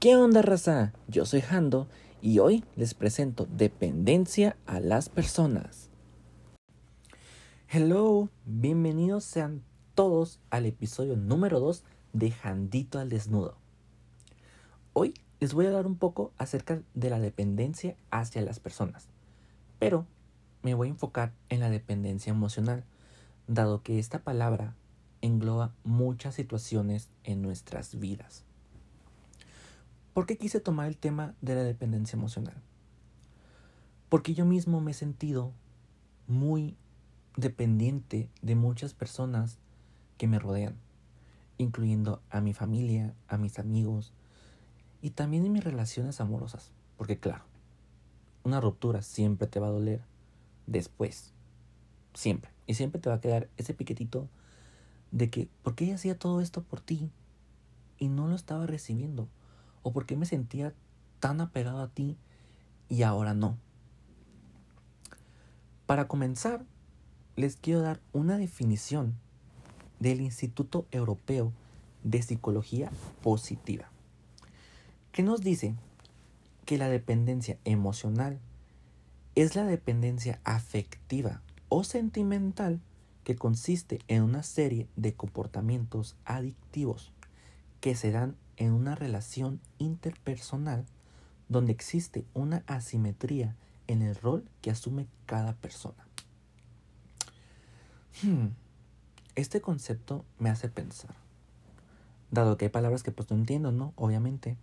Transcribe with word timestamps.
¿Qué 0.00 0.16
onda, 0.16 0.40
raza? 0.40 0.94
Yo 1.08 1.26
soy 1.26 1.42
Hando 1.42 1.86
y 2.22 2.38
hoy 2.38 2.64
les 2.74 2.94
presento 2.94 3.46
dependencia 3.54 4.56
a 4.64 4.80
las 4.80 5.10
personas. 5.10 5.90
Hello, 7.68 8.30
bienvenidos 8.46 9.24
sean 9.24 9.62
todos 9.94 10.40
al 10.48 10.64
episodio 10.64 11.16
número 11.16 11.60
2 11.60 11.84
de 12.14 12.32
Handito 12.42 12.98
al 12.98 13.10
Desnudo. 13.10 13.58
Hoy 14.94 15.12
les 15.38 15.52
voy 15.52 15.66
a 15.66 15.68
hablar 15.68 15.86
un 15.86 15.96
poco 15.96 16.32
acerca 16.38 16.80
de 16.94 17.10
la 17.10 17.20
dependencia 17.20 17.94
hacia 18.10 18.40
las 18.40 18.58
personas, 18.58 19.06
pero 19.78 20.06
me 20.62 20.72
voy 20.72 20.88
a 20.88 20.92
enfocar 20.92 21.34
en 21.50 21.60
la 21.60 21.68
dependencia 21.68 22.30
emocional, 22.30 22.84
dado 23.48 23.82
que 23.82 23.98
esta 23.98 24.20
palabra 24.20 24.74
engloba 25.20 25.74
muchas 25.84 26.36
situaciones 26.36 27.10
en 27.22 27.42
nuestras 27.42 28.00
vidas. 28.00 28.46
¿Por 30.14 30.26
qué 30.26 30.36
quise 30.36 30.60
tomar 30.60 30.88
el 30.88 30.96
tema 30.96 31.34
de 31.40 31.54
la 31.54 31.62
dependencia 31.62 32.16
emocional? 32.16 32.56
Porque 34.08 34.34
yo 34.34 34.44
mismo 34.44 34.80
me 34.80 34.90
he 34.90 34.94
sentido 34.94 35.52
muy 36.26 36.76
dependiente 37.36 38.28
de 38.42 38.56
muchas 38.56 38.92
personas 38.92 39.58
que 40.18 40.26
me 40.26 40.40
rodean, 40.40 40.74
incluyendo 41.58 42.20
a 42.28 42.40
mi 42.40 42.54
familia, 42.54 43.14
a 43.28 43.38
mis 43.38 43.60
amigos 43.60 44.12
y 45.00 45.10
también 45.10 45.46
en 45.46 45.52
mis 45.52 45.64
relaciones 45.64 46.20
amorosas. 46.20 46.72
Porque 46.96 47.18
claro, 47.18 47.44
una 48.42 48.60
ruptura 48.60 49.02
siempre 49.02 49.46
te 49.46 49.60
va 49.60 49.68
a 49.68 49.72
doler 49.72 50.02
después. 50.66 51.32
Siempre. 52.14 52.50
Y 52.66 52.74
siempre 52.74 53.00
te 53.00 53.08
va 53.08 53.16
a 53.16 53.20
quedar 53.20 53.48
ese 53.56 53.74
piquetito 53.74 54.28
de 55.12 55.30
que, 55.30 55.48
¿por 55.62 55.76
qué 55.76 55.84
ella 55.84 55.94
hacía 55.94 56.18
todo 56.18 56.40
esto 56.40 56.62
por 56.62 56.80
ti 56.80 57.10
y 57.98 58.08
no 58.08 58.26
lo 58.26 58.34
estaba 58.34 58.66
recibiendo? 58.66 59.28
¿O 59.82 59.92
por 59.92 60.06
qué 60.06 60.16
me 60.16 60.26
sentía 60.26 60.74
tan 61.20 61.40
apegado 61.40 61.80
a 61.80 61.88
ti 61.88 62.16
y 62.88 63.02
ahora 63.02 63.34
no? 63.34 63.58
Para 65.86 66.06
comenzar, 66.08 66.64
les 67.36 67.56
quiero 67.56 67.80
dar 67.80 68.00
una 68.12 68.38
definición 68.38 69.16
del 69.98 70.20
Instituto 70.20 70.86
Europeo 70.90 71.52
de 72.04 72.22
Psicología 72.22 72.90
Positiva, 73.22 73.90
que 75.12 75.22
nos 75.22 75.40
dice 75.40 75.74
que 76.64 76.78
la 76.78 76.88
dependencia 76.88 77.58
emocional 77.64 78.38
es 79.34 79.56
la 79.56 79.64
dependencia 79.64 80.40
afectiva 80.44 81.42
o 81.68 81.84
sentimental 81.84 82.80
que 83.24 83.36
consiste 83.36 84.00
en 84.08 84.22
una 84.22 84.42
serie 84.42 84.88
de 84.96 85.14
comportamientos 85.14 86.16
adictivos 86.24 87.12
que 87.80 87.94
se 87.94 88.10
dan 88.10 88.36
en 88.60 88.72
una 88.72 88.94
relación 88.94 89.58
interpersonal 89.78 90.84
donde 91.48 91.72
existe 91.72 92.26
una 92.34 92.62
asimetría 92.66 93.56
en 93.86 94.02
el 94.02 94.14
rol 94.14 94.44
que 94.60 94.70
asume 94.70 95.08
cada 95.24 95.54
persona. 95.54 96.06
Hmm, 98.22 98.48
este 99.34 99.62
concepto 99.62 100.26
me 100.38 100.50
hace 100.50 100.68
pensar, 100.68 101.16
dado 102.30 102.58
que 102.58 102.66
hay 102.66 102.70
palabras 102.70 103.02
que 103.02 103.12
pues 103.12 103.30
no 103.30 103.36
entiendo, 103.36 103.72
¿no? 103.72 103.94
Obviamente, 103.96 104.58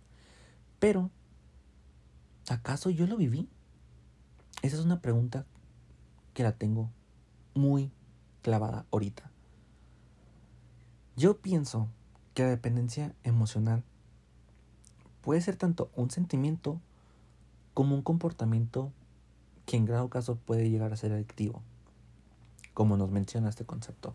pero 0.78 1.10
¿acaso 2.48 2.90
yo 2.90 3.08
lo 3.08 3.16
viví? 3.16 3.48
Esa 4.62 4.76
es 4.76 4.84
una 4.84 5.00
pregunta 5.00 5.44
que 6.34 6.44
la 6.44 6.52
tengo 6.52 6.88
muy 7.54 7.90
clavada 8.42 8.86
ahorita. 8.92 9.28
Yo 11.16 11.38
pienso 11.38 11.88
que 12.34 12.44
la 12.44 12.50
dependencia 12.50 13.12
emocional 13.24 13.82
puede 15.28 15.42
ser 15.42 15.56
tanto 15.56 15.90
un 15.94 16.10
sentimiento 16.10 16.80
como 17.74 17.94
un 17.94 18.00
comportamiento 18.00 18.90
que 19.66 19.76
en 19.76 19.84
grado 19.84 20.08
caso 20.08 20.36
puede 20.36 20.70
llegar 20.70 20.90
a 20.90 20.96
ser 20.96 21.12
adictivo, 21.12 21.60
como 22.72 22.96
nos 22.96 23.10
menciona 23.10 23.50
este 23.50 23.66
concepto. 23.66 24.14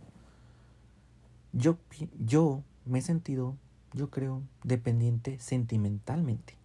Yo, 1.52 1.78
yo 2.18 2.64
me 2.86 2.98
he 2.98 3.02
sentido, 3.04 3.56
yo 3.94 4.10
creo, 4.10 4.42
dependiente 4.64 5.40
sentimentalmente 5.40 6.56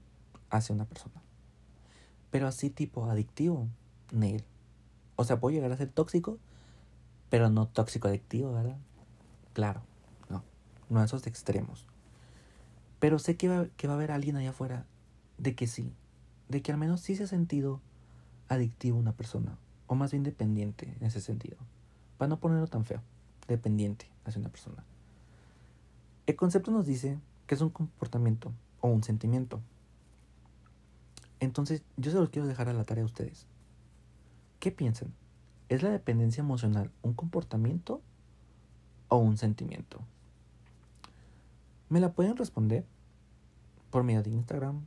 hacia 0.48 0.74
una 0.74 0.86
persona. 0.86 1.20
Pero 2.30 2.46
así 2.46 2.70
tipo 2.70 3.04
adictivo, 3.04 3.68
Neil. 4.12 4.44
O 5.16 5.24
sea, 5.24 5.38
puedo 5.40 5.54
llegar 5.54 5.72
a 5.72 5.76
ser 5.76 5.90
tóxico, 5.90 6.38
pero 7.28 7.50
no 7.50 7.68
tóxico 7.68 8.08
adictivo, 8.08 8.54
¿verdad? 8.54 8.78
Claro 9.52 9.82
no 10.88 11.00
a 11.00 11.04
esos 11.04 11.26
extremos. 11.26 11.84
Pero 12.98 13.18
sé 13.18 13.36
que 13.36 13.48
va, 13.48 13.66
que 13.76 13.86
va 13.86 13.94
a 13.94 13.96
haber 13.96 14.10
alguien 14.10 14.36
allá 14.36 14.50
afuera 14.50 14.86
de 15.38 15.54
que 15.54 15.66
sí, 15.66 15.92
de 16.48 16.62
que 16.62 16.72
al 16.72 16.78
menos 16.78 17.00
sí 17.00 17.16
se 17.16 17.24
ha 17.24 17.28
sentido 17.28 17.80
adictivo 18.48 18.98
una 18.98 19.12
persona, 19.12 19.56
o 19.86 19.94
más 19.94 20.10
bien 20.10 20.24
dependiente 20.24 20.94
en 20.98 21.06
ese 21.06 21.20
sentido, 21.20 21.56
para 22.16 22.28
no 22.28 22.40
ponerlo 22.40 22.66
tan 22.66 22.84
feo, 22.84 23.02
dependiente 23.46 24.10
hacia 24.24 24.40
una 24.40 24.50
persona. 24.50 24.84
El 26.26 26.36
concepto 26.36 26.70
nos 26.70 26.86
dice 26.86 27.18
que 27.46 27.54
es 27.54 27.60
un 27.60 27.70
comportamiento 27.70 28.52
o 28.80 28.88
un 28.88 29.02
sentimiento. 29.02 29.60
Entonces, 31.40 31.82
yo 31.96 32.10
se 32.10 32.18
los 32.18 32.30
quiero 32.30 32.48
dejar 32.48 32.68
a 32.68 32.72
la 32.72 32.84
tarea 32.84 33.04
a 33.04 33.06
ustedes. 33.06 33.46
¿Qué 34.60 34.70
piensan? 34.72 35.12
¿Es 35.68 35.82
la 35.82 35.90
dependencia 35.90 36.42
emocional 36.42 36.90
un 37.02 37.14
comportamiento 37.14 38.02
o 39.08 39.16
un 39.18 39.38
sentimiento? 39.38 40.00
Me 41.88 42.00
la 42.00 42.12
pueden 42.12 42.36
responder 42.36 42.84
por 43.90 44.04
medio 44.04 44.22
de 44.22 44.30
Instagram, 44.30 44.84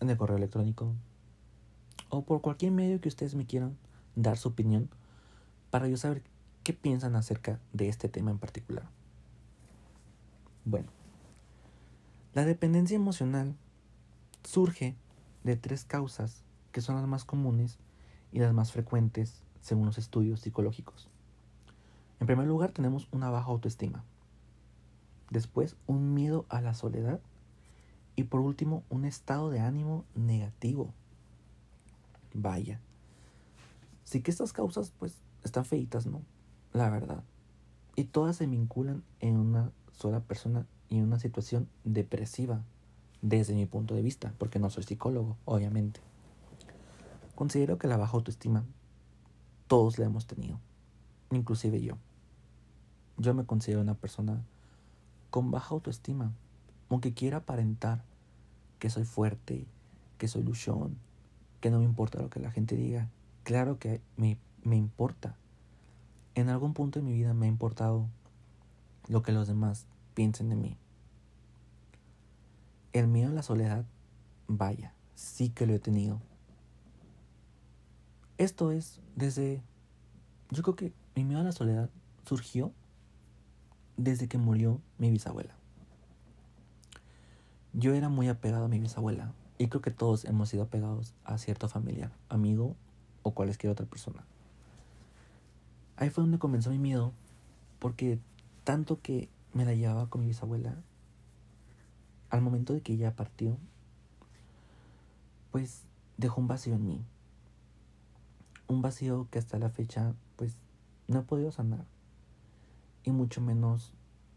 en 0.00 0.10
el 0.10 0.16
correo 0.16 0.36
electrónico 0.36 0.94
o 2.08 2.24
por 2.24 2.40
cualquier 2.40 2.72
medio 2.72 3.00
que 3.00 3.08
ustedes 3.08 3.34
me 3.34 3.46
quieran 3.46 3.76
dar 4.14 4.36
su 4.36 4.48
opinión 4.48 4.88
para 5.70 5.88
yo 5.88 5.96
saber 5.96 6.22
qué 6.62 6.72
piensan 6.72 7.16
acerca 7.16 7.60
de 7.72 7.88
este 7.88 8.08
tema 8.08 8.30
en 8.30 8.38
particular. 8.38 8.88
Bueno, 10.64 10.88
la 12.34 12.44
dependencia 12.44 12.96
emocional 12.96 13.54
surge 14.44 14.96
de 15.44 15.56
tres 15.56 15.84
causas 15.84 16.42
que 16.72 16.80
son 16.80 16.96
las 16.96 17.06
más 17.06 17.24
comunes 17.24 17.78
y 18.32 18.40
las 18.40 18.52
más 18.52 18.72
frecuentes 18.72 19.42
según 19.60 19.86
los 19.86 19.98
estudios 19.98 20.40
psicológicos. 20.40 21.08
En 22.20 22.26
primer 22.26 22.46
lugar 22.46 22.72
tenemos 22.72 23.08
una 23.12 23.30
baja 23.30 23.50
autoestima. 23.50 24.04
Después, 25.30 25.76
un 25.86 26.14
miedo 26.14 26.46
a 26.48 26.60
la 26.60 26.74
soledad. 26.74 27.20
Y 28.14 28.24
por 28.24 28.40
último, 28.40 28.82
un 28.88 29.04
estado 29.04 29.50
de 29.50 29.60
ánimo 29.60 30.04
negativo. 30.14 30.92
Vaya. 32.32 32.80
Sí 34.04 34.22
que 34.22 34.30
estas 34.30 34.52
causas, 34.52 34.92
pues, 34.98 35.20
están 35.42 35.64
feitas, 35.64 36.06
¿no? 36.06 36.22
La 36.72 36.90
verdad. 36.90 37.24
Y 37.96 38.04
todas 38.04 38.36
se 38.36 38.46
vinculan 38.46 39.02
en 39.20 39.36
una 39.36 39.70
sola 39.92 40.20
persona 40.20 40.66
y 40.88 40.98
en 40.98 41.04
una 41.04 41.18
situación 41.18 41.68
depresiva, 41.84 42.62
desde 43.22 43.54
mi 43.54 43.66
punto 43.66 43.94
de 43.94 44.02
vista, 44.02 44.32
porque 44.38 44.58
no 44.58 44.70
soy 44.70 44.84
psicólogo, 44.84 45.36
obviamente. 45.44 46.00
Considero 47.34 47.78
que 47.78 47.88
la 47.88 47.96
baja 47.96 48.16
autoestima 48.16 48.64
todos 49.66 49.98
la 49.98 50.06
hemos 50.06 50.26
tenido, 50.26 50.60
inclusive 51.30 51.82
yo. 51.82 51.96
Yo 53.16 53.34
me 53.34 53.46
considero 53.46 53.80
una 53.80 53.94
persona 53.94 54.44
con 55.36 55.50
baja 55.50 55.74
autoestima, 55.74 56.32
aunque 56.88 57.12
quiera 57.12 57.36
aparentar 57.36 58.02
que 58.78 58.88
soy 58.88 59.04
fuerte, 59.04 59.66
que 60.16 60.28
soy 60.28 60.42
luchón, 60.42 60.96
que 61.60 61.70
no 61.70 61.80
me 61.80 61.84
importa 61.84 62.22
lo 62.22 62.30
que 62.30 62.40
la 62.40 62.50
gente 62.50 62.74
diga. 62.74 63.10
Claro 63.44 63.78
que 63.78 64.00
me, 64.16 64.38
me 64.62 64.76
importa. 64.76 65.36
En 66.36 66.48
algún 66.48 66.72
punto 66.72 67.00
de 67.00 67.04
mi 67.04 67.12
vida 67.12 67.34
me 67.34 67.44
ha 67.44 67.48
importado 67.50 68.06
lo 69.08 69.20
que 69.20 69.32
los 69.32 69.46
demás 69.46 69.84
piensen 70.14 70.48
de 70.48 70.56
mí. 70.56 70.78
El 72.94 73.06
miedo 73.06 73.28
a 73.28 73.34
la 73.34 73.42
soledad, 73.42 73.84
vaya, 74.48 74.94
sí 75.16 75.50
que 75.50 75.66
lo 75.66 75.74
he 75.74 75.78
tenido. 75.78 76.18
Esto 78.38 78.72
es 78.72 79.02
desde... 79.16 79.60
Yo 80.48 80.62
creo 80.62 80.76
que 80.76 80.92
mi 81.14 81.24
miedo 81.24 81.42
a 81.42 81.44
la 81.44 81.52
soledad 81.52 81.90
surgió 82.24 82.72
desde 83.96 84.28
que 84.28 84.38
murió 84.38 84.80
mi 84.98 85.10
bisabuela. 85.10 85.54
Yo 87.72 87.94
era 87.94 88.08
muy 88.08 88.28
apegado 88.28 88.66
a 88.66 88.68
mi 88.68 88.78
bisabuela 88.78 89.32
y 89.58 89.68
creo 89.68 89.82
que 89.82 89.90
todos 89.90 90.24
hemos 90.24 90.48
sido 90.48 90.64
apegados 90.64 91.14
a 91.24 91.38
cierto 91.38 91.68
familiar, 91.68 92.12
amigo 92.28 92.76
o 93.22 93.32
cualquier 93.32 93.72
otra 93.72 93.86
persona. 93.86 94.24
Ahí 95.96 96.10
fue 96.10 96.22
donde 96.22 96.38
comenzó 96.38 96.70
mi 96.70 96.78
miedo 96.78 97.12
porque 97.78 98.18
tanto 98.64 99.00
que 99.00 99.28
me 99.52 99.64
la 99.64 99.74
llevaba 99.74 100.08
con 100.08 100.22
mi 100.22 100.28
bisabuela, 100.28 100.76
al 102.30 102.42
momento 102.42 102.74
de 102.74 102.80
que 102.80 102.92
ella 102.92 103.14
partió, 103.14 103.56
pues 105.52 105.82
dejó 106.16 106.40
un 106.40 106.48
vacío 106.48 106.74
en 106.74 106.86
mí. 106.86 107.04
Un 108.68 108.82
vacío 108.82 109.28
que 109.30 109.38
hasta 109.38 109.58
la 109.58 109.70
fecha 109.70 110.14
pues 110.36 110.56
no 111.08 111.20
he 111.20 111.22
podido 111.22 111.52
sanar 111.52 111.84
y 113.06 113.12
mucho 113.12 113.40
menos 113.40 113.92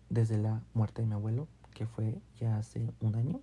desde 0.10 0.38
la 0.38 0.62
muerte 0.74 1.02
de 1.02 1.08
mi 1.08 1.16
abuelo, 1.16 1.48
que 1.74 1.88
fue 1.88 2.22
ya 2.40 2.58
hace 2.58 2.94
un 3.02 3.16
año, 3.16 3.42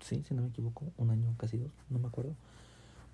sí, 0.00 0.24
si 0.26 0.34
no 0.34 0.42
me 0.42 0.48
equivoco, 0.48 0.86
un 0.96 1.10
año, 1.10 1.34
casi 1.36 1.58
dos, 1.58 1.70
no 1.90 1.98
me 1.98 2.08
acuerdo. 2.08 2.34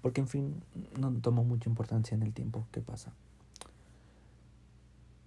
Porque 0.00 0.20
en 0.20 0.28
fin, 0.28 0.62
no 0.98 1.12
tomo 1.20 1.44
mucha 1.44 1.68
importancia 1.68 2.14
en 2.14 2.22
el 2.22 2.32
tiempo 2.32 2.64
que 2.70 2.80
pasa. 2.80 3.12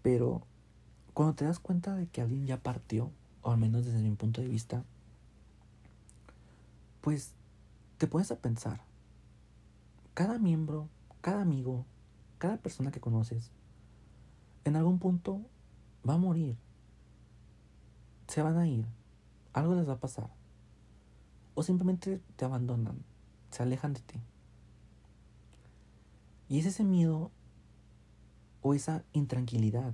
Pero 0.01 0.41
cuando 1.13 1.35
te 1.35 1.45
das 1.45 1.59
cuenta 1.59 1.95
de 1.95 2.07
que 2.07 2.21
alguien 2.21 2.47
ya 2.47 2.57
partió, 2.57 3.11
o 3.41 3.51
al 3.51 3.57
menos 3.57 3.85
desde 3.85 4.01
mi 4.01 4.15
punto 4.15 4.41
de 4.41 4.47
vista, 4.47 4.83
pues 7.01 7.33
te 7.97 8.07
pones 8.07 8.31
a 8.31 8.37
pensar, 8.37 8.81
cada 10.13 10.39
miembro, 10.39 10.87
cada 11.21 11.41
amigo, 11.41 11.85
cada 12.37 12.55
persona 12.55 12.91
que 12.91 13.01
conoces, 13.01 13.51
en 14.65 14.75
algún 14.75 14.99
punto 14.99 15.41
va 16.07 16.15
a 16.15 16.17
morir, 16.17 16.57
se 18.27 18.41
van 18.41 18.57
a 18.57 18.67
ir, 18.67 18.85
algo 19.53 19.75
les 19.75 19.87
va 19.87 19.93
a 19.93 19.99
pasar, 19.99 20.29
o 21.55 21.63
simplemente 21.63 22.21
te 22.35 22.45
abandonan, 22.45 23.03
se 23.51 23.63
alejan 23.63 23.93
de 23.93 24.01
ti. 24.01 24.19
Y 26.49 26.59
es 26.59 26.65
ese 26.65 26.83
miedo 26.83 27.31
o 28.61 28.73
esa 28.73 29.03
intranquilidad 29.13 29.93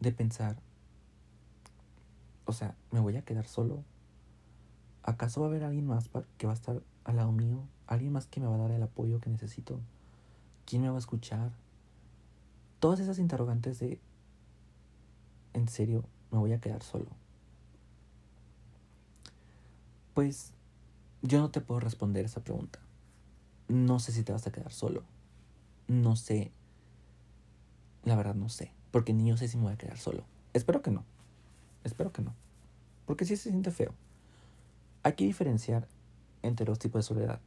de 0.00 0.12
pensar, 0.12 0.60
o 2.46 2.52
sea, 2.52 2.76
¿me 2.90 3.00
voy 3.00 3.16
a 3.16 3.24
quedar 3.24 3.46
solo? 3.46 3.84
¿Acaso 5.02 5.40
va 5.40 5.46
a 5.46 5.50
haber 5.50 5.64
alguien 5.64 5.86
más 5.86 6.10
que 6.38 6.46
va 6.46 6.52
a 6.52 6.56
estar 6.56 6.82
al 7.04 7.16
lado 7.16 7.32
mío? 7.32 7.66
¿Alguien 7.86 8.12
más 8.12 8.26
que 8.26 8.40
me 8.40 8.46
va 8.46 8.54
a 8.54 8.58
dar 8.58 8.70
el 8.70 8.82
apoyo 8.82 9.20
que 9.20 9.30
necesito? 9.30 9.80
¿Quién 10.64 10.82
me 10.82 10.88
va 10.88 10.96
a 10.96 10.98
escuchar? 10.98 11.52
Todas 12.84 13.00
esas 13.00 13.18
interrogantes 13.18 13.78
de, 13.78 13.98
¿en 15.54 15.68
serio 15.68 16.04
me 16.30 16.36
voy 16.36 16.52
a 16.52 16.60
quedar 16.60 16.82
solo? 16.82 17.06
Pues 20.12 20.52
yo 21.22 21.40
no 21.40 21.50
te 21.50 21.62
puedo 21.62 21.80
responder 21.80 22.26
esa 22.26 22.44
pregunta. 22.44 22.80
No 23.68 24.00
sé 24.00 24.12
si 24.12 24.22
te 24.22 24.32
vas 24.32 24.46
a 24.46 24.52
quedar 24.52 24.70
solo. 24.70 25.02
No 25.88 26.14
sé. 26.14 26.52
La 28.04 28.16
verdad 28.16 28.34
no 28.34 28.50
sé. 28.50 28.70
Porque 28.90 29.14
ni 29.14 29.30
yo 29.30 29.38
sé 29.38 29.48
si 29.48 29.56
me 29.56 29.62
voy 29.62 29.72
a 29.72 29.78
quedar 29.78 29.96
solo. 29.96 30.26
Espero 30.52 30.82
que 30.82 30.90
no. 30.90 31.04
Espero 31.84 32.12
que 32.12 32.20
no. 32.20 32.34
Porque 33.06 33.24
sí 33.24 33.34
se 33.38 33.48
siente 33.48 33.70
feo. 33.70 33.94
Hay 35.04 35.14
que 35.14 35.24
diferenciar 35.24 35.88
entre 36.42 36.66
los 36.66 36.78
tipos 36.78 36.98
de 36.98 37.14
soledad. 37.14 37.40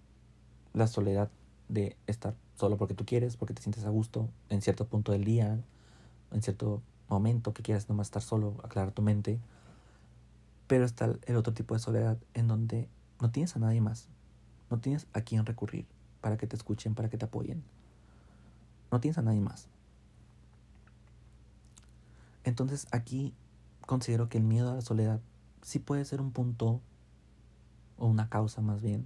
La 0.74 0.88
soledad 0.88 1.30
de 1.70 1.96
estar 2.08 2.34
solo 2.58 2.78
porque 2.78 2.96
tú 2.96 3.06
quieres, 3.06 3.38
porque 3.38 3.54
te 3.54 3.62
sientes 3.62 3.86
a 3.86 3.90
gusto 3.90 4.30
en 4.50 4.62
cierto 4.62 4.86
punto 4.88 5.12
del 5.12 5.24
día, 5.24 5.60
en 6.32 6.42
cierto 6.42 6.82
momento 7.08 7.54
que 7.54 7.62
quieras 7.62 7.88
nomás 7.88 8.08
estar 8.08 8.24
solo, 8.24 8.56
aclarar 8.64 8.92
tu 8.92 9.04
mente. 9.04 9.40
Pero 10.66 10.84
está 10.84 11.14
el 11.26 11.36
otro 11.36 11.54
tipo 11.54 11.76
de 11.76 11.80
soledad 11.80 12.18
en 12.34 12.48
donde 12.48 12.90
no 13.22 13.30
tienes 13.30 13.56
a 13.56 13.60
nadie 13.60 13.80
más. 13.80 14.10
No 14.72 14.80
tienes 14.80 15.06
a 15.14 15.22
quién 15.22 15.46
recurrir 15.46 15.86
para 16.20 16.36
que 16.38 16.48
te 16.48 16.56
escuchen, 16.56 16.96
para 16.96 17.10
que 17.10 17.18
te 17.18 17.26
apoyen. 17.26 17.64
No 18.92 19.00
tienes 19.00 19.20
a 19.20 19.22
nadie 19.22 19.40
más. 19.40 19.68
Entonces 22.44 22.88
aquí 22.92 23.34
considero 23.86 24.30
que 24.30 24.40
el 24.40 24.44
miedo 24.44 24.72
a 24.72 24.76
la 24.76 24.82
soledad 24.82 25.22
sí 25.62 25.78
puede 25.78 26.06
ser 26.06 26.22
un 26.22 26.32
punto 26.32 26.82
o 27.98 28.08
una 28.08 28.30
causa 28.30 28.62
más 28.62 28.82
bien 28.82 29.06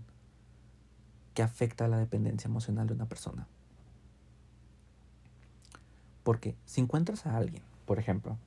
que 1.33 1.43
afecta 1.43 1.85
a 1.85 1.87
la 1.87 1.97
dependencia 1.97 2.47
emocional 2.47 2.87
de 2.87 2.93
una 2.93 3.07
persona. 3.07 3.47
Porque 6.23 6.55
si 6.65 6.81
encuentras 6.81 7.25
a 7.25 7.37
alguien, 7.37 7.63
por 7.85 7.99
ejemplo, 7.99 8.37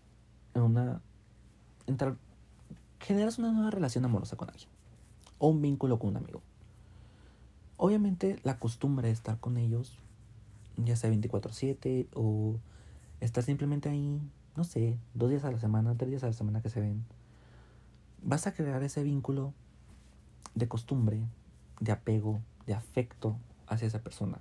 en 0.54 0.62
una 0.62 1.00
generas 3.00 3.38
una 3.38 3.52
nueva 3.52 3.70
relación 3.70 4.04
amorosa 4.06 4.36
con 4.36 4.48
alguien 4.48 4.69
o 5.38 5.48
un 5.48 5.60
vínculo 5.60 5.98
con 5.98 6.10
un 6.10 6.16
amigo. 6.16 6.40
Obviamente 7.76 8.38
la 8.42 8.58
costumbre 8.58 9.08
de 9.08 9.12
estar 9.12 9.38
con 9.38 9.58
ellos, 9.58 9.98
ya 10.76 10.96
sea 10.96 11.10
24/7 11.10 12.08
o 12.14 12.56
estar 13.20 13.44
simplemente 13.44 13.90
ahí 13.90 14.20
no 14.56 14.64
sé, 14.64 14.98
dos 15.14 15.30
días 15.30 15.44
a 15.44 15.50
la 15.50 15.58
semana, 15.58 15.94
tres 15.96 16.10
días 16.10 16.25
a 16.25 16.28
la 16.28 16.32
semana 16.32 16.62
que 16.62 16.70
se 16.70 16.80
ven, 16.80 17.04
vas 18.22 18.46
a 18.46 18.54
crear 18.54 18.82
ese 18.82 19.02
vínculo 19.02 19.52
de 20.54 20.69
costumbre, 20.69 21.20
de 21.80 21.92
apego, 21.92 22.40
de 22.66 22.75
afecto 22.75 23.37
hacia 23.66 23.87
esa 23.87 24.02
persona. 24.02 24.38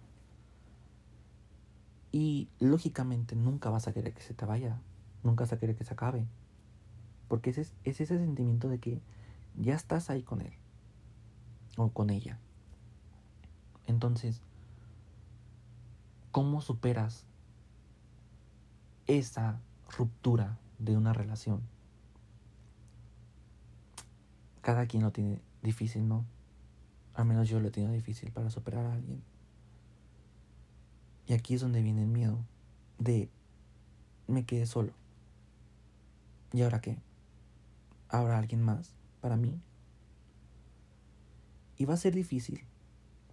Y 2.11 2.47
lógicamente 2.59 3.35
nunca 3.35 3.69
vas 3.69 3.87
a 3.87 3.93
querer 3.93 4.13
que 4.13 4.21
se 4.21 4.33
te 4.33 4.45
vaya, 4.45 4.77
nunca 5.23 5.43
vas 5.43 5.53
a 5.53 5.59
querer 5.59 5.75
que 5.75 5.83
se 5.83 5.93
acabe. 5.93 6.25
Porque 7.27 7.49
ese 7.49 7.61
es, 7.61 7.73
es 7.83 8.01
ese 8.01 8.17
sentimiento 8.17 8.69
de 8.69 8.79
que 8.79 9.01
ya 9.57 9.75
estás 9.75 10.09
ahí 10.09 10.21
con 10.21 10.41
él 10.41 10.53
o 11.77 11.89
con 11.89 12.09
ella. 12.09 12.37
Entonces, 13.87 14.41
¿cómo 16.31 16.61
superas 16.61 17.25
esa 19.07 19.59
ruptura 19.97 20.57
de 20.79 20.97
una 20.97 21.13
relación. 21.13 21.61
Cada 24.61 24.85
quien 24.85 25.03
lo 25.03 25.11
tiene 25.11 25.39
difícil, 25.61 26.07
¿no? 26.07 26.25
Al 27.13 27.25
menos 27.25 27.47
yo 27.47 27.59
lo 27.59 27.67
he 27.67 27.71
tenido 27.71 27.93
difícil 27.93 28.31
para 28.31 28.49
superar 28.49 28.85
a 28.85 28.93
alguien. 28.93 29.21
Y 31.27 31.33
aquí 31.33 31.53
es 31.53 31.61
donde 31.61 31.81
viene 31.81 32.01
el 32.01 32.09
miedo 32.09 32.39
de 32.97 33.29
me 34.27 34.45
quedé 34.45 34.65
solo. 34.65 34.93
¿Y 36.51 36.61
ahora 36.61 36.81
qué? 36.81 36.97
¿Habrá 38.09 38.37
alguien 38.37 38.61
más 38.61 38.93
para 39.21 39.37
mí? 39.37 39.59
Y 41.77 41.85
va 41.85 41.95
a 41.95 41.97
ser 41.97 42.13
difícil, 42.13 42.63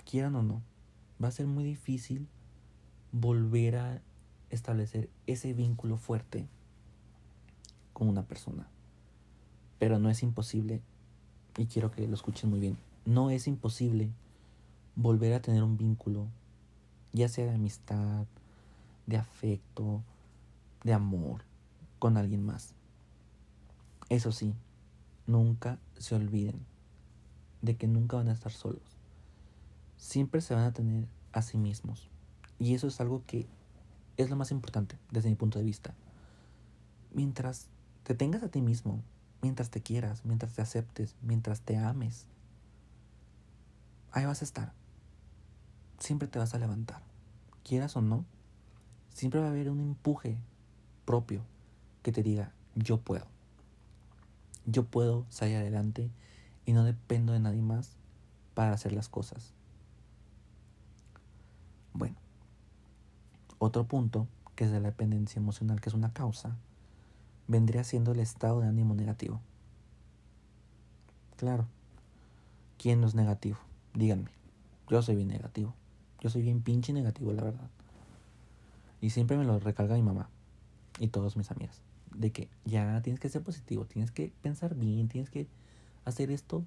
quieran 0.04 0.34
o 0.34 0.42
no, 0.42 0.62
va 1.22 1.28
a 1.28 1.32
ser 1.32 1.46
muy 1.46 1.64
difícil 1.64 2.26
volver 3.12 3.76
a 3.76 4.00
establecer 4.48 5.10
ese 5.26 5.52
vínculo 5.52 5.96
fuerte 5.96 6.48
con 7.92 8.08
una 8.08 8.22
persona. 8.22 8.66
Pero 9.78 9.98
no 9.98 10.08
es 10.10 10.22
imposible, 10.22 10.80
y 11.58 11.66
quiero 11.66 11.90
que 11.90 12.06
lo 12.06 12.14
escuchen 12.14 12.50
muy 12.50 12.60
bien, 12.60 12.78
no 13.10 13.30
es 13.30 13.48
imposible 13.48 14.12
volver 14.94 15.34
a 15.34 15.42
tener 15.42 15.64
un 15.64 15.76
vínculo, 15.76 16.28
ya 17.12 17.28
sea 17.28 17.44
de 17.44 17.54
amistad, 17.54 18.24
de 19.06 19.16
afecto, 19.16 20.04
de 20.84 20.92
amor, 20.92 21.42
con 21.98 22.16
alguien 22.16 22.46
más. 22.46 22.76
Eso 24.10 24.30
sí, 24.30 24.54
nunca 25.26 25.80
se 25.98 26.14
olviden 26.14 26.64
de 27.62 27.76
que 27.76 27.88
nunca 27.88 28.16
van 28.16 28.28
a 28.28 28.32
estar 28.32 28.52
solos. 28.52 28.96
Siempre 29.96 30.40
se 30.40 30.54
van 30.54 30.62
a 30.64 30.73
tener 30.73 31.08
a 31.32 31.42
sí 31.42 31.58
mismos. 31.58 32.08
Y 32.61 32.75
eso 32.75 32.87
es 32.87 33.00
algo 33.00 33.25
que 33.26 33.49
es 34.18 34.30
lo 34.30 34.37
más 34.37 34.52
importante 34.52 34.96
desde 35.11 35.30
mi 35.30 35.35
punto 35.35 35.58
de 35.58 35.64
vista. 35.64 35.94
Mientras 37.12 37.66
te 38.04 38.14
tengas 38.14 38.44
a 38.44 38.50
ti 38.50 38.62
mismo, 38.62 39.02
mientras 39.42 39.68
te 39.68 39.80
quieras, 39.80 40.25
mientras 40.25 40.54
te 40.54 40.62
aceptes, 40.62 41.16
mientras 41.23 41.62
te 41.62 41.76
ames, 41.76 42.28
ahí 44.12 44.25
vas 44.25 44.43
a 44.43 44.45
estar. 44.45 44.73
Siempre 45.99 46.29
te 46.29 46.38
vas 46.38 46.55
a 46.55 46.59
levantar. 46.59 47.02
Quieras 47.64 47.97
o 47.97 48.00
no, 48.00 48.25
siempre 49.12 49.40
va 49.40 49.47
a 49.47 49.50
haber 49.50 49.71
un 49.71 49.81
empuje 49.81 50.38
propio 51.05 51.43
que 52.02 52.12
te 52.12 52.23
diga, 52.23 52.52
yo 52.75 52.99
puedo. 53.00 53.26
Yo 54.67 54.85
puedo 54.85 55.26
salir 55.29 55.57
adelante 55.57 56.11
y 56.64 56.73
no 56.73 56.85
dependo 56.85 57.33
de 57.33 57.40
nadie 57.40 57.62
más 57.62 57.97
para 58.55 58.73
hacer 58.73 58.93
las 58.93 59.09
cosas. 59.09 59.52
Bueno, 61.93 62.17
otro 63.59 63.85
punto, 63.85 64.26
que 64.55 64.64
es 64.64 64.71
de 64.71 64.81
la 64.81 64.88
dependencia 64.88 65.40
emocional, 65.40 65.81
que 65.81 65.88
es 65.88 65.95
una 65.95 66.12
causa, 66.12 66.57
vendría 67.49 67.85
siendo 67.85 68.12
el 68.12 68.21
estado 68.21 68.61
de 68.61 68.69
ánimo 68.69 68.95
negativo. 68.95 69.40
Claro, 71.37 71.67
¿quién 72.79 73.00
no 73.00 73.07
es 73.07 73.14
negativo? 73.14 73.59
Díganme. 73.94 74.30
Yo 74.88 75.02
soy 75.02 75.16
bien 75.16 75.28
negativo. 75.28 75.75
Yo 76.20 76.30
soy 76.30 76.42
bien 76.42 76.62
pinche 76.62 76.92
negativo, 76.92 77.32
la 77.32 77.44
verdad. 77.44 77.68
Y 79.00 79.11
siempre 79.11 79.37
me 79.37 79.44
lo 79.44 79.59
recalga 79.59 79.94
mi 79.94 80.02
mamá 80.02 80.28
y 80.99 81.09
todos 81.09 81.37
mis 81.37 81.50
amigas. 81.50 81.80
De 82.14 82.32
que 82.32 82.49
ya 82.64 83.00
tienes 83.02 83.20
que 83.20 83.28
ser 83.28 83.42
positivo, 83.42 83.87
tienes 83.87 84.11
que 84.11 84.32
pensar 84.42 84.75
bien, 84.75 85.09
tienes 85.09 85.30
que 85.30 85.47
hacer 86.04 86.30
esto 86.30 86.64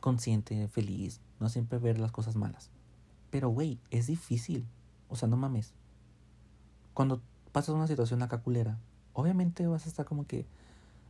consciente, 0.00 0.66
feliz, 0.68 1.20
no 1.38 1.48
siempre 1.48 1.78
ver 1.78 1.98
las 1.98 2.10
cosas 2.10 2.36
malas. 2.36 2.70
Pero, 3.30 3.50
güey, 3.50 3.78
es 3.90 4.06
difícil. 4.06 4.64
O 5.08 5.16
sea, 5.16 5.28
no 5.28 5.36
mames 5.36 5.74
cuando 6.94 7.22
pasas 7.52 7.74
una 7.74 7.86
situación 7.86 8.22
acá 8.22 8.42
culera, 8.42 8.78
obviamente 9.14 9.66
vas 9.66 9.86
a 9.86 9.88
estar 9.88 10.04
como 10.04 10.26
que, 10.26 10.44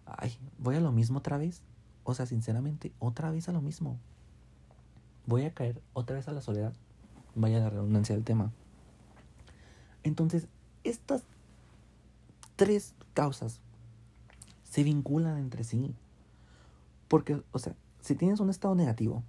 ay, 0.07 0.37
voy 0.59 0.76
a 0.76 0.81
lo 0.81 0.93
mismo 0.93 1.19
otra 1.19 1.37
vez. 1.37 1.62
O 2.05 2.14
sea, 2.14 2.26
sinceramente, 2.26 2.93
otra 2.99 3.31
vez 3.31 3.49
a 3.49 3.52
lo 3.52 3.61
mismo. 3.61 3.99
Voy 5.31 5.45
a 5.45 5.55
caer 5.55 5.81
otra 5.93 6.17
vez 6.17 6.27
a 6.27 6.33
la 6.33 6.43
soledad. 6.43 6.75
Vaya 7.35 7.61
la 7.61 7.71
redundancia 7.71 8.15
del 8.15 8.25
tema. 8.25 8.51
Entonces, 10.03 10.49
estas 10.83 11.23
tres 12.57 12.95
causas 13.15 13.61
se 14.65 14.83
vinculan 14.83 15.39
entre 15.39 15.63
sí. 15.63 15.95
Porque, 17.07 17.43
o 17.53 17.59
sea, 17.61 17.77
si 18.01 18.17
tienes 18.17 18.41
un 18.41 18.51
estado 18.51 18.75
negativo, 18.75 19.23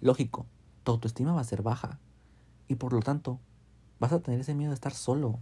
Lógico, 0.00 0.44
tu 0.82 0.92
autoestima 0.92 1.32
va 1.32 1.40
a 1.40 1.44
ser 1.44 1.62
baja 1.62 1.98
y 2.68 2.74
por 2.74 2.92
lo 2.92 3.00
tanto 3.00 3.40
vas 4.00 4.12
a 4.12 4.20
tener 4.20 4.40
ese 4.40 4.54
miedo 4.54 4.70
de 4.70 4.74
estar 4.74 4.92
solo. 4.92 5.38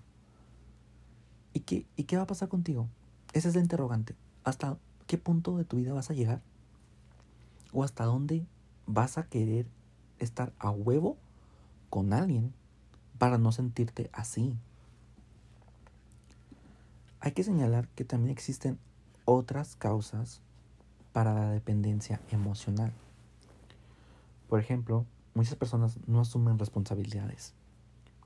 ¿Y 1.53 1.61
qué, 1.61 1.85
¿Y 1.97 2.05
qué 2.05 2.17
va 2.17 2.23
a 2.23 2.27
pasar 2.29 2.49
contigo? 2.49 2.87
Ese 3.33 3.49
es 3.49 3.57
el 3.57 3.63
interrogante. 3.63 4.15
¿Hasta 4.45 4.79
qué 5.09 5.19
punto 5.19 5.57
de 5.57 5.65
tu 5.65 5.79
vida 5.79 5.93
vas 5.93 6.11
a 6.11 6.15
llegar? 6.15 6.43
¿O 7.73 7.83
hasta 7.83 8.05
dónde 8.05 8.47
vas 8.87 9.19
a 9.19 9.25
querer 9.25 9.67
estar 10.19 10.53
a 10.59 10.71
huevo 10.71 11.17
con 11.91 12.13
alguien 12.13 12.53
para 13.19 13.39
no 13.39 13.53
sentirte 13.53 14.11
así? 14.13 14.55
Hay 17.21 17.33
que 17.33 17.45
señalar 17.45 17.89
que 17.89 18.05
también 18.05 18.33
existen 18.33 18.79
otras 19.25 19.77
causas 19.77 20.41
para 21.13 21.35
la 21.35 21.51
dependencia 21.51 22.21
emocional. 22.31 22.93
Por 24.49 24.61
ejemplo, 24.61 25.07
muchas 25.35 25.55
personas 25.55 25.99
no 26.07 26.21
asumen 26.21 26.59
responsabilidades. 26.59 27.55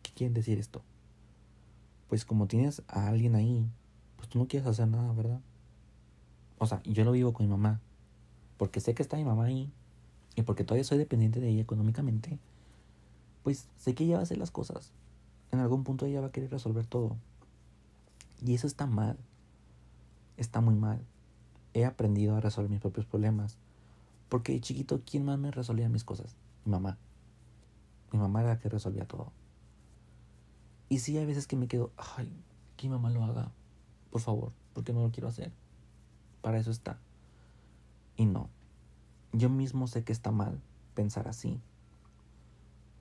¿Qué 0.03 0.13
quieren 0.13 0.35
decir 0.35 0.59
esto? 0.59 0.83
Pues 2.09 2.25
como 2.25 2.47
tienes 2.47 2.83
a 2.89 3.09
alguien 3.09 3.35
ahí, 3.35 3.69
pues 4.17 4.29
tú 4.29 4.39
no 4.39 4.49
quieres 4.49 4.67
hacer 4.67 4.89
nada, 4.89 5.13
¿verdad? 5.13 5.41
O 6.59 6.67
sea, 6.67 6.83
yo 6.85 7.05
lo 7.05 7.13
vivo 7.13 7.33
con 7.33 7.47
mi 7.47 7.51
mamá, 7.51 7.81
porque 8.57 8.81
sé 8.81 8.95
que 8.95 9.03
está 9.03 9.17
mi 9.17 9.25
mamá 9.25 9.45
ahí, 9.45 9.71
y 10.37 10.43
porque 10.43 10.65
todavía 10.65 10.85
soy 10.85 10.99
dependiente 10.99 11.41
de 11.41 11.49
ella 11.49 11.63
económicamente, 11.63 12.39
pues 13.43 13.69
sé 13.79 13.95
que 13.95 14.05
ella 14.05 14.17
va 14.17 14.21
a 14.21 14.23
hacer 14.25 14.39
las 14.39 14.51
cosas. 14.51 14.93
En 15.51 15.61
algún 15.61 15.83
punto 15.83 16.05
ella 16.05 16.21
va 16.21 16.29
a 16.29 16.33
querer 16.33 16.51
resolver 16.51 16.87
todo. 16.87 17.17
Y 18.45 18.55
eso 18.55 18.67
está 18.67 18.87
mal. 18.87 19.17
Está 20.37 20.61
muy 20.61 20.75
mal. 20.75 21.01
He 21.73 21.87
aprendido 21.87 22.37
a 22.37 22.41
resolver 22.41 22.71
mis 22.71 22.81
propios 22.81 23.07
problemas. 23.07 23.57
Porque 24.29 24.61
chiquito, 24.61 25.01
¿quién 25.07 25.25
más 25.25 25.39
me 25.39 25.51
resolvía 25.51 25.89
mis 25.89 26.05
cosas? 26.05 26.37
Mi 26.65 26.73
mamá. 26.73 26.99
Mi 28.13 28.19
mamá 28.19 28.41
era 28.41 28.51
la 28.51 28.59
que 28.59 28.69
resolvía 28.69 29.07
todo. 29.07 29.33
Y 30.89 30.99
sí, 30.99 31.17
hay 31.17 31.25
veces 31.25 31.47
que 31.47 31.57
me 31.57 31.67
quedo, 31.67 31.93
ay, 31.97 32.31
que 32.77 32.89
mi 32.89 32.93
mamá 32.93 33.11
lo 33.11 33.25
haga. 33.25 33.51
Por 34.11 34.21
favor, 34.21 34.53
porque 34.75 34.93
no 34.93 35.03
lo 35.03 35.11
quiero 35.11 35.29
hacer. 35.29 35.51
Para 36.43 36.59
eso 36.59 36.71
está. 36.71 36.99
Y 38.17 38.27
no. 38.27 38.51
Yo 39.37 39.51
mismo 39.51 39.87
sé 39.87 40.03
que 40.03 40.13
está 40.13 40.31
mal 40.31 40.59
pensar 40.95 41.29
así. 41.29 41.61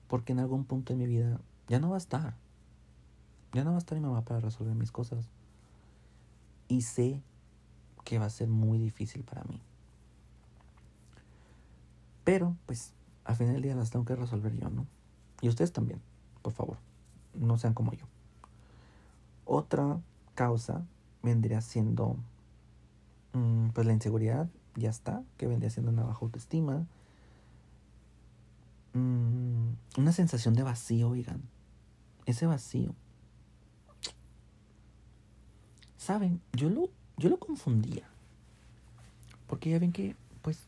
Porque 0.06 0.32
en 0.32 0.38
algún 0.38 0.64
punto 0.64 0.92
de 0.92 0.98
mi 0.98 1.06
vida 1.06 1.40
ya 1.66 1.80
no 1.80 1.88
va 1.88 1.96
a 1.96 1.98
estar. 1.98 2.34
Ya 3.54 3.64
no 3.64 3.70
va 3.70 3.76
a 3.76 3.78
estar 3.78 3.96
mi 3.96 4.04
mamá 4.04 4.22
para 4.22 4.40
resolver 4.40 4.74
mis 4.74 4.92
cosas. 4.92 5.30
Y 6.68 6.82
sé 6.82 7.22
que 8.04 8.18
va 8.18 8.26
a 8.26 8.30
ser 8.30 8.48
muy 8.48 8.78
difícil 8.78 9.24
para 9.24 9.44
mí. 9.44 9.60
Pero, 12.22 12.54
pues, 12.66 12.92
al 13.24 13.36
final 13.36 13.54
del 13.54 13.62
día 13.62 13.74
las 13.74 13.90
tengo 13.90 14.04
que 14.04 14.14
resolver 14.14 14.54
yo, 14.54 14.68
¿no? 14.68 14.86
Y 15.40 15.48
ustedes 15.48 15.72
también, 15.72 16.02
por 16.42 16.52
favor. 16.52 16.76
No 17.32 17.56
sean 17.56 17.72
como 17.72 17.94
yo. 17.94 18.04
Otra 19.46 20.00
causa 20.34 20.84
vendría 21.22 21.62
siendo, 21.62 22.16
mm, 23.32 23.68
pues, 23.70 23.86
la 23.86 23.94
inseguridad, 23.94 24.50
ya 24.76 24.90
está, 24.90 25.22
que 25.36 25.46
vendría 25.46 25.70
siendo 25.70 25.90
una 25.90 26.04
baja 26.04 26.20
autoestima. 26.22 26.86
Mm, 28.92 29.72
una 29.98 30.12
sensación 30.12 30.54
de 30.54 30.62
vacío, 30.62 31.08
oigan. 31.08 31.42
Ese 32.26 32.46
vacío. 32.46 32.94
Saben, 35.96 36.40
yo 36.52 36.70
lo, 36.70 36.90
yo 37.16 37.28
lo 37.28 37.38
confundía. 37.38 38.08
Porque 39.46 39.70
ya 39.70 39.78
ven 39.78 39.92
que, 39.92 40.16
pues, 40.42 40.60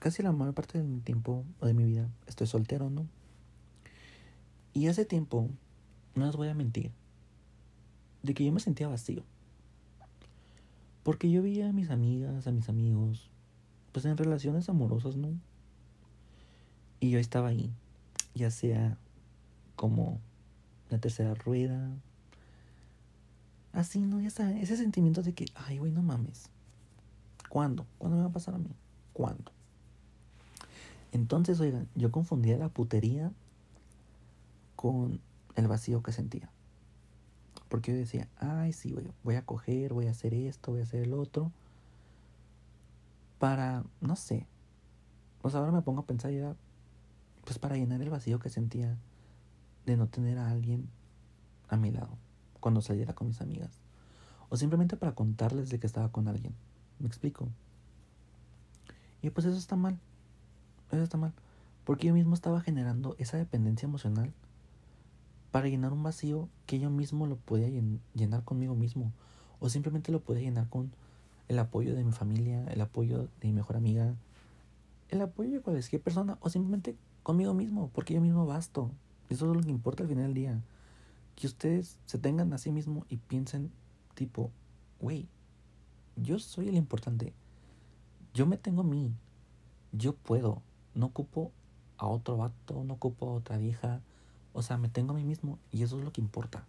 casi 0.00 0.22
la 0.22 0.32
mayor 0.32 0.54
parte 0.54 0.78
de 0.78 0.84
mi 0.84 1.00
tiempo 1.00 1.44
o 1.60 1.66
de 1.66 1.74
mi 1.74 1.84
vida 1.84 2.08
estoy 2.26 2.46
soltero, 2.46 2.90
¿no? 2.90 3.06
Y 4.72 4.88
hace 4.88 5.04
tiempo, 5.04 5.48
no 6.14 6.26
les 6.26 6.36
voy 6.36 6.48
a 6.48 6.54
mentir, 6.54 6.90
de 8.22 8.34
que 8.34 8.44
yo 8.44 8.52
me 8.52 8.60
sentía 8.60 8.88
vacío. 8.88 9.22
Porque 11.06 11.30
yo 11.30 11.40
veía 11.40 11.68
a 11.68 11.72
mis 11.72 11.90
amigas, 11.90 12.48
a 12.48 12.50
mis 12.50 12.68
amigos, 12.68 13.30
pues 13.92 14.04
en 14.06 14.16
relaciones 14.16 14.68
amorosas, 14.68 15.14
¿no? 15.14 15.28
Y 16.98 17.10
yo 17.10 17.20
estaba 17.20 17.46
ahí, 17.46 17.70
ya 18.34 18.50
sea 18.50 18.98
como 19.76 20.18
la 20.90 20.98
tercera 20.98 21.34
rueda, 21.34 21.92
así, 23.72 24.00
¿no? 24.00 24.20
Ya 24.20 24.26
está, 24.26 24.50
ese 24.58 24.76
sentimiento 24.76 25.22
de 25.22 25.32
que, 25.32 25.46
ay, 25.54 25.78
güey, 25.78 25.92
no 25.92 26.02
mames. 26.02 26.50
¿Cuándo? 27.48 27.86
¿Cuándo 27.98 28.16
me 28.16 28.24
va 28.24 28.30
a 28.30 28.32
pasar 28.32 28.56
a 28.56 28.58
mí? 28.58 28.74
¿Cuándo? 29.12 29.52
Entonces, 31.12 31.60
oigan, 31.60 31.86
yo 31.94 32.10
confundía 32.10 32.58
la 32.58 32.68
putería 32.68 33.30
con 34.74 35.20
el 35.54 35.68
vacío 35.68 36.02
que 36.02 36.10
sentía. 36.10 36.50
Porque 37.68 37.92
yo 37.92 37.98
decía, 37.98 38.28
ay, 38.38 38.72
sí, 38.72 38.92
voy, 38.92 39.10
voy 39.24 39.34
a 39.34 39.44
coger, 39.44 39.92
voy 39.92 40.06
a 40.06 40.10
hacer 40.10 40.34
esto, 40.34 40.72
voy 40.72 40.80
a 40.80 40.84
hacer 40.84 41.02
el 41.02 41.14
otro. 41.14 41.50
Para, 43.38 43.84
no 44.00 44.16
sé. 44.16 44.46
Pues 45.42 45.54
ahora 45.54 45.72
me 45.72 45.82
pongo 45.82 46.00
a 46.00 46.06
pensar 46.06 46.30
ya, 46.30 46.54
pues 47.44 47.58
para 47.58 47.76
llenar 47.76 48.00
el 48.02 48.10
vacío 48.10 48.38
que 48.38 48.48
sentía 48.48 48.96
de 49.84 49.96
no 49.96 50.08
tener 50.08 50.38
a 50.38 50.50
alguien 50.50 50.88
a 51.68 51.76
mi 51.76 51.90
lado 51.90 52.10
cuando 52.60 52.80
saliera 52.80 53.14
con 53.14 53.28
mis 53.28 53.40
amigas. 53.40 53.80
O 54.48 54.56
simplemente 54.56 54.96
para 54.96 55.14
contarles 55.14 55.70
de 55.70 55.78
que 55.78 55.86
estaba 55.86 56.10
con 56.10 56.28
alguien. 56.28 56.54
¿Me 56.98 57.06
explico? 57.06 57.48
Y 59.22 59.30
pues 59.30 59.46
eso 59.46 59.58
está 59.58 59.76
mal. 59.76 59.98
Eso 60.90 61.02
está 61.02 61.16
mal. 61.16 61.32
Porque 61.84 62.08
yo 62.08 62.14
mismo 62.14 62.34
estaba 62.34 62.60
generando 62.60 63.16
esa 63.18 63.36
dependencia 63.36 63.86
emocional 63.86 64.32
para 65.50 65.68
llenar 65.68 65.92
un 65.92 66.02
vacío 66.02 66.48
que 66.66 66.78
yo 66.78 66.90
mismo 66.90 67.26
lo 67.26 67.36
podía 67.36 67.68
llenar 68.14 68.44
conmigo 68.44 68.74
mismo. 68.74 69.12
O 69.60 69.68
simplemente 69.68 70.12
lo 70.12 70.20
podía 70.20 70.42
llenar 70.42 70.68
con 70.68 70.92
el 71.48 71.58
apoyo 71.58 71.94
de 71.94 72.04
mi 72.04 72.12
familia, 72.12 72.64
el 72.68 72.80
apoyo 72.80 73.28
de 73.40 73.48
mi 73.48 73.52
mejor 73.52 73.76
amiga, 73.76 74.14
el 75.08 75.22
apoyo 75.22 75.52
de 75.52 75.60
cualquier 75.60 76.02
persona, 76.02 76.38
o 76.40 76.48
simplemente 76.48 76.96
conmigo 77.22 77.54
mismo, 77.54 77.90
porque 77.94 78.14
yo 78.14 78.20
mismo 78.20 78.46
basto. 78.46 78.90
Eso 79.30 79.50
es 79.50 79.56
lo 79.56 79.62
que 79.62 79.70
importa 79.70 80.02
al 80.02 80.08
final 80.08 80.26
del 80.26 80.34
día. 80.34 80.60
Que 81.34 81.46
ustedes 81.46 81.98
se 82.06 82.18
tengan 82.18 82.52
a 82.52 82.58
sí 82.58 82.70
mismo 82.70 83.04
y 83.08 83.16
piensen, 83.16 83.70
tipo, 84.14 84.50
güey, 85.00 85.28
yo 86.16 86.38
soy 86.38 86.68
el 86.68 86.76
importante. 86.76 87.32
Yo 88.34 88.46
me 88.46 88.56
tengo 88.56 88.82
a 88.82 88.84
mí. 88.84 89.12
Yo 89.92 90.14
puedo. 90.14 90.62
No 90.94 91.06
ocupo 91.06 91.52
a 91.98 92.06
otro 92.06 92.36
vato, 92.36 92.84
no 92.84 92.94
ocupo 92.94 93.28
a 93.28 93.32
otra 93.34 93.58
vieja. 93.58 94.00
O 94.56 94.62
sea, 94.62 94.78
me 94.78 94.88
tengo 94.88 95.12
a 95.12 95.16
mí 95.16 95.22
mismo 95.22 95.58
y 95.70 95.82
eso 95.82 95.98
es 95.98 96.04
lo 96.04 96.12
que 96.14 96.22
importa. 96.22 96.64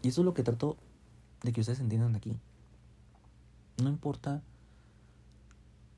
Y 0.00 0.08
eso 0.08 0.22
es 0.22 0.24
lo 0.24 0.32
que 0.32 0.42
trato 0.42 0.78
de 1.42 1.52
que 1.52 1.60
ustedes 1.60 1.80
entiendan 1.80 2.16
aquí. 2.16 2.34
No 3.76 3.90
importa 3.90 4.40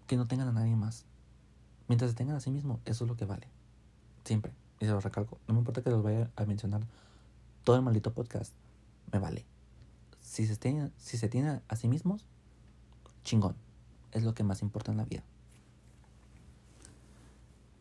que 0.09 0.17
no 0.17 0.27
tengan 0.27 0.49
a 0.49 0.53
nadie 0.53 0.75
más. 0.75 1.05
Mientras 1.87 2.11
se 2.11 2.17
tengan 2.17 2.35
a 2.35 2.41
sí 2.41 2.51
mismo, 2.51 2.81
eso 2.87 3.05
es 3.05 3.09
lo 3.09 3.17
que 3.17 3.25
vale. 3.25 3.47
Siempre. 4.25 4.53
Y 4.81 4.87
se 4.87 4.91
lo 4.91 4.99
recalco. 4.99 5.39
No 5.47 5.55
me 5.55 5.61
importa 5.61 5.81
que 5.81 5.91
los 5.91 6.03
vaya 6.03 6.29
a 6.35 6.45
mencionar 6.45 6.81
todo 7.63 7.77
el 7.77 7.83
maldito 7.83 8.13
podcast. 8.13 8.53
Me 9.13 9.21
vale. 9.21 9.47
Si 10.21 10.45
se, 10.45 10.57
tiene, 10.57 10.91
si 10.97 11.19
se 11.19 11.29
tiene 11.29 11.61
a 11.69 11.77
sí 11.77 11.87
mismos, 11.87 12.27
chingón. 13.23 13.55
Es 14.11 14.25
lo 14.25 14.35
que 14.35 14.43
más 14.43 14.61
importa 14.63 14.91
en 14.91 14.97
la 14.97 15.05
vida. 15.05 15.23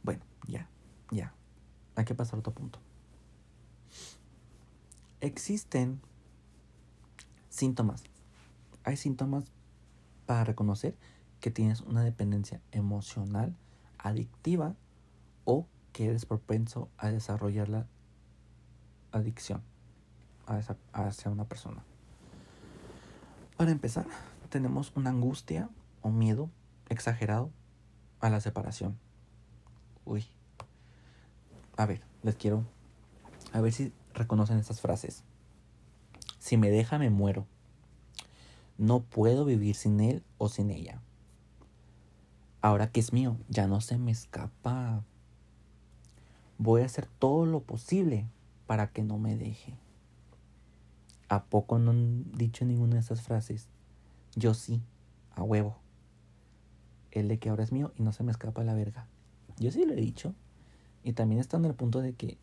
Bueno, 0.03 0.21
ya, 0.47 0.69
ya. 1.09 1.33
Hay 1.95 2.05
que 2.05 2.15
pasar 2.15 2.35
a 2.35 2.39
otro 2.39 2.53
punto. 2.53 2.79
Existen 5.19 6.01
síntomas. 7.49 8.03
Hay 8.83 8.97
síntomas 8.97 9.45
para 10.25 10.43
reconocer 10.43 10.95
que 11.39 11.51
tienes 11.51 11.81
una 11.81 12.03
dependencia 12.03 12.61
emocional 12.71 13.55
adictiva 13.97 14.75
o 15.45 15.67
que 15.93 16.07
eres 16.07 16.25
propenso 16.25 16.89
a 16.97 17.09
desarrollar 17.09 17.69
la 17.69 17.85
adicción 19.11 19.61
hacia 20.93 21.31
una 21.31 21.45
persona. 21.45 21.83
Para 23.57 23.71
empezar, 23.71 24.05
tenemos 24.49 24.91
una 24.95 25.11
angustia 25.11 25.69
o 26.01 26.09
miedo 26.09 26.49
exagerado 26.89 27.51
a 28.19 28.29
la 28.29 28.41
separación. 28.41 28.97
Uy. 30.05 30.25
A 31.81 31.87
ver, 31.87 31.99
les 32.21 32.35
quiero. 32.35 32.63
A 33.53 33.59
ver 33.59 33.73
si 33.73 33.91
reconocen 34.13 34.59
estas 34.59 34.81
frases. 34.81 35.23
Si 36.37 36.55
me 36.55 36.69
deja, 36.69 36.99
me 36.99 37.09
muero. 37.09 37.47
No 38.77 38.99
puedo 38.99 39.45
vivir 39.45 39.73
sin 39.73 39.99
él 39.99 40.21
o 40.37 40.47
sin 40.47 40.69
ella. 40.69 41.01
Ahora 42.61 42.91
que 42.91 42.99
es 42.99 43.13
mío, 43.13 43.35
ya 43.49 43.65
no 43.65 43.81
se 43.81 43.97
me 43.97 44.11
escapa. 44.11 45.03
Voy 46.59 46.83
a 46.83 46.85
hacer 46.85 47.07
todo 47.17 47.47
lo 47.47 47.61
posible 47.61 48.27
para 48.67 48.91
que 48.91 49.01
no 49.01 49.17
me 49.17 49.35
deje. 49.35 49.73
¿A 51.29 51.45
poco 51.45 51.79
no 51.79 51.89
han 51.89 52.31
dicho 52.31 52.63
ninguna 52.63 52.93
de 52.93 52.99
esas 52.99 53.23
frases? 53.23 53.69
Yo 54.35 54.53
sí, 54.53 54.83
a 55.33 55.41
huevo. 55.41 55.77
El 57.09 57.27
de 57.27 57.39
que 57.39 57.49
ahora 57.49 57.63
es 57.63 57.71
mío 57.71 57.91
y 57.95 58.03
no 58.03 58.11
se 58.11 58.21
me 58.21 58.31
escapa 58.31 58.63
la 58.63 58.75
verga. 58.75 59.07
Yo 59.57 59.71
sí 59.71 59.83
lo 59.83 59.93
he 59.93 59.95
dicho. 59.95 60.35
Y 61.03 61.13
también 61.13 61.39
está 61.41 61.57
en 61.57 61.65
el 61.65 61.73
punto 61.73 62.01
de 62.01 62.13
que 62.13 62.37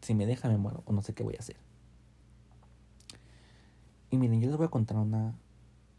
si 0.00 0.14
me 0.14 0.26
deja 0.26 0.48
me 0.48 0.56
muero 0.56 0.82
o 0.86 0.92
no 0.92 1.02
sé 1.02 1.14
qué 1.14 1.22
voy 1.22 1.34
a 1.36 1.40
hacer. 1.40 1.56
Y 4.10 4.16
miren, 4.16 4.40
yo 4.40 4.48
les 4.48 4.56
voy 4.56 4.66
a 4.66 4.70
contar 4.70 4.96
una 4.96 5.34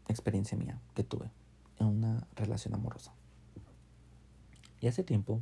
experiencia 0.08 0.58
mía 0.58 0.80
que 0.94 1.04
tuve 1.04 1.30
en 1.78 1.86
una 1.86 2.26
relación 2.34 2.74
amorosa. 2.74 3.12
Y 4.80 4.88
hace 4.88 5.04
tiempo, 5.04 5.40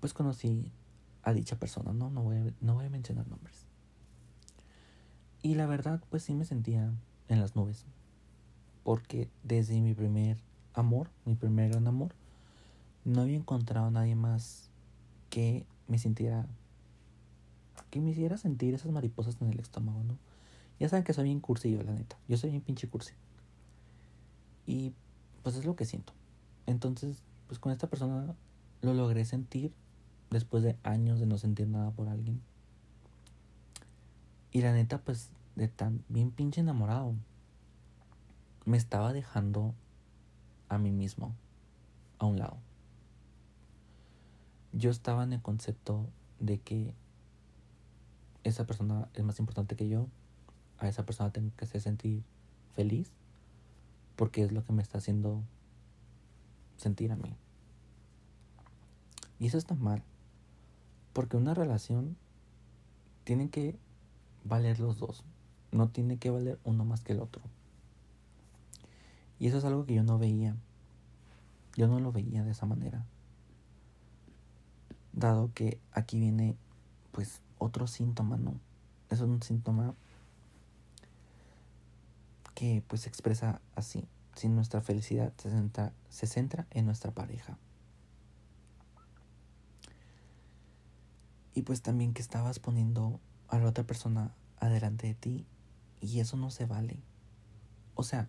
pues 0.00 0.12
conocí 0.14 0.72
a 1.22 1.32
dicha 1.32 1.56
persona, 1.56 1.92
no, 1.92 2.10
no 2.10 2.22
voy 2.22 2.54
no 2.60 2.74
voy 2.74 2.86
a 2.86 2.90
mencionar 2.90 3.28
nombres. 3.28 3.66
Y 5.42 5.54
la 5.54 5.66
verdad, 5.66 6.02
pues 6.10 6.22
sí 6.22 6.34
me 6.34 6.44
sentía 6.44 6.92
en 7.28 7.40
las 7.40 7.54
nubes. 7.54 7.84
Porque 8.82 9.28
desde 9.44 9.80
mi 9.80 9.94
primer 9.94 10.38
amor, 10.74 11.10
mi 11.24 11.34
primer 11.34 11.70
gran 11.70 11.86
amor, 11.86 12.14
no 13.04 13.22
había 13.22 13.36
encontrado 13.36 13.86
a 13.86 13.90
nadie 13.90 14.14
más 14.14 14.70
que 15.32 15.64
me 15.88 15.98
sintiera, 15.98 16.44
que 17.88 18.02
me 18.02 18.10
hiciera 18.10 18.36
sentir 18.36 18.74
esas 18.74 18.92
mariposas 18.92 19.40
en 19.40 19.48
el 19.48 19.60
estómago, 19.60 20.04
¿no? 20.04 20.18
Ya 20.78 20.90
saben 20.90 21.04
que 21.04 21.14
soy 21.14 21.24
bien 21.24 21.40
cursi 21.40 21.70
yo, 21.70 21.82
la 21.82 21.94
neta. 21.94 22.18
Yo 22.28 22.36
soy 22.36 22.50
bien 22.50 22.60
pinche 22.60 22.86
cursi. 22.86 23.14
Y 24.66 24.92
pues 25.42 25.56
es 25.56 25.64
lo 25.64 25.74
que 25.74 25.86
siento. 25.86 26.12
Entonces, 26.66 27.22
pues 27.46 27.58
con 27.58 27.72
esta 27.72 27.86
persona 27.86 28.34
lo 28.82 28.92
logré 28.92 29.24
sentir 29.24 29.72
después 30.28 30.62
de 30.62 30.76
años 30.82 31.18
de 31.18 31.24
no 31.24 31.38
sentir 31.38 31.66
nada 31.66 31.92
por 31.92 32.10
alguien. 32.10 32.42
Y 34.50 34.60
la 34.60 34.74
neta, 34.74 34.98
pues 34.98 35.30
de 35.56 35.68
tan 35.68 36.04
bien 36.10 36.30
pinche 36.30 36.60
enamorado, 36.60 37.14
me 38.66 38.76
estaba 38.76 39.14
dejando 39.14 39.72
a 40.68 40.76
mí 40.76 40.90
mismo 40.90 41.34
a 42.18 42.26
un 42.26 42.38
lado. 42.38 42.58
Yo 44.72 44.90
estaba 44.90 45.24
en 45.24 45.32
el 45.32 45.42
concepto 45.42 46.08
de 46.40 46.58
que 46.58 46.94
esa 48.44 48.66
persona 48.66 49.08
es 49.14 49.22
más 49.24 49.38
importante 49.38 49.76
que 49.76 49.88
yo, 49.88 50.08
a 50.78 50.88
esa 50.88 51.04
persona 51.04 51.30
tengo 51.30 51.50
que 51.56 51.64
hacer 51.64 51.80
sentir 51.80 52.22
feliz, 52.74 53.10
porque 54.16 54.42
es 54.44 54.52
lo 54.52 54.64
que 54.64 54.72
me 54.72 54.82
está 54.82 54.98
haciendo 54.98 55.42
sentir 56.76 57.12
a 57.12 57.16
mí. 57.16 57.36
Y 59.38 59.46
eso 59.46 59.58
está 59.58 59.74
mal, 59.74 60.02
porque 61.12 61.36
una 61.36 61.54
relación 61.54 62.16
tiene 63.24 63.50
que 63.50 63.76
valer 64.44 64.80
los 64.80 64.98
dos, 64.98 65.24
no 65.70 65.88
tiene 65.88 66.16
que 66.16 66.30
valer 66.30 66.58
uno 66.64 66.84
más 66.84 67.02
que 67.04 67.12
el 67.12 67.20
otro. 67.20 67.42
Y 69.38 69.48
eso 69.48 69.58
es 69.58 69.64
algo 69.64 69.84
que 69.86 69.94
yo 69.94 70.04
no 70.04 70.18
veía. 70.18 70.54
Yo 71.74 71.88
no 71.88 71.98
lo 71.98 72.12
veía 72.12 72.44
de 72.44 72.52
esa 72.52 72.64
manera. 72.66 73.04
Dado 75.12 75.50
que 75.54 75.78
aquí 75.92 76.18
viene 76.18 76.56
pues 77.10 77.40
otro 77.58 77.86
síntoma, 77.86 78.36
¿no? 78.36 78.54
Es 79.10 79.20
un 79.20 79.42
síntoma 79.42 79.94
que 82.54 82.82
pues 82.88 83.02
se 83.02 83.08
expresa 83.08 83.60
así. 83.74 84.06
Si 84.34 84.48
nuestra 84.48 84.80
felicidad 84.80 85.32
se 85.36 85.50
centra, 85.50 85.92
se 86.08 86.26
centra 86.26 86.66
en 86.70 86.86
nuestra 86.86 87.10
pareja. 87.10 87.58
Y 91.54 91.62
pues 91.62 91.82
también 91.82 92.14
que 92.14 92.22
estabas 92.22 92.58
poniendo 92.58 93.20
a 93.48 93.58
la 93.58 93.68
otra 93.68 93.84
persona 93.84 94.32
adelante 94.58 95.08
de 95.08 95.14
ti 95.14 95.46
y 96.00 96.20
eso 96.20 96.36
no 96.36 96.50
se 96.50 96.64
vale. 96.64 96.98
O 97.94 98.02
sea, 98.02 98.28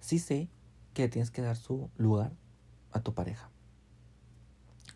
sí 0.00 0.20
sé 0.20 0.48
que 0.94 1.08
tienes 1.08 1.30
que 1.30 1.42
dar 1.42 1.56
su 1.56 1.90
lugar 1.96 2.32
a 2.92 3.00
tu 3.00 3.12
pareja. 3.14 3.50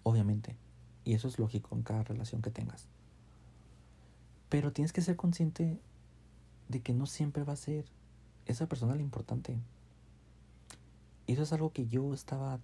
Obviamente. 0.04 0.61
Y 1.04 1.14
eso 1.14 1.28
es 1.28 1.38
lógico 1.38 1.74
en 1.74 1.82
cada 1.82 2.04
relación 2.04 2.42
que 2.42 2.50
tengas. 2.50 2.86
Pero 4.48 4.72
tienes 4.72 4.92
que 4.92 5.00
ser 5.00 5.16
consciente 5.16 5.80
de 6.68 6.80
que 6.80 6.92
no 6.92 7.06
siempre 7.06 7.44
va 7.44 7.54
a 7.54 7.56
ser 7.56 7.84
esa 8.46 8.66
persona 8.66 8.94
la 8.94 9.02
importante. 9.02 9.58
Y 11.26 11.32
eso 11.32 11.42
es 11.42 11.52
algo 11.52 11.72
que 11.72 11.86
yo 11.86 12.14
estaba 12.14 12.60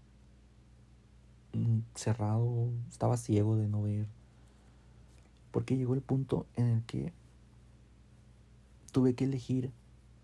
mm, 1.54 1.80
cerrado, 1.94 2.70
estaba 2.88 3.16
ciego 3.16 3.56
de 3.56 3.68
no 3.68 3.82
ver. 3.82 4.06
Porque 5.50 5.76
llegó 5.76 5.94
el 5.94 6.02
punto 6.02 6.46
en 6.56 6.66
el 6.66 6.82
que 6.84 7.12
tuve 8.92 9.14
que 9.14 9.24
elegir 9.24 9.72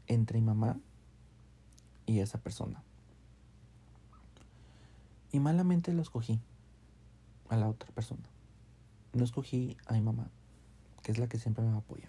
entre 0.07 0.41
mi 0.41 0.47
mamá 0.47 0.79
y 2.07 2.21
esa 2.21 2.39
persona. 2.39 2.83
Y 5.33 5.41
malamente 5.41 5.93
lo 5.93 6.03
escogí 6.03 6.41
a 7.49 7.57
la 7.57 7.69
otra 7.69 7.91
persona. 7.93 8.23
No 9.13 9.25
escogí 9.25 9.77
a 9.87 9.93
mi 9.93 10.01
mamá, 10.01 10.29
que 11.03 11.13
es 11.13 11.19
la 11.19 11.29
que 11.29 11.39
siempre 11.39 11.65
me 11.65 11.77
apoya. 11.77 12.09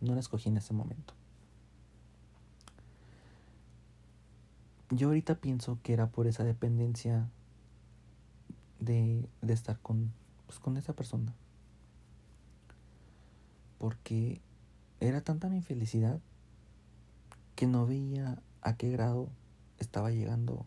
No 0.00 0.14
la 0.14 0.20
escogí 0.20 0.48
en 0.48 0.56
ese 0.56 0.72
momento. 0.72 1.14
Yo 4.90 5.08
ahorita 5.08 5.34
pienso 5.34 5.78
que 5.82 5.92
era 5.92 6.08
por 6.08 6.26
esa 6.26 6.44
dependencia 6.44 7.28
de, 8.80 9.28
de 9.42 9.52
estar 9.52 9.78
con, 9.80 10.12
pues, 10.46 10.58
con 10.58 10.76
esa 10.76 10.94
persona. 10.94 11.34
Porque 13.78 14.40
era 15.00 15.20
tanta 15.20 15.48
mi 15.48 15.60
felicidad 15.60 16.20
que 17.54 17.66
no 17.66 17.86
veía 17.86 18.40
a 18.62 18.76
qué 18.76 18.90
grado 18.90 19.28
estaba 19.78 20.10
llegando 20.10 20.64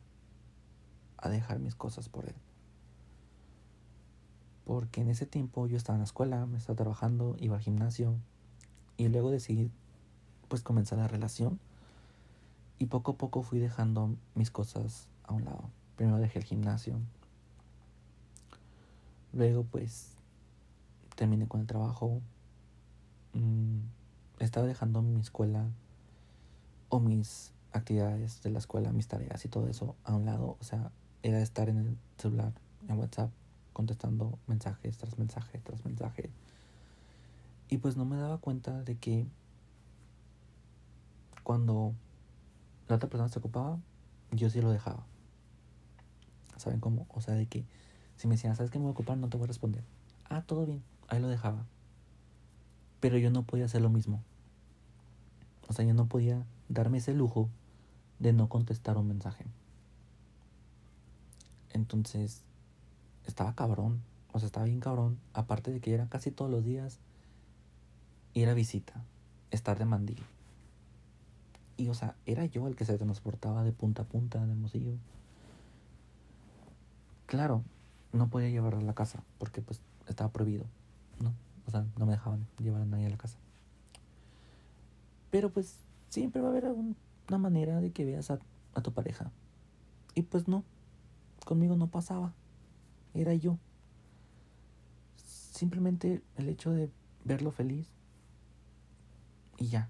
a 1.18 1.30
dejar 1.30 1.60
mis 1.60 1.76
cosas 1.76 2.10
por 2.10 2.26
él. 2.26 2.36
Porque 4.72 5.02
en 5.02 5.10
ese 5.10 5.26
tiempo 5.26 5.68
yo 5.68 5.76
estaba 5.76 5.98
en 5.98 6.00
la 6.00 6.06
escuela, 6.06 6.46
me 6.46 6.58
estaba 6.58 6.78
trabajando, 6.78 7.36
iba 7.38 7.58
al 7.58 7.62
gimnasio 7.62 8.16
y 8.96 9.10
luego 9.10 9.30
decidí 9.30 9.70
pues 10.48 10.62
comenzar 10.62 10.98
la 10.98 11.10
relación 11.10 11.60
y 12.80 12.86
poco 12.86 13.12
a 13.12 13.16
poco 13.16 13.42
fui 13.42 13.60
dejando 13.60 14.16
mis 14.34 14.50
cosas 14.50 15.10
a 15.26 15.34
un 15.34 15.44
lado. 15.44 15.70
Primero 15.98 16.20
dejé 16.20 16.40
el 16.40 16.46
gimnasio. 16.46 16.96
Luego 19.34 19.66
pues 19.66 20.16
terminé 21.18 21.50
con 21.50 21.60
el 21.60 21.68
trabajo. 21.68 22.22
Mm, 23.34 23.80
estaba 24.40 24.68
dejando 24.68 25.02
mi 25.02 25.20
escuela 25.20 25.68
o 26.88 27.02
mis 27.02 27.52
actividades 27.74 28.42
de 28.42 28.52
la 28.52 28.60
escuela, 28.60 28.94
mis 28.94 29.10
tareas 29.10 29.44
y 29.44 29.50
todo 29.50 29.68
eso 29.68 29.98
a 30.06 30.16
un 30.16 30.24
lado. 30.24 30.56
O 30.62 30.64
sea, 30.64 30.94
era 31.24 31.42
estar 31.42 31.68
en 31.68 31.78
el 31.78 31.98
celular, 32.18 32.54
en 32.88 32.98
WhatsApp, 32.98 33.32
contestando 33.74 34.38
mensajes 34.48 34.98
tras 34.98 35.18
mensaje 35.18 35.60
tras 35.60 35.86
mensaje. 35.86 36.30
Y 37.70 37.78
pues 37.78 37.96
no 37.98 38.06
me 38.06 38.18
daba 38.18 38.38
cuenta 38.38 38.84
de 38.84 38.98
que 38.98 39.26
cuando 41.44 41.94
la 42.88 42.98
otra 42.98 43.10
persona 43.10 43.30
se 43.30 43.40
ocupaba, 43.40 43.80
yo 44.32 44.50
sí 44.50 44.62
lo 44.62 44.72
dejaba. 44.72 45.06
¿Saben 46.58 46.80
cómo? 46.80 47.08
O 47.10 47.22
sea, 47.22 47.34
de 47.34 47.48
que 47.48 47.66
si 48.18 48.28
me 48.28 48.36
decían, 48.36 48.56
¿sabes 48.56 48.72
que 48.72 48.78
me 48.78 48.84
voy 48.84 48.90
a 48.90 48.94
ocupar? 48.94 49.18
No 49.18 49.30
te 49.30 49.38
voy 49.38 49.46
a 49.46 49.48
responder. 49.48 49.84
Ah, 50.30 50.44
todo 50.44 50.66
bien. 50.66 50.84
Ahí 51.08 51.20
lo 51.20 51.28
dejaba. 51.28 51.66
Pero 53.00 53.18
yo 53.18 53.32
no 53.32 53.44
podía 53.44 53.66
hacer 53.66 53.82
lo 53.82 53.90
mismo. 53.90 54.22
O 55.68 55.74
sea, 55.74 55.86
yo 55.86 55.94
no 55.94 56.08
podía 56.08 56.46
darme 56.70 57.00
ese 57.00 57.14
lujo 57.14 57.50
de 58.20 58.34
no 58.34 58.48
contestar 58.48 58.98
un 58.98 59.08
mensaje. 59.08 59.46
Entonces, 61.72 62.44
estaba 63.26 63.56
cabrón. 63.56 64.02
O 64.34 64.40
sea, 64.40 64.48
estaba 64.48 64.66
bien 64.66 64.80
cabrón. 64.80 65.20
Aparte 65.34 65.72
de 65.72 65.80
que 65.80 65.94
era 65.94 66.08
casi 66.08 66.32
todos 66.32 66.50
los 66.50 66.64
días 66.64 67.00
ir 68.34 68.50
a 68.50 68.54
visita, 68.54 69.04
estar 69.52 69.78
de 69.78 69.86
mandil. 69.86 70.24
Y, 71.78 71.90
o 71.90 71.94
sea, 71.94 72.16
era 72.26 72.46
yo 72.46 72.68
el 72.68 72.76
que 72.76 72.86
se 72.86 72.98
transportaba 72.98 73.64
de 73.64 73.72
punta 73.72 74.04
a 74.04 74.06
punta 74.06 74.44
de 74.46 74.52
Hermosillo. 74.52 74.94
Claro, 77.26 77.64
no 78.14 78.30
podía 78.30 78.50
llevarla 78.50 78.82
a 78.82 78.84
la 78.84 78.94
casa 78.94 79.24
porque, 79.38 79.62
pues, 79.62 79.82
estaba 80.08 80.32
prohibido, 80.32 80.66
¿no? 81.20 81.34
O 81.68 81.72
sea, 81.72 81.86
no 81.98 82.06
me 82.06 82.12
dejaban 82.14 82.46
llevar 82.60 82.82
a 82.82 82.86
nadie 82.86 83.08
a 83.08 83.10
la 83.10 83.18
casa. 83.18 83.38
Pero, 85.32 85.50
pues, 85.50 85.78
siempre 86.10 86.42
va 86.42 86.50
a 86.50 86.52
haber 86.52 86.66
una 86.66 87.38
manera 87.38 87.80
de 87.80 87.92
que 87.92 88.06
veas 88.06 88.32
a 88.32 88.40
tu 88.82 88.94
pareja. 88.94 89.32
Y, 90.14 90.24
pues, 90.24 90.48
no, 90.48 90.64
conmigo 91.46 91.76
no 91.78 91.88
pasaba. 91.88 92.34
Era 93.14 93.34
yo. 93.34 93.58
Simplemente 95.16 96.22
el 96.38 96.50
hecho 96.50 96.72
de 96.72 96.90
verlo 97.24 97.52
feliz. 97.52 97.88
Y 99.58 99.68
ya. 99.68 99.90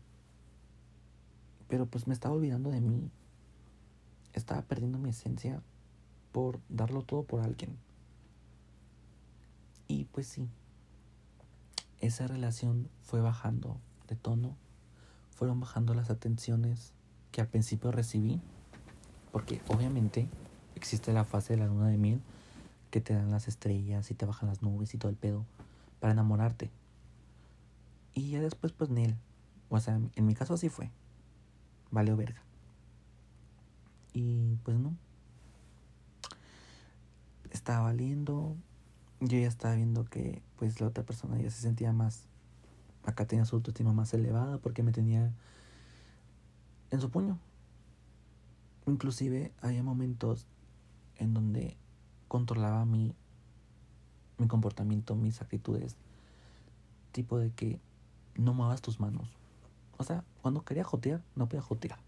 Pero 1.68 1.86
pues 1.86 2.08
me 2.08 2.14
estaba 2.14 2.36
olvidando 2.36 2.72
de 2.72 2.82
mí. 2.82 3.10
Estaba 4.34 4.62
perdiendo 4.64 4.98
mi 4.98 5.10
esencia 5.10 5.62
por 6.32 6.60
darlo 6.70 7.04
todo 7.04 7.24
por 7.24 7.42
alguien. 7.42 7.78
Y 9.88 10.06
pues 10.06 10.28
sí. 10.28 10.50
Esa 12.00 12.28
relación 12.28 12.90
fue 13.04 13.22
bajando 13.22 13.78
de 14.08 14.16
tono. 14.16 14.56
Fueron 15.30 15.60
bajando 15.60 15.94
las 15.94 16.10
atenciones 16.10 16.94
que 17.32 17.42
al 17.42 17.48
principio 17.48 17.92
recibí. 17.92 18.42
Porque 19.32 19.62
obviamente 19.68 20.28
existe 20.76 21.14
la 21.14 21.24
fase 21.24 21.54
de 21.54 21.60
la 21.60 21.68
luna 21.68 21.88
de 21.88 21.98
miel 21.98 22.22
que 22.92 23.02
te 23.02 23.16
dan 23.16 23.32
las 23.32 23.48
estrellas 23.48 24.12
y 24.12 24.14
te 24.14 24.26
bajan 24.28 24.50
las 24.50 24.62
nubes 24.62 24.94
y 24.94 24.98
todo 24.98 25.10
el 25.10 25.18
pedo 25.18 25.46
para 26.00 26.14
enamorarte. 26.14 26.70
Y 28.14 28.30
ya 28.30 28.42
después, 28.42 28.74
pues, 28.74 28.90
Neil. 28.90 29.16
O 29.70 29.80
sea, 29.80 30.00
en 30.16 30.26
mi 30.26 30.36
caso 30.36 30.54
así 30.54 30.70
fue. 30.70 30.92
Valió 31.90 32.16
verga. 32.16 32.42
Y 34.14 34.56
pues 34.64 34.78
no. 34.78 34.96
Estaba 37.52 37.86
valiendo. 37.86 38.56
Yo 39.20 39.38
ya 39.38 39.48
estaba 39.48 39.76
viendo 39.76 40.06
que 40.06 40.42
pues 40.58 40.82
la 40.82 40.88
otra 40.88 41.06
persona 41.06 41.40
ya 41.40 41.50
se 41.50 41.62
sentía 41.62 41.94
más. 41.94 42.26
Acá 43.04 43.26
tenía 43.26 43.46
su 43.46 43.56
autoestima 43.56 43.94
más 43.94 44.14
elevada 44.14 44.58
porque 44.58 44.84
me 44.84 44.92
tenía 44.92 45.32
en 46.90 47.02
su 47.02 47.10
puño. 47.10 47.40
Inclusive 48.88 49.54
había 49.62 49.84
momentos 49.84 50.48
en 51.18 51.34
donde 51.34 51.78
controlaba 52.32 52.86
mi, 52.86 53.14
mi 54.38 54.48
comportamiento, 54.48 55.16
mis 55.16 55.42
actitudes. 55.42 55.98
Tipo 57.12 57.38
de 57.38 57.52
que 57.52 57.78
no 58.36 58.54
muevas 58.54 58.82
tus 58.82 59.02
manos. 59.02 59.28
O 59.98 60.06
sea, 60.06 60.24
cuando 60.42 60.64
quería 60.64 60.86
jotear, 60.86 61.22
no 61.36 61.50
podía 61.50 61.62
jotear. 61.62 62.00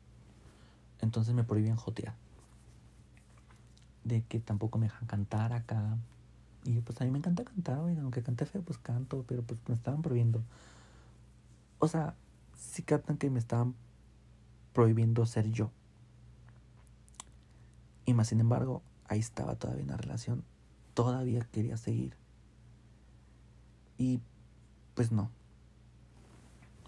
Entonces 1.01 1.33
me 1.33 1.43
prohibían 1.43 1.75
jotear. 1.75 2.15
De 4.05 4.21
que 4.21 4.39
tampoco 4.39 4.77
me 4.77 4.85
dejan 4.85 5.07
cantar 5.07 5.51
acá. 5.51 5.97
Y 6.63 6.79
pues 6.79 7.01
a 7.01 7.03
mí 7.03 7.11
me 7.11 7.17
encanta 7.17 7.43
cantar, 7.43 7.79
aunque 7.79 8.23
cante 8.23 8.45
feo, 8.45 8.61
pues 8.61 8.77
canto, 8.77 9.25
pero 9.27 9.43
pues 9.43 9.59
me 9.67 9.75
estaban 9.75 10.01
prohibiendo. 10.01 10.41
O 11.79 11.89
sea, 11.89 12.15
sí 12.57 12.81
captan 12.81 13.17
que 13.17 13.29
me 13.29 13.39
estaban 13.39 13.75
prohibiendo 14.71 15.25
ser 15.25 15.51
yo. 15.51 15.69
Y 18.05 18.13
más 18.13 18.29
sin 18.29 18.39
embargo, 18.39 18.83
ahí 19.07 19.19
estaba 19.19 19.55
todavía 19.55 19.83
en 19.83 19.89
la 19.89 19.97
relación. 19.97 20.43
Todavía 20.93 21.47
quería 21.51 21.77
seguir. 21.77 22.15
Y 23.97 24.21
pues 24.95 25.11
no. 25.11 25.31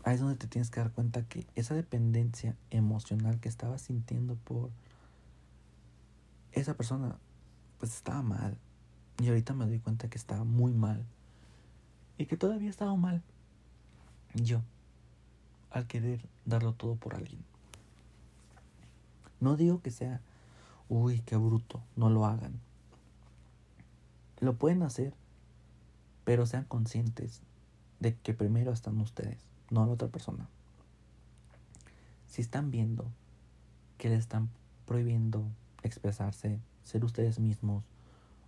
Ahí 0.03 0.15
es 0.15 0.21
donde 0.21 0.35
te 0.35 0.47
tienes 0.47 0.69
que 0.69 0.79
dar 0.79 0.91
cuenta 0.91 1.23
que 1.23 1.47
esa 1.55 1.73
dependencia 1.73 2.55
emocional 2.69 3.39
que 3.39 3.49
estabas 3.49 3.81
sintiendo 3.81 4.35
por 4.35 4.69
esa 6.51 6.75
persona, 6.75 7.17
pues 7.79 7.95
estaba 7.95 8.21
mal. 8.21 8.57
Y 9.19 9.27
ahorita 9.29 9.53
me 9.53 9.65
doy 9.65 9.79
cuenta 9.79 10.09
que 10.09 10.17
estaba 10.17 10.43
muy 10.43 10.73
mal. 10.73 11.03
Y 12.17 12.27
que 12.27 12.37
todavía 12.37 12.69
estaba 12.69 12.95
mal. 12.95 13.23
Yo, 14.35 14.61
al 15.71 15.87
querer 15.87 16.21
darlo 16.45 16.73
todo 16.73 16.95
por 16.95 17.15
alguien. 17.15 17.43
No 19.39 19.57
digo 19.57 19.81
que 19.81 19.91
sea 19.91 20.21
uy, 20.89 21.21
qué 21.25 21.35
bruto, 21.35 21.81
no 21.95 22.09
lo 22.09 22.25
hagan. 22.25 22.59
Lo 24.39 24.55
pueden 24.55 24.83
hacer, 24.83 25.13
pero 26.23 26.45
sean 26.45 26.65
conscientes 26.65 27.41
de 27.99 28.15
que 28.15 28.33
primero 28.33 28.71
están 28.71 28.99
ustedes, 28.99 29.39
no 29.69 29.85
la 29.85 29.93
otra 29.93 30.09
persona. 30.09 30.47
Si 32.27 32.41
están 32.41 32.71
viendo 32.71 33.05
que 33.97 34.09
le 34.09 34.15
están 34.15 34.49
prohibiendo 34.85 35.45
expresarse, 35.83 36.59
ser 36.83 37.05
ustedes 37.05 37.39
mismos, 37.39 37.83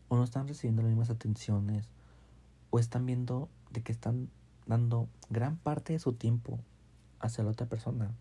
o 0.10 0.18
no 0.18 0.24
están 0.24 0.48
recibiendo 0.48 0.82
las 0.82 0.90
mismas 0.90 1.10
atenciones, 1.10 1.88
o 2.70 2.80
están 2.80 3.06
viendo 3.06 3.50
de 3.72 3.82
que 3.82 3.92
están 3.92 4.30
dando 4.66 5.08
gran 5.30 5.58
parte 5.58 5.94
de 5.94 6.00
su 6.00 6.14
tiempo 6.14 6.60
hacia 7.20 7.44
la 7.44 7.52
otra 7.52 7.68
persona, 7.68 8.12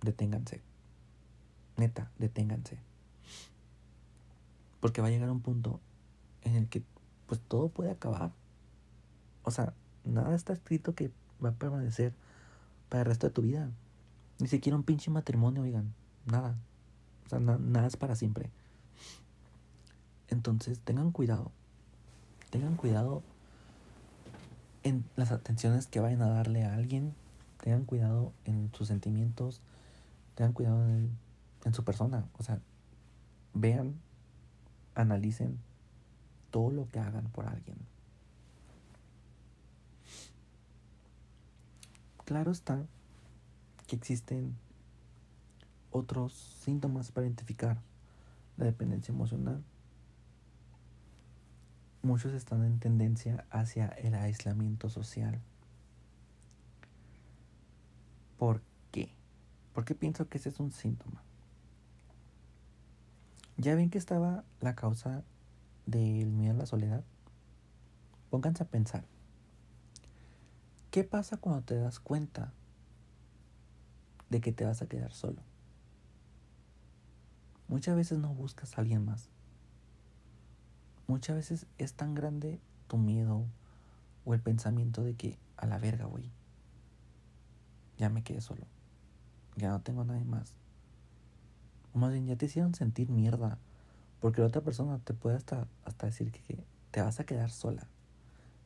deténganse. 0.00 0.62
Neta, 1.76 2.10
deténganse. 2.18 2.78
Porque 4.82 5.00
va 5.00 5.06
a 5.06 5.10
llegar 5.10 5.30
un 5.30 5.40
punto 5.40 5.78
en 6.42 6.56
el 6.56 6.68
que 6.68 6.82
pues 7.26 7.40
todo 7.40 7.68
puede 7.68 7.92
acabar. 7.92 8.32
O 9.44 9.52
sea, 9.52 9.74
nada 10.04 10.34
está 10.34 10.52
escrito 10.52 10.96
que 10.96 11.12
va 11.42 11.50
a 11.50 11.54
permanecer 11.54 12.12
para 12.88 13.02
el 13.02 13.06
resto 13.06 13.28
de 13.28 13.32
tu 13.32 13.42
vida. 13.42 13.70
Ni 14.40 14.48
siquiera 14.48 14.76
un 14.76 14.82
pinche 14.82 15.08
matrimonio, 15.08 15.62
oigan. 15.62 15.94
Nada. 16.26 16.56
O 17.26 17.28
sea, 17.28 17.38
nada 17.38 17.86
es 17.86 17.96
para 17.96 18.16
siempre. 18.16 18.50
Entonces, 20.28 20.80
tengan 20.80 21.12
cuidado. 21.12 21.52
Tengan 22.50 22.74
cuidado 22.74 23.22
en 24.82 25.04
las 25.14 25.30
atenciones 25.30 25.86
que 25.86 26.00
vayan 26.00 26.22
a 26.22 26.28
darle 26.28 26.64
a 26.64 26.74
alguien. 26.74 27.14
Tengan 27.62 27.84
cuidado 27.84 28.32
en 28.46 28.72
sus 28.74 28.88
sentimientos. 28.88 29.60
Tengan 30.34 30.54
cuidado 30.54 30.82
en, 30.88 31.16
en 31.64 31.72
su 31.72 31.84
persona. 31.84 32.26
O 32.36 32.42
sea, 32.42 32.58
vean 33.54 33.94
analicen 34.94 35.58
todo 36.50 36.70
lo 36.70 36.88
que 36.88 36.98
hagan 36.98 37.28
por 37.30 37.46
alguien. 37.46 37.76
Claro 42.24 42.52
está 42.52 42.84
que 43.86 43.96
existen 43.96 44.56
otros 45.90 46.32
síntomas 46.32 47.12
para 47.12 47.26
identificar 47.26 47.80
la 48.56 48.64
dependencia 48.64 49.12
emocional. 49.12 49.62
Muchos 52.02 52.32
están 52.32 52.64
en 52.64 52.78
tendencia 52.78 53.44
hacia 53.50 53.88
el 53.88 54.14
aislamiento 54.14 54.88
social. 54.88 55.40
¿Por 58.38 58.62
qué? 58.90 59.14
Porque 59.72 59.94
pienso 59.94 60.28
que 60.28 60.38
ese 60.38 60.48
es 60.48 60.58
un 60.58 60.72
síntoma. 60.72 61.22
¿Ya 63.62 63.76
ven 63.76 63.90
que 63.90 63.98
estaba 63.98 64.42
la 64.60 64.74
causa 64.74 65.22
del 65.86 66.32
miedo 66.32 66.52
a 66.52 66.56
la 66.56 66.66
soledad? 66.66 67.04
Pónganse 68.28 68.64
a 68.64 68.66
pensar. 68.66 69.04
¿Qué 70.90 71.04
pasa 71.04 71.36
cuando 71.36 71.62
te 71.62 71.76
das 71.76 72.00
cuenta 72.00 72.52
de 74.30 74.40
que 74.40 74.50
te 74.50 74.64
vas 74.64 74.82
a 74.82 74.88
quedar 74.88 75.12
solo? 75.12 75.40
Muchas 77.68 77.94
veces 77.94 78.18
no 78.18 78.34
buscas 78.34 78.76
a 78.76 78.80
alguien 78.80 79.04
más. 79.04 79.28
Muchas 81.06 81.36
veces 81.36 81.66
es 81.78 81.94
tan 81.94 82.16
grande 82.16 82.58
tu 82.88 82.98
miedo 82.98 83.46
o 84.24 84.34
el 84.34 84.40
pensamiento 84.40 85.04
de 85.04 85.14
que 85.14 85.38
a 85.56 85.66
la 85.66 85.78
verga, 85.78 86.06
güey. 86.06 86.32
Ya 87.96 88.08
me 88.08 88.24
quedé 88.24 88.40
solo. 88.40 88.66
Ya 89.54 89.68
no 89.68 89.82
tengo 89.82 90.04
nadie 90.04 90.24
más. 90.24 90.61
Más 91.94 92.12
bien, 92.12 92.26
ya 92.26 92.36
te 92.36 92.46
hicieron 92.46 92.74
sentir 92.74 93.10
mierda. 93.10 93.58
Porque 94.20 94.40
la 94.40 94.46
otra 94.46 94.62
persona 94.62 94.98
te 95.00 95.14
puede 95.14 95.36
hasta, 95.36 95.66
hasta 95.84 96.06
decir 96.06 96.30
que, 96.30 96.64
te 96.90 97.02
vas 97.02 97.20
a 97.20 97.24
quedar 97.24 97.50
sola. 97.50 97.86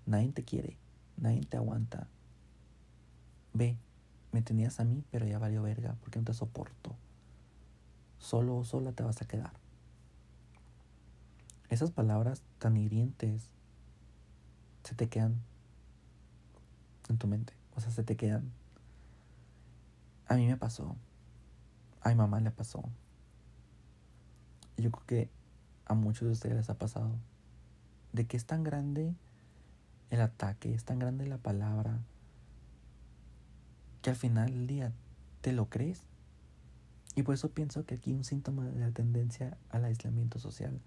Nadie 0.05 0.31
te 0.33 0.45
quiere. 0.45 0.77
Nadie 1.17 1.41
te 1.41 1.57
aguanta. 1.57 2.07
Ve, 3.55 3.77
me 4.33 4.43
tenías 4.43 4.81
a 4.81 4.85
mí, 4.85 5.03
pero 5.11 5.27
ya 5.27 5.39
valió 5.39 5.63
verga 5.63 5.97
porque 6.01 6.19
no 6.19 6.27
te 6.27 6.35
soporto. 6.35 6.95
Solo 8.19 8.57
o 8.57 8.65
sola 8.65 8.93
te 8.93 9.03
vas 9.03 9.23
a 9.23 9.27
quedar. 9.27 9.53
Esas 11.69 11.91
palabras 11.91 12.43
tan 12.59 12.77
hirientes 12.77 13.51
se 14.85 14.95
te 14.95 15.09
quedan 15.09 15.37
en 17.09 17.19
tu 17.19 17.27
mente. 17.27 17.55
O 17.75 17.81
sea, 17.81 17.91
se 17.91 18.05
te 18.05 18.17
quedan. 18.17 18.53
A 20.29 20.35
mí 20.35 20.47
me 20.47 20.57
pasó. 20.57 20.97
A 22.03 22.11
mi 22.11 22.15
mamá 22.15 22.41
le 22.41 22.51
pasó 22.51 22.85
yo 24.77 24.91
creo 24.91 25.07
que 25.07 25.31
a 25.87 25.95
muchos 25.95 26.27
de 26.27 26.33
ustedes 26.33 26.57
les 26.57 26.71
ha 26.71 26.75
pasado, 26.75 27.11
de 28.13 28.27
que 28.27 28.37
es 28.37 28.45
tan 28.45 28.65
grande 28.65 29.15
el 30.11 30.21
ataque, 30.21 30.75
es 30.75 30.85
tan 30.85 30.99
grande 30.99 31.27
la 31.27 31.39
palabra, 31.39 31.99
que 34.03 34.11
al 34.11 34.17
final 34.17 34.51
del 34.51 34.67
día 34.67 34.93
te 35.41 35.53
lo 35.53 35.69
crees. 35.69 36.03
Y 37.15 37.23
por 37.23 37.35
eso 37.35 37.51
pienso 37.51 37.85
que 37.87 37.95
aquí 37.95 38.13
un 38.13 38.25
síntoma 38.25 38.67
de 38.67 38.79
la 38.79 38.91
tendencia 38.91 39.57
al 39.71 39.85
aislamiento 39.85 40.39
social 40.39 40.81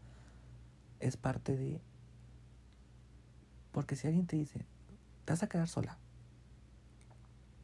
es 0.99 1.17
parte 1.17 1.57
de... 1.57 1.81
Porque 3.71 3.95
si 3.95 4.07
alguien 4.07 4.27
te 4.27 4.35
dice, 4.35 4.59
te 5.25 5.33
vas 5.33 5.43
a 5.43 5.49
quedar 5.49 5.67
sola, 5.67 5.97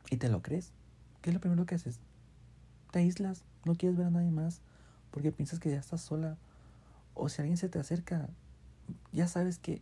y 0.10 0.18
te 0.18 0.30
lo 0.30 0.42
crees, 0.42 0.72
¿qué 1.22 1.30
es 1.30 1.34
lo 1.34 1.40
primero 1.40 1.66
que 1.66 1.76
haces? 1.76 2.00
Te 2.92 3.00
aíslas, 3.00 3.44
no 3.66 3.76
quieres 3.76 3.98
ver 3.98 4.08
a 4.08 4.12
nadie 4.12 4.32
más, 4.32 4.62
porque 5.16 5.32
piensas 5.32 5.62
que 5.62 5.72
ya 5.72 5.80
estás 5.80 6.02
sola. 6.02 6.36
O 7.14 7.30
si 7.30 7.42
alguien 7.42 7.56
se 7.56 7.70
te 7.70 7.80
acerca, 7.80 8.28
ya 9.14 9.30
sabes 9.30 9.60
que 9.60 9.82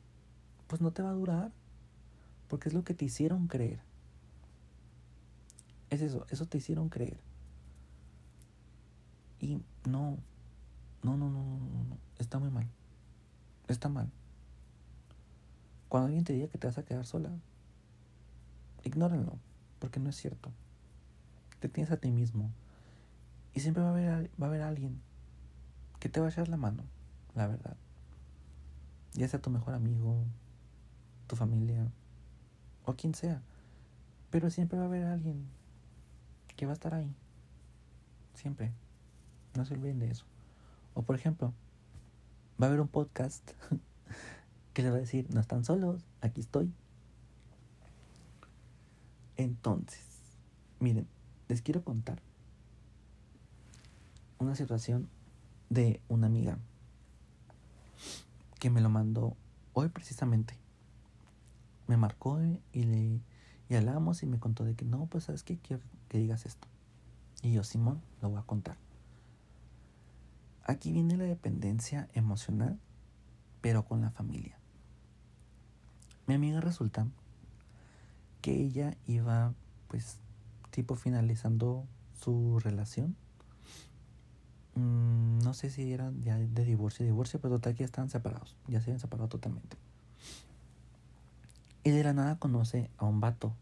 pues 0.67 0.79
no 0.79 0.91
te 0.91 1.01
va 1.01 1.09
a 1.09 1.13
durar, 1.13 1.51
porque 2.47 2.69
es 2.69 2.75
lo 2.75 2.83
que 2.83 2.93
te 2.93 3.05
hicieron 3.05 3.47
creer. 3.47 3.79
Es 5.89 6.01
eso, 6.01 6.27
eso 6.29 6.45
te 6.45 6.59
hicieron 6.59 6.89
creer. 6.89 7.17
Y 9.39 9.55
no, 9.89 10.19
no, 11.01 11.17
no, 11.17 11.31
no, 11.31 11.41
no, 11.41 11.83
no, 11.89 11.97
está 12.19 12.37
muy 12.37 12.51
mal. 12.51 12.67
Está 13.67 13.89
mal. 13.89 14.11
Cuando 15.89 16.09
alguien 16.09 16.25
te 16.25 16.33
diga 16.33 16.47
que 16.47 16.59
te 16.59 16.67
vas 16.67 16.77
a 16.77 16.85
quedar 16.85 17.07
sola, 17.07 17.31
ignórenlo, 18.83 19.39
porque 19.79 19.99
no 19.99 20.11
es 20.11 20.15
cierto. 20.15 20.51
Te 21.59 21.69
tienes 21.69 21.91
a 21.91 21.97
ti 21.97 22.11
mismo. 22.11 22.51
Y 23.55 23.61
siempre 23.61 23.81
va 23.81 23.89
a 23.89 23.93
haber, 23.93 24.29
va 24.39 24.45
a 24.45 24.49
haber 24.49 24.61
alguien 24.61 25.01
que 26.03 26.09
te 26.09 26.19
va 26.19 26.25
a 26.25 26.29
echar 26.29 26.49
la 26.49 26.57
mano, 26.57 26.83
la 27.33 27.47
verdad. 27.47 27.77
Ya 29.13 29.25
sea 29.29 29.39
tu 29.39 29.49
mejor 29.49 29.73
amigo, 29.73 30.25
tu 31.27 31.37
familia 31.37 31.89
o 32.83 32.93
quien 32.95 33.13
sea. 33.13 33.41
Pero 34.29 34.49
siempre 34.49 34.77
va 34.77 34.83
a 34.83 34.87
haber 34.87 35.05
alguien 35.05 35.47
que 36.57 36.65
va 36.65 36.73
a 36.73 36.73
estar 36.73 36.93
ahí. 36.93 37.09
Siempre. 38.33 38.73
No 39.55 39.63
se 39.63 39.75
olviden 39.75 39.99
de 39.99 40.11
eso. 40.11 40.25
O 40.93 41.03
por 41.03 41.15
ejemplo, 41.15 41.53
va 42.61 42.65
a 42.65 42.67
haber 42.67 42.81
un 42.81 42.89
podcast 42.89 43.51
que 44.73 44.83
le 44.83 44.89
va 44.89 44.97
a 44.97 44.99
decir, 44.99 45.33
no 45.33 45.39
están 45.39 45.63
solos, 45.63 46.03
aquí 46.19 46.41
estoy. 46.41 46.69
Entonces, 49.37 50.05
miren, 50.81 51.07
les 51.47 51.61
quiero 51.61 51.81
contar 51.81 52.21
una 54.37 54.53
situación 54.53 55.07
de 55.73 56.01
una 56.07 56.27
amiga 56.27 56.57
que 58.59 58.69
me 58.69 58.81
lo 58.81 58.89
mandó 58.89 59.35
hoy 59.73 59.89
precisamente. 59.89 60.57
Me 61.87 61.97
marcó 61.97 62.39
y 62.71 62.83
le 62.83 63.21
y 63.69 63.75
hablamos 63.75 64.23
y 64.23 64.25
me 64.25 64.39
contó 64.39 64.65
de 64.65 64.75
que 64.75 64.85
no, 64.85 65.07
pues 65.07 65.25
sabes 65.25 65.43
qué, 65.43 65.57
quiero 65.57 65.81
que 66.09 66.17
digas 66.17 66.45
esto. 66.45 66.67
Y 67.41 67.53
yo, 67.53 67.63
Simón, 67.63 68.01
lo 68.21 68.29
voy 68.29 68.39
a 68.39 68.43
contar. 68.43 68.77
Aquí 70.65 70.91
viene 70.91 71.17
la 71.17 71.23
dependencia 71.23 72.07
emocional, 72.13 72.79
pero 73.61 73.83
con 73.83 74.01
la 74.01 74.11
familia. 74.11 74.57
Mi 76.27 76.35
amiga 76.35 76.61
resulta 76.61 77.07
que 78.41 78.53
ella 78.53 78.95
iba, 79.07 79.53
pues, 79.87 80.19
tipo 80.69 80.95
finalizando 80.95 81.85
su 82.13 82.59
relación. 82.59 83.15
Mm, 84.75 85.39
no 85.39 85.53
sé 85.53 85.69
si 85.69 85.93
eran 85.93 86.21
ya 86.23 86.37
de 86.37 86.65
divorcio, 86.65 87.05
divorcio, 87.05 87.39
pero 87.39 87.55
total 87.55 87.73
que 87.73 87.79
ya 87.79 87.85
estaban 87.85 88.09
separados. 88.09 88.55
Ya 88.67 88.79
se 88.79 88.85
habían 88.85 88.99
separado 88.99 89.29
totalmente. 89.29 89.77
Y 91.83 91.91
de 91.91 92.03
la 92.03 92.13
nada 92.13 92.39
conoce 92.39 92.89
a 92.97 93.05
un 93.05 93.19
vato. 93.19 93.53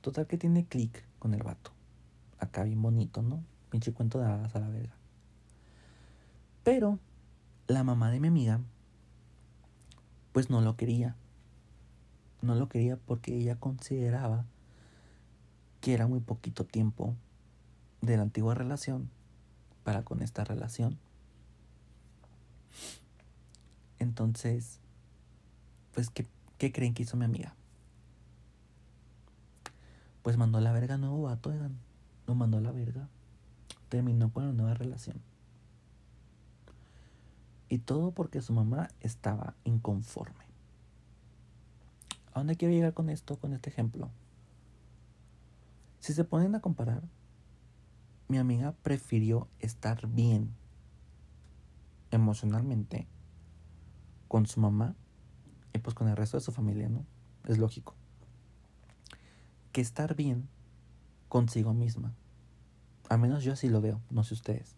Total 0.00 0.26
que 0.26 0.38
tiene 0.38 0.64
clic 0.64 1.04
con 1.18 1.34
el 1.34 1.42
vato. 1.42 1.72
Acá 2.38 2.62
bien 2.62 2.80
bonito, 2.80 3.22
¿no? 3.22 3.42
Pinche 3.70 3.92
cuento 3.92 4.18
de 4.20 4.26
hadas 4.26 4.54
a 4.54 4.60
la 4.60 4.68
verga. 4.68 4.94
Pero 6.62 6.98
la 7.66 7.82
mamá 7.82 8.10
de 8.10 8.20
mi 8.20 8.28
amiga, 8.28 8.60
pues 10.32 10.48
no 10.48 10.60
lo 10.60 10.76
quería. 10.76 11.16
No 12.40 12.54
lo 12.54 12.68
quería 12.68 12.96
porque 12.96 13.36
ella 13.36 13.56
consideraba 13.56 14.44
que 15.80 15.92
era 15.92 16.06
muy 16.06 16.20
poquito 16.20 16.64
tiempo 16.64 17.16
de 18.00 18.16
la 18.16 18.22
antigua 18.22 18.54
relación 18.54 19.10
para 19.84 20.04
con 20.04 20.22
esta 20.22 20.44
relación. 20.44 20.98
Entonces, 23.98 24.80
pues, 25.92 26.10
¿qué, 26.10 26.26
¿qué, 26.58 26.72
creen 26.72 26.94
que 26.94 27.02
hizo 27.02 27.16
mi 27.16 27.24
amiga? 27.24 27.54
Pues 30.22 30.36
mandó 30.36 30.58
a 30.58 30.60
la 30.60 30.72
verga 30.72 30.98
nuevo 30.98 31.22
vato, 31.22 31.50
oigan. 31.50 31.78
Lo 32.26 32.34
mandó 32.34 32.58
a 32.58 32.60
la 32.60 32.70
verga. 32.70 33.08
Terminó 33.88 34.30
con 34.32 34.46
la 34.46 34.52
nueva 34.52 34.74
relación. 34.74 35.20
Y 37.70 37.78
todo 37.78 38.12
porque 38.12 38.42
su 38.42 38.52
mamá 38.52 38.88
estaba 39.00 39.54
inconforme. 39.64 40.44
¿A 42.32 42.40
dónde 42.40 42.56
quiero 42.56 42.74
llegar 42.74 42.94
con 42.94 43.10
esto, 43.10 43.36
con 43.38 43.52
este 43.52 43.70
ejemplo? 43.70 44.10
Si 46.00 46.12
se 46.12 46.24
ponen 46.24 46.54
a 46.54 46.60
comparar, 46.60 47.02
mi 48.28 48.38
amiga 48.38 48.72
prefirió 48.82 49.48
estar 49.58 50.06
bien 50.06 50.54
emocionalmente 52.10 53.06
con 54.28 54.46
su 54.46 54.60
mamá 54.60 54.94
y 55.72 55.78
pues 55.78 55.94
con 55.94 56.08
el 56.08 56.16
resto 56.16 56.36
de 56.36 56.42
su 56.42 56.52
familia, 56.52 56.88
¿no? 56.88 57.04
Es 57.46 57.58
lógico. 57.58 57.94
Que 59.72 59.80
estar 59.80 60.14
bien 60.14 60.48
consigo 61.28 61.72
misma. 61.72 62.14
Al 63.08 63.18
menos 63.18 63.42
yo 63.44 63.54
así 63.54 63.68
lo 63.68 63.80
veo, 63.80 64.00
no 64.10 64.22
sé 64.24 64.34
ustedes. 64.34 64.76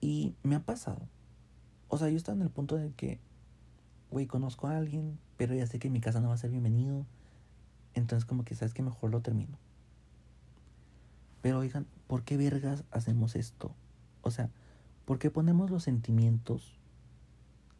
Y 0.00 0.34
me 0.44 0.54
ha 0.54 0.60
pasado. 0.60 1.00
O 1.88 1.98
sea, 1.98 2.08
yo 2.08 2.16
estoy 2.16 2.34
en 2.34 2.42
el 2.42 2.50
punto 2.50 2.76
de 2.76 2.92
que, 2.92 3.18
güey, 4.10 4.26
conozco 4.26 4.68
a 4.68 4.76
alguien, 4.76 5.18
pero 5.36 5.54
ya 5.54 5.66
sé 5.66 5.80
que 5.80 5.90
mi 5.90 6.00
casa 6.00 6.20
no 6.20 6.28
va 6.28 6.34
a 6.34 6.38
ser 6.38 6.50
bienvenido. 6.50 7.04
Entonces 7.94 8.24
como 8.24 8.44
que 8.44 8.54
sabes 8.54 8.72
que 8.72 8.82
mejor 8.82 9.10
lo 9.10 9.20
termino. 9.20 9.58
Pero 11.42 11.58
oigan, 11.58 11.86
¿por 12.06 12.22
qué 12.22 12.36
vergas 12.36 12.84
hacemos 12.90 13.36
esto? 13.36 13.74
O 14.22 14.30
sea, 14.30 14.50
¿por 15.04 15.18
qué 15.18 15.30
ponemos 15.30 15.70
los 15.70 15.84
sentimientos 15.84 16.80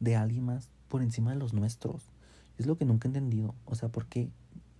de 0.01 0.16
alguien 0.16 0.44
más 0.44 0.70
por 0.88 1.03
encima 1.03 1.31
de 1.31 1.37
los 1.37 1.55
nuestros. 1.55 2.11
Es 2.59 2.66
lo 2.66 2.77
que 2.77 2.85
nunca 2.85 3.07
he 3.07 3.11
entendido. 3.11 3.55
O 3.66 3.75
sea, 3.75 3.90
porque 3.90 4.29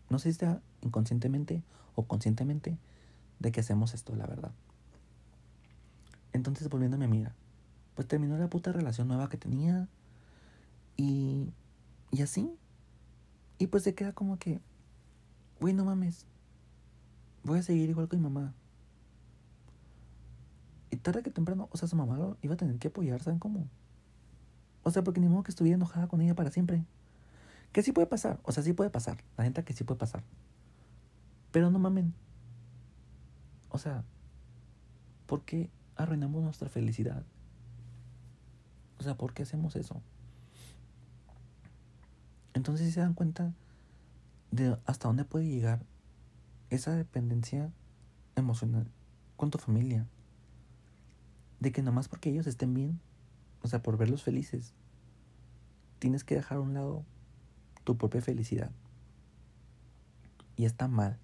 no 0.09 0.19
sé 0.19 0.33
si 0.33 0.41
sea 0.41 0.61
inconscientemente 0.83 1.63
o 1.95 2.05
conscientemente 2.07 2.77
de 3.39 3.53
que 3.53 3.61
hacemos 3.61 3.95
esto, 3.95 4.17
la 4.17 4.27
verdad. 4.27 4.51
Entonces, 6.33 6.69
volviendo 6.69 6.97
a 6.97 6.99
mi 6.99 7.05
amiga, 7.05 7.35
pues 7.95 8.09
terminó 8.09 8.37
la 8.37 8.51
puta 8.51 8.73
relación 8.73 9.09
nueva 9.09 9.29
que 9.29 9.37
tenía. 9.37 9.89
Y, 10.97 11.53
y 12.11 12.23
así. 12.23 12.51
Y 13.59 13.69
pues 13.69 13.85
se 13.85 13.95
queda 13.95 14.13
como 14.13 14.39
que, 14.39 14.61
güey, 15.61 15.75
no 15.75 15.85
mames. 15.85 16.27
Voy 17.45 17.59
a 17.59 17.63
seguir 17.63 17.89
igual 17.91 18.09
con 18.09 18.19
mi 18.19 18.25
mamá. 18.25 18.55
Y 20.91 20.97
tarde 20.97 21.23
que 21.23 21.31
temprano, 21.31 21.69
o 21.71 21.77
sea, 21.77 21.89
su 21.89 21.97
mamá 21.97 22.19
lo 22.19 22.37
iba 22.43 22.55
a 22.55 22.57
tener 22.57 22.79
que 22.79 22.89
apoyar, 22.89 23.23
¿saben 23.23 23.39
cómo? 23.39 23.69
O 24.83 24.91
sea, 24.91 25.05
porque 25.05 25.21
ni 25.21 25.29
modo 25.29 25.43
que 25.43 25.51
estuviera 25.51 25.77
enojada 25.77 26.09
con 26.09 26.21
ella 26.21 26.35
para 26.35 26.51
siempre. 26.51 26.85
Que 27.73 27.83
sí 27.83 27.93
puede 27.93 28.07
pasar, 28.07 28.41
o 28.43 28.53
sea, 28.53 28.63
sí 28.63 28.73
puede 28.73 28.91
pasar. 28.91 29.19
La 29.37 29.45
gente 29.45 29.63
que 29.63 29.73
sí 29.73 29.85
puede 29.85 29.99
pasar. 29.99 30.25
Pero 31.53 31.71
no 31.71 31.79
mamen. 31.79 32.15
O 33.69 33.79
sea, 33.79 34.05
¿por 35.27 35.43
qué 35.45 35.71
arruinamos 35.97 36.43
nuestra 36.43 36.69
felicidad? 36.69 37.25
O 38.99 39.03
sea, 39.03 39.17
¿por 39.17 39.33
qué 39.33 39.45
hacemos 39.45 39.77
eso? 39.77 40.03
Entonces, 42.55 42.87
si 42.87 42.93
se 42.93 43.01
dan 43.01 43.15
cuenta 43.15 43.53
de 44.51 44.77
hasta 44.87 45.09
dónde 45.09 45.25
puede 45.25 45.47
llegar 45.47 45.85
esa 46.71 46.95
dependencia 46.95 47.71
emocional 48.37 48.87
con 49.37 49.51
tu 49.51 49.59
familia. 49.59 50.07
De 51.61 51.73
que 51.73 51.83
nomás 51.83 52.09
porque 52.09 52.31
ellos 52.31 52.47
estén 52.47 52.75
bien, 52.75 53.01
o 53.63 53.69
sea, 53.69 53.83
por 53.83 53.97
verlos 53.97 54.23
felices, 54.23 54.73
tienes 55.99 56.25
que 56.25 56.35
dejar 56.35 56.59
a 56.59 56.61
un 56.61 56.75
lado 56.75 57.05
tu 57.85 57.97
propia 57.97 58.23
felicidad. 58.23 58.73
Y 60.57 60.65
está 60.65 60.89
mal. 60.89 61.19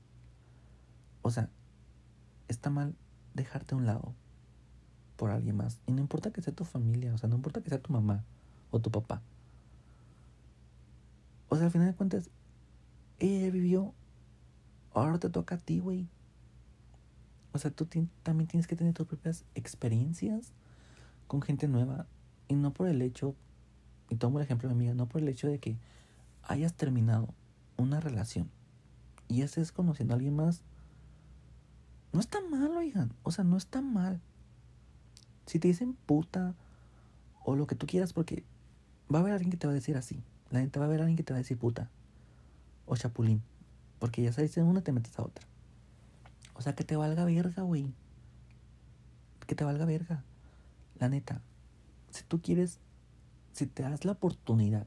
O 1.22 1.30
sea, 1.30 1.50
está 2.48 2.70
mal 2.70 2.94
dejarte 3.34 3.74
a 3.74 3.78
un 3.78 3.86
lado 3.86 4.14
por 5.16 5.30
alguien 5.30 5.56
más. 5.56 5.80
Y 5.86 5.92
no 5.92 6.00
importa 6.00 6.30
que 6.30 6.42
sea 6.42 6.54
tu 6.54 6.64
familia, 6.64 7.12
o 7.14 7.18
sea, 7.18 7.28
no 7.28 7.36
importa 7.36 7.62
que 7.62 7.70
sea 7.70 7.82
tu 7.82 7.92
mamá 7.92 8.24
o 8.70 8.80
tu 8.80 8.90
papá. 8.90 9.22
O 11.48 11.56
sea, 11.56 11.66
al 11.66 11.70
final 11.70 11.88
de 11.88 11.94
cuentas, 11.94 12.30
ella 13.18 13.50
vivió, 13.50 13.94
ahora 14.92 15.18
te 15.18 15.30
toca 15.30 15.56
a 15.56 15.58
ti, 15.58 15.80
güey. 15.80 16.08
O 17.56 17.58
sea, 17.58 17.70
tú 17.70 17.88
también 18.22 18.48
tienes 18.48 18.66
que 18.66 18.76
tener 18.76 18.92
tus 18.92 19.06
propias 19.06 19.44
experiencias 19.54 20.52
con 21.26 21.40
gente 21.40 21.68
nueva. 21.68 22.06
Y 22.48 22.54
no 22.54 22.72
por 22.72 22.86
el 22.86 23.00
hecho, 23.00 23.34
y 24.10 24.16
tomo 24.16 24.38
el 24.38 24.44
ejemplo 24.44 24.68
de 24.68 24.74
mi 24.74 24.84
amiga, 24.84 24.94
no 24.94 25.08
por 25.08 25.22
el 25.22 25.28
hecho 25.28 25.48
de 25.48 25.58
que 25.58 25.78
hayas 26.42 26.74
terminado 26.74 27.34
una 27.78 27.98
relación 27.98 28.50
y 29.26 29.40
estés 29.40 29.72
conociendo 29.72 30.12
a 30.12 30.16
alguien 30.16 30.36
más, 30.36 30.62
no 32.12 32.20
está 32.20 32.42
mal, 32.42 32.76
oigan. 32.76 33.12
O 33.22 33.30
sea, 33.30 33.42
no 33.42 33.56
está 33.56 33.80
mal. 33.80 34.20
Si 35.46 35.58
te 35.58 35.68
dicen 35.68 35.94
puta 36.06 36.54
o 37.42 37.56
lo 37.56 37.66
que 37.66 37.74
tú 37.74 37.86
quieras, 37.86 38.12
porque 38.12 38.44
va 39.12 39.18
a 39.18 39.22
haber 39.22 39.32
alguien 39.32 39.50
que 39.50 39.56
te 39.56 39.66
va 39.66 39.72
a 39.72 39.74
decir 39.74 39.96
así. 39.96 40.22
La 40.50 40.60
gente 40.60 40.78
va 40.78 40.84
a 40.84 40.88
haber 40.88 41.00
alguien 41.00 41.16
que 41.16 41.22
te 41.22 41.32
va 41.32 41.38
a 41.38 41.42
decir 41.42 41.56
puta 41.56 41.90
o 42.84 42.96
chapulín. 42.96 43.42
Porque 43.98 44.22
ya 44.22 44.32
sabes, 44.32 44.56
en 44.58 44.66
una 44.66 44.82
te 44.82 44.92
metes 44.92 45.18
a 45.18 45.22
otra. 45.22 45.46
O 46.56 46.62
sea, 46.62 46.74
que 46.74 46.84
te 46.84 46.96
valga 46.96 47.24
verga, 47.24 47.62
güey. 47.62 47.92
Que 49.46 49.54
te 49.54 49.64
valga 49.64 49.84
verga. 49.84 50.24
La 50.98 51.08
neta, 51.08 51.42
si 52.10 52.24
tú 52.24 52.40
quieres, 52.40 52.80
si 53.52 53.66
te 53.66 53.82
das 53.82 54.04
la 54.04 54.12
oportunidad, 54.12 54.86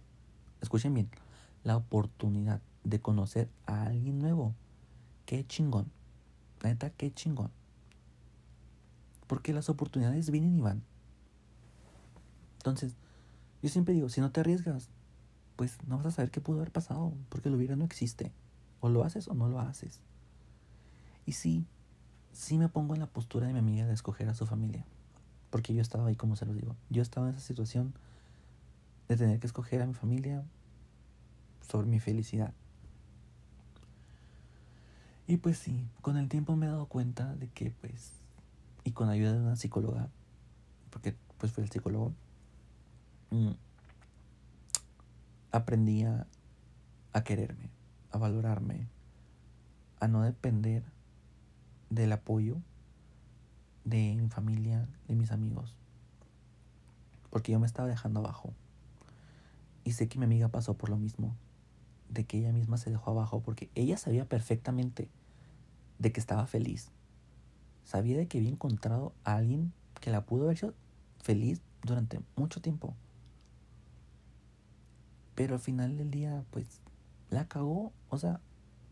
escuchen 0.61 0.93
bien, 0.93 1.09
la 1.63 1.77
oportunidad 1.77 2.61
de 2.83 2.99
conocer 2.99 3.49
a 3.67 3.83
alguien 3.83 4.19
nuevo, 4.19 4.55
qué 5.25 5.45
chingón. 5.45 5.91
La 6.61 6.69
neta, 6.69 6.89
qué 6.89 7.13
chingón. 7.13 7.51
Porque 9.27 9.53
las 9.53 9.69
oportunidades 9.69 10.31
vienen 10.31 10.57
y 10.57 10.61
van. 10.61 10.81
Entonces, 12.57 12.95
yo 13.61 13.69
siempre 13.69 13.93
digo, 13.93 14.09
si 14.09 14.21
no 14.21 14.31
te 14.31 14.39
arriesgas, 14.39 14.89
pues 15.55 15.77
no 15.87 15.97
vas 15.97 16.07
a 16.07 16.11
saber 16.11 16.31
qué 16.31 16.41
pudo 16.41 16.57
haber 16.57 16.71
pasado, 16.71 17.13
porque 17.29 17.49
lo 17.49 17.57
hubiera 17.57 17.75
no 17.75 17.85
existe. 17.85 18.31
O 18.79 18.89
lo 18.89 19.03
haces 19.03 19.27
o 19.27 19.35
no 19.35 19.47
lo 19.47 19.59
haces. 19.59 20.01
Y 21.29 21.33
sí, 21.33 21.63
sí 22.33 22.57
me 22.57 22.69
pongo 22.69 22.95
en 22.95 23.01
la 23.01 23.05
postura 23.05 23.45
de 23.45 23.53
mi 23.53 23.59
amiga 23.59 23.85
de 23.85 23.93
escoger 23.93 24.27
a 24.29 24.33
su 24.33 24.47
familia. 24.47 24.83
Porque 25.51 25.75
yo 25.75 25.81
estaba 25.83 26.07
ahí, 26.07 26.15
como 26.15 26.35
se 26.35 26.47
los 26.47 26.55
digo. 26.55 26.75
Yo 26.89 27.03
estaba 27.03 27.29
en 27.29 27.35
esa 27.35 27.45
situación 27.45 27.93
de 29.07 29.15
tener 29.15 29.39
que 29.39 29.45
escoger 29.45 29.83
a 29.83 29.85
mi 29.85 29.93
familia 29.93 30.43
sobre 31.69 31.85
mi 31.85 31.99
felicidad. 31.99 32.51
Y 35.27 35.37
pues 35.37 35.59
sí, 35.59 35.85
con 36.01 36.17
el 36.17 36.29
tiempo 36.29 36.55
me 36.55 36.65
he 36.65 36.69
dado 36.69 36.87
cuenta 36.87 37.35
de 37.35 37.47
que 37.47 37.69
pues, 37.79 38.11
y 38.83 38.93
con 38.93 39.09
ayuda 39.09 39.33
de 39.33 39.39
una 39.39 39.55
psicóloga, 39.55 40.09
porque 40.89 41.15
pues 41.37 41.51
fue 41.51 41.63
el 41.63 41.69
psicólogo, 41.69 42.11
mm, 43.29 43.51
aprendí 45.51 46.05
a, 46.05 46.25
a 47.13 47.23
quererme, 47.23 47.69
a 48.09 48.17
valorarme, 48.17 48.87
a 49.99 50.07
no 50.07 50.23
depender 50.23 50.81
del 51.89 52.11
apoyo 52.11 52.57
de 53.83 54.15
mi 54.15 54.29
familia, 54.29 54.87
de 55.07 55.15
mis 55.15 55.31
amigos. 55.31 55.75
Porque 57.29 57.51
yo 57.51 57.59
me 57.59 57.67
estaba 57.67 57.87
dejando 57.87 58.19
abajo. 58.19 58.53
Y 59.83 59.93
sé 59.93 60.07
que 60.07 60.19
mi 60.19 60.25
amiga 60.25 60.49
pasó 60.49 60.75
por 60.75 60.89
lo 60.89 60.97
mismo. 60.97 61.35
De 62.09 62.25
que 62.25 62.39
ella 62.39 62.51
misma 62.51 62.77
se 62.77 62.89
dejó 62.89 63.11
abajo 63.11 63.41
porque 63.41 63.69
ella 63.75 63.97
sabía 63.97 64.25
perfectamente 64.25 65.07
de 65.99 66.11
que 66.11 66.19
estaba 66.19 66.47
feliz. 66.47 66.89
Sabía 67.83 68.17
de 68.17 68.27
que 68.27 68.39
había 68.39 68.49
encontrado 68.49 69.13
a 69.23 69.35
alguien 69.35 69.73
que 70.01 70.11
la 70.11 70.25
pudo 70.25 70.43
haber 70.43 70.57
hecho 70.57 70.73
feliz 71.21 71.61
durante 71.83 72.19
mucho 72.35 72.61
tiempo. 72.61 72.95
Pero 75.35 75.55
al 75.55 75.61
final 75.61 75.97
del 75.97 76.11
día, 76.11 76.43
pues, 76.51 76.81
la 77.29 77.47
cagó. 77.47 77.93
O 78.09 78.17
sea, 78.17 78.41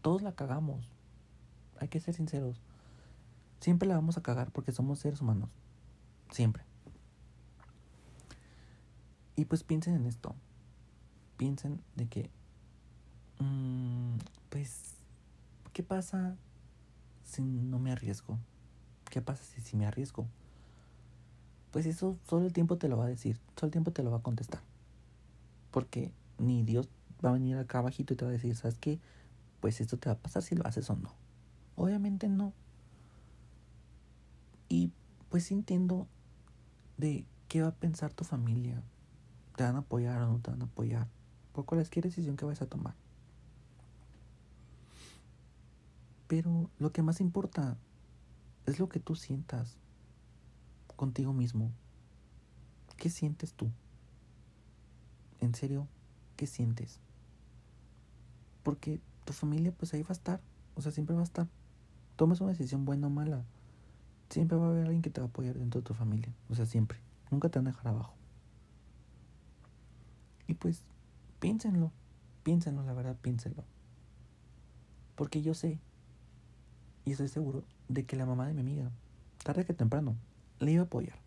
todos 0.01 0.21
la 0.21 0.33
cagamos. 0.33 0.89
Hay 1.79 1.89
que 1.89 1.99
ser 1.99 2.13
sinceros. 2.13 2.61
Siempre 3.59 3.87
la 3.87 3.95
vamos 3.95 4.17
a 4.17 4.23
cagar 4.23 4.51
porque 4.51 4.71
somos 4.71 4.99
seres 4.99 5.21
humanos. 5.21 5.49
Siempre. 6.31 6.63
Y 9.35 9.45
pues 9.45 9.63
piensen 9.63 9.95
en 9.95 10.05
esto. 10.05 10.35
Piensen 11.37 11.81
de 11.95 12.07
que, 12.07 12.29
mm, 13.39 14.17
pues, 14.49 14.95
¿qué 15.73 15.83
pasa 15.83 16.35
si 17.23 17.41
no 17.41 17.79
me 17.79 17.91
arriesgo? 17.91 18.37
¿Qué 19.09 19.21
pasa 19.21 19.43
si, 19.43 19.61
si 19.61 19.77
me 19.77 19.85
arriesgo? 19.85 20.27
Pues 21.71 21.85
eso 21.85 22.17
solo 22.27 22.45
el 22.45 22.53
tiempo 22.53 22.77
te 22.77 22.87
lo 22.87 22.97
va 22.97 23.05
a 23.05 23.09
decir, 23.09 23.39
solo 23.55 23.67
el 23.67 23.71
tiempo 23.71 23.91
te 23.91 24.01
lo 24.01 24.09
va 24.09 24.17
a 24.17 24.23
contestar. 24.23 24.61
Porque 25.69 26.11
ni 26.39 26.63
Dios 26.63 26.89
va 27.23 27.29
a 27.29 27.33
venir 27.33 27.57
acá 27.57 27.79
abajito 27.79 28.13
y 28.13 28.17
te 28.17 28.25
va 28.25 28.29
a 28.29 28.33
decir, 28.33 28.55
¿sabes 28.55 28.77
qué? 28.79 28.99
Pues 29.59 29.81
esto 29.81 29.97
te 29.97 30.09
va 30.09 30.13
a 30.13 30.19
pasar 30.19 30.41
si 30.41 30.55
lo 30.55 30.65
haces 30.65 30.89
o 30.89 30.95
no. 30.95 31.13
Obviamente 31.75 32.27
no. 32.27 32.53
Y 34.69 34.91
pues 35.29 35.51
entiendo 35.51 36.07
de 36.97 37.25
qué 37.47 37.61
va 37.61 37.69
a 37.69 37.75
pensar 37.75 38.13
tu 38.13 38.23
familia. 38.23 38.81
¿Te 39.55 39.63
van 39.63 39.75
a 39.75 39.79
apoyar 39.79 40.21
o 40.21 40.27
no 40.27 40.39
te 40.39 40.51
van 40.51 40.61
a 40.61 40.65
apoyar? 40.65 41.07
Por 41.53 41.65
cualquier 41.65 42.05
decisión 42.05 42.35
que 42.35 42.45
vayas 42.45 42.61
a 42.61 42.67
tomar. 42.67 42.95
Pero 46.27 46.69
lo 46.77 46.91
que 46.91 47.01
más 47.01 47.21
importa 47.21 47.77
es 48.65 48.79
lo 48.79 48.89
que 48.89 48.99
tú 48.99 49.15
sientas 49.15 49.77
contigo 50.95 51.33
mismo. 51.33 51.71
¿Qué 52.97 53.09
sientes 53.09 53.53
tú? 53.53 53.71
¿En 55.39 55.55
serio? 55.55 55.87
¿Qué 56.35 56.47
sientes? 56.47 56.99
Porque 58.63 58.99
tu 59.23 59.33
familia 59.33 59.71
pues 59.71 59.93
ahí 59.93 60.01
va 60.01 60.09
a 60.09 60.13
estar. 60.13 60.41
O 60.75 60.81
sea, 60.81 60.91
siempre 60.91 61.15
va 61.15 61.21
a 61.21 61.25
estar. 61.25 61.47
Tomes 62.17 62.41
una 62.41 62.51
decisión 62.51 62.85
buena 62.85 63.07
o 63.07 63.09
mala 63.09 63.45
siempre 64.29 64.57
va 64.57 64.67
a 64.67 64.69
haber 64.69 64.85
alguien 64.85 65.01
que 65.01 65.09
te 65.09 65.21
va 65.21 65.27
a 65.27 65.29
apoyar 65.29 65.55
dentro 65.55 65.81
de 65.81 65.85
tu 65.85 65.93
familia. 65.93 66.33
O 66.49 66.55
sea, 66.55 66.65
siempre. 66.65 66.99
Nunca 67.31 67.49
te 67.49 67.59
van 67.59 67.67
a 67.67 67.71
dejar 67.71 67.89
abajo. 67.89 68.13
Y 70.47 70.53
pues, 70.53 70.83
piénsenlo. 71.39 71.91
Piénsenlo, 72.43 72.83
la 72.83 72.93
verdad, 72.93 73.17
piénsenlo. 73.21 73.63
Porque 75.15 75.41
yo 75.41 75.53
sé, 75.53 75.79
y 77.05 77.11
estoy 77.11 77.27
seguro, 77.27 77.63
de 77.89 78.05
que 78.05 78.15
la 78.15 78.25
mamá 78.25 78.47
de 78.47 78.53
mi 78.53 78.61
amiga, 78.61 78.91
tarde 79.43 79.65
que 79.65 79.73
temprano, 79.73 80.15
le 80.59 80.71
iba 80.71 80.83
a 80.83 80.85
apoyar. 80.85 81.17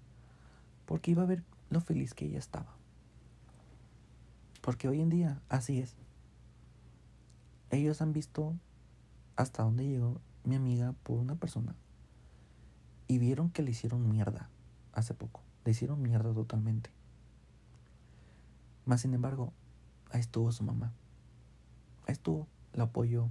Porque 0.87 1.11
iba 1.11 1.23
a 1.23 1.27
ver 1.27 1.43
lo 1.71 1.81
feliz 1.81 2.15
que 2.15 2.27
ella 2.27 2.39
estaba. 2.39 2.75
Porque 4.63 4.89
hoy 4.89 5.01
en 5.01 5.09
día, 5.09 5.41
así 5.49 5.81
es. 5.81 5.97
Ellos 7.71 8.01
han 8.03 8.13
visto 8.13 8.55
hasta 9.37 9.63
dónde 9.63 9.87
llegó 9.87 10.21
mi 10.45 10.57
amiga 10.57 10.95
por 11.03 11.19
una 11.19 11.35
persona 11.35 11.75
y 13.11 13.19
vieron 13.19 13.51
que 13.51 13.65
le 13.65 13.73
hicieron 13.73 14.09
mierda 14.09 14.49
hace 14.93 15.15
poco. 15.15 15.41
Le 15.65 15.73
hicieron 15.73 16.01
mierda 16.01 16.33
totalmente. 16.33 16.91
Más 18.85 19.01
sin 19.01 19.15
embargo, 19.15 19.53
ahí 20.13 20.21
estuvo 20.21 20.53
su 20.53 20.63
mamá. 20.63 20.93
Ahí 22.07 22.13
estuvo, 22.13 22.47
la 22.73 22.85
apoyó. 22.85 23.29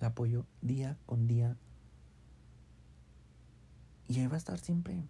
La 0.00 0.08
apoyó 0.08 0.46
día 0.62 0.98
con 1.06 1.28
día. 1.28 1.56
Y 4.08 4.18
ahí 4.18 4.26
va 4.26 4.34
a 4.34 4.38
estar 4.38 4.58
siempre. 4.58 5.04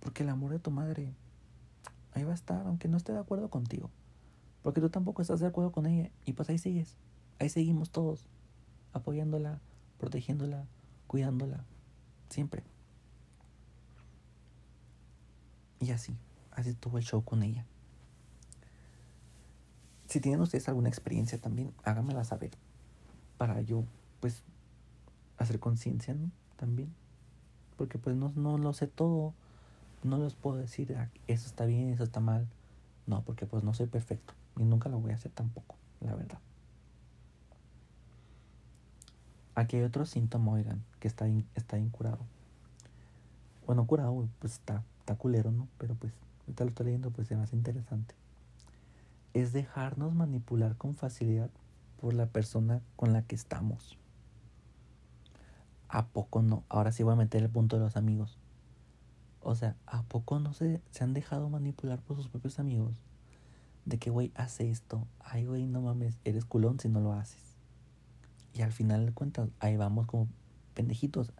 Porque 0.00 0.22
el 0.22 0.28
amor 0.28 0.50
de 0.50 0.58
tu 0.58 0.70
madre, 0.70 1.14
ahí 2.12 2.24
va 2.24 2.32
a 2.32 2.34
estar, 2.34 2.66
aunque 2.66 2.88
no 2.88 2.98
esté 2.98 3.14
de 3.14 3.20
acuerdo 3.20 3.48
contigo. 3.48 3.88
Porque 4.60 4.82
tú 4.82 4.90
tampoco 4.90 5.22
estás 5.22 5.40
de 5.40 5.46
acuerdo 5.46 5.72
con 5.72 5.86
ella. 5.86 6.10
Y 6.26 6.34
pues 6.34 6.50
ahí 6.50 6.58
sigues. 6.58 6.98
Ahí 7.38 7.48
seguimos 7.48 7.88
todos. 7.88 8.26
Apoyándola, 8.92 9.62
protegiéndola, 9.96 10.66
cuidándola. 11.06 11.64
Siempre. 12.28 12.64
Y 15.80 15.92
así, 15.92 16.16
así 16.52 16.70
estuvo 16.70 16.98
el 16.98 17.04
show 17.04 17.22
con 17.22 17.42
ella. 17.42 17.64
Si 20.08 20.20
tienen 20.20 20.40
ustedes 20.40 20.68
alguna 20.68 20.88
experiencia 20.88 21.38
también, 21.38 21.72
háganmela 21.84 22.24
saber. 22.24 22.50
Para 23.36 23.60
yo, 23.60 23.84
pues, 24.20 24.42
hacer 25.36 25.60
conciencia, 25.60 26.14
¿no? 26.14 26.30
También. 26.56 26.92
Porque 27.76 27.98
pues 27.98 28.16
no, 28.16 28.32
no 28.34 28.58
lo 28.58 28.72
sé 28.72 28.86
todo. 28.86 29.34
No 30.02 30.18
les 30.18 30.34
puedo 30.34 30.56
decir, 30.56 30.96
ah, 30.96 31.10
eso 31.26 31.46
está 31.46 31.64
bien, 31.66 31.90
eso 31.90 32.04
está 32.04 32.20
mal. 32.20 32.48
No, 33.06 33.22
porque 33.22 33.46
pues 33.46 33.62
no 33.62 33.74
soy 33.74 33.86
perfecto. 33.86 34.34
Y 34.56 34.64
nunca 34.64 34.88
lo 34.88 34.98
voy 34.98 35.12
a 35.12 35.14
hacer 35.14 35.30
tampoco, 35.32 35.76
la 36.00 36.14
verdad. 36.14 36.38
Aquí 39.54 39.76
hay 39.76 39.82
otro 39.82 40.06
síntoma, 40.06 40.52
oigan, 40.52 40.82
que 41.00 41.08
está, 41.08 41.26
está 41.54 41.78
incurado. 41.78 42.18
Bueno, 43.66 43.86
curado, 43.86 44.28
pues 44.38 44.54
está 44.54 44.82
está 45.08 45.14
culero, 45.14 45.50
¿no? 45.50 45.68
Pero 45.78 45.94
pues, 45.94 46.12
ahorita 46.42 46.64
lo 46.64 46.68
estoy 46.68 46.86
leyendo, 46.86 47.10
pues 47.10 47.28
se 47.28 47.36
me 47.36 47.42
hace 47.42 47.56
interesante. 47.56 48.14
Es 49.32 49.54
dejarnos 49.54 50.14
manipular 50.14 50.76
con 50.76 50.96
facilidad 50.96 51.48
por 51.98 52.12
la 52.12 52.26
persona 52.26 52.82
con 52.96 53.14
la 53.14 53.22
que 53.22 53.34
estamos. 53.34 53.96
¿A 55.88 56.08
poco 56.08 56.42
no? 56.42 56.62
Ahora 56.68 56.92
sí 56.92 57.02
voy 57.04 57.14
a 57.14 57.16
meter 57.16 57.42
el 57.42 57.48
punto 57.48 57.76
de 57.76 57.84
los 57.84 57.96
amigos. 57.96 58.36
O 59.40 59.54
sea, 59.54 59.76
¿a 59.86 60.02
poco 60.02 60.40
no 60.40 60.52
se, 60.52 60.82
se 60.90 61.04
han 61.04 61.14
dejado 61.14 61.48
manipular 61.48 62.00
por 62.02 62.18
sus 62.18 62.28
propios 62.28 62.58
amigos? 62.58 62.92
De 63.86 63.98
que, 63.98 64.10
güey, 64.10 64.30
hace 64.34 64.70
esto. 64.70 65.06
Ay, 65.20 65.46
güey, 65.46 65.64
no 65.64 65.80
mames, 65.80 66.20
eres 66.24 66.44
culón 66.44 66.80
si 66.80 66.90
no 66.90 67.00
lo 67.00 67.14
haces. 67.14 67.56
Y 68.52 68.60
al 68.60 68.72
final 68.72 69.06
de 69.06 69.12
cuentas, 69.12 69.48
ahí 69.58 69.78
vamos 69.78 70.06
como 70.06 70.28
pendejitos 70.74 71.32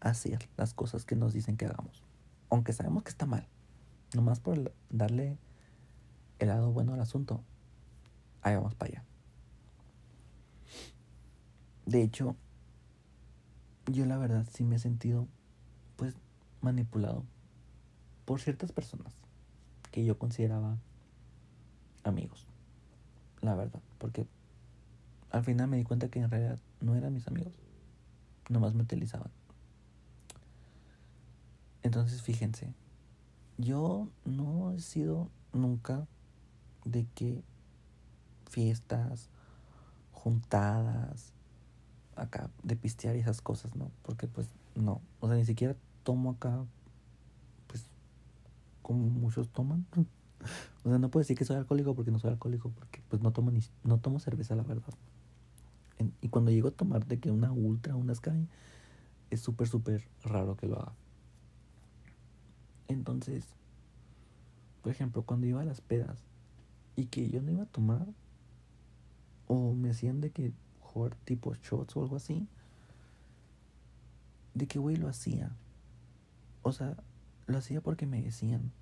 a 0.00 0.10
hacer 0.10 0.48
las 0.56 0.72
cosas 0.72 1.04
que 1.04 1.16
nos 1.16 1.32
dicen 1.32 1.56
que 1.56 1.66
hagamos 1.66 2.05
aunque 2.50 2.72
sabemos 2.72 3.02
que 3.02 3.10
está 3.10 3.26
mal, 3.26 3.46
nomás 4.14 4.40
por 4.40 4.72
darle 4.90 5.38
el 6.38 6.48
lado 6.48 6.72
bueno 6.72 6.94
al 6.94 7.00
asunto, 7.00 7.42
ahí 8.42 8.54
vamos 8.54 8.74
para 8.74 8.92
allá. 8.92 9.04
De 11.86 12.02
hecho, 12.02 12.36
yo 13.92 14.06
la 14.06 14.18
verdad 14.18 14.46
sí 14.52 14.64
me 14.64 14.76
he 14.76 14.78
sentido 14.78 15.28
pues 15.96 16.14
manipulado 16.60 17.24
por 18.24 18.40
ciertas 18.40 18.72
personas 18.72 19.14
que 19.92 20.04
yo 20.04 20.18
consideraba 20.18 20.78
amigos. 22.02 22.46
La 23.40 23.54
verdad, 23.54 23.80
porque 23.98 24.26
al 25.30 25.44
final 25.44 25.68
me 25.68 25.76
di 25.76 25.84
cuenta 25.84 26.08
que 26.08 26.20
en 26.20 26.30
realidad 26.30 26.58
no 26.80 26.94
eran 26.96 27.14
mis 27.14 27.28
amigos, 27.28 27.54
nomás 28.48 28.74
me 28.74 28.82
utilizaban. 28.82 29.30
Entonces 31.86 32.20
fíjense, 32.20 32.74
yo 33.58 34.08
no 34.24 34.72
he 34.72 34.80
sido 34.80 35.30
nunca 35.52 36.08
de 36.84 37.06
que 37.14 37.44
fiestas, 38.50 39.28
juntadas, 40.10 41.32
acá, 42.16 42.50
de 42.64 42.74
pistear 42.74 43.14
y 43.14 43.20
esas 43.20 43.40
cosas, 43.40 43.76
¿no? 43.76 43.92
Porque 44.02 44.26
pues 44.26 44.48
no, 44.74 45.00
o 45.20 45.28
sea, 45.28 45.36
ni 45.36 45.44
siquiera 45.44 45.76
tomo 46.02 46.30
acá, 46.30 46.64
pues, 47.68 47.84
como 48.82 49.08
muchos 49.08 49.48
toman. 49.50 49.86
o 50.84 50.88
sea, 50.88 50.98
no 50.98 51.08
puedo 51.08 51.22
decir 51.22 51.38
que 51.38 51.44
soy 51.44 51.54
alcohólico 51.54 51.94
porque 51.94 52.10
no 52.10 52.18
soy 52.18 52.30
alcohólico, 52.30 52.70
porque 52.70 53.00
pues 53.08 53.22
no 53.22 53.30
tomo, 53.30 53.52
ni, 53.52 53.60
no 53.84 53.98
tomo 53.98 54.18
cerveza, 54.18 54.56
la 54.56 54.64
verdad. 54.64 54.92
y 56.20 56.30
cuando 56.30 56.50
llego 56.50 56.66
a 56.66 56.72
tomar 56.72 57.06
de 57.06 57.20
que 57.20 57.30
una 57.30 57.52
ultra, 57.52 57.94
una 57.94 58.12
sky, 58.12 58.48
es 59.30 59.40
súper, 59.40 59.68
súper 59.68 60.08
raro 60.24 60.56
que 60.56 60.66
lo 60.66 60.80
haga. 60.80 60.92
Entonces, 62.88 63.44
por 64.82 64.92
ejemplo, 64.92 65.22
cuando 65.22 65.46
iba 65.46 65.62
a 65.62 65.64
las 65.64 65.80
pedas 65.80 66.18
y 66.94 67.06
que 67.06 67.28
yo 67.28 67.42
no 67.42 67.50
iba 67.50 67.64
a 67.64 67.66
tomar, 67.66 68.06
o 69.48 69.74
me 69.74 69.90
hacían 69.90 70.20
de 70.20 70.30
que 70.30 70.52
jugar 70.80 71.14
tipo 71.24 71.54
shots 71.54 71.96
o 71.96 72.02
algo 72.02 72.16
así, 72.16 72.48
de 74.54 74.66
que 74.66 74.78
güey 74.78 74.96
lo 74.96 75.08
hacía. 75.08 75.50
O 76.62 76.72
sea, 76.72 76.96
lo 77.46 77.58
hacía 77.58 77.80
porque 77.80 78.06
me 78.06 78.22
decían. 78.22 78.72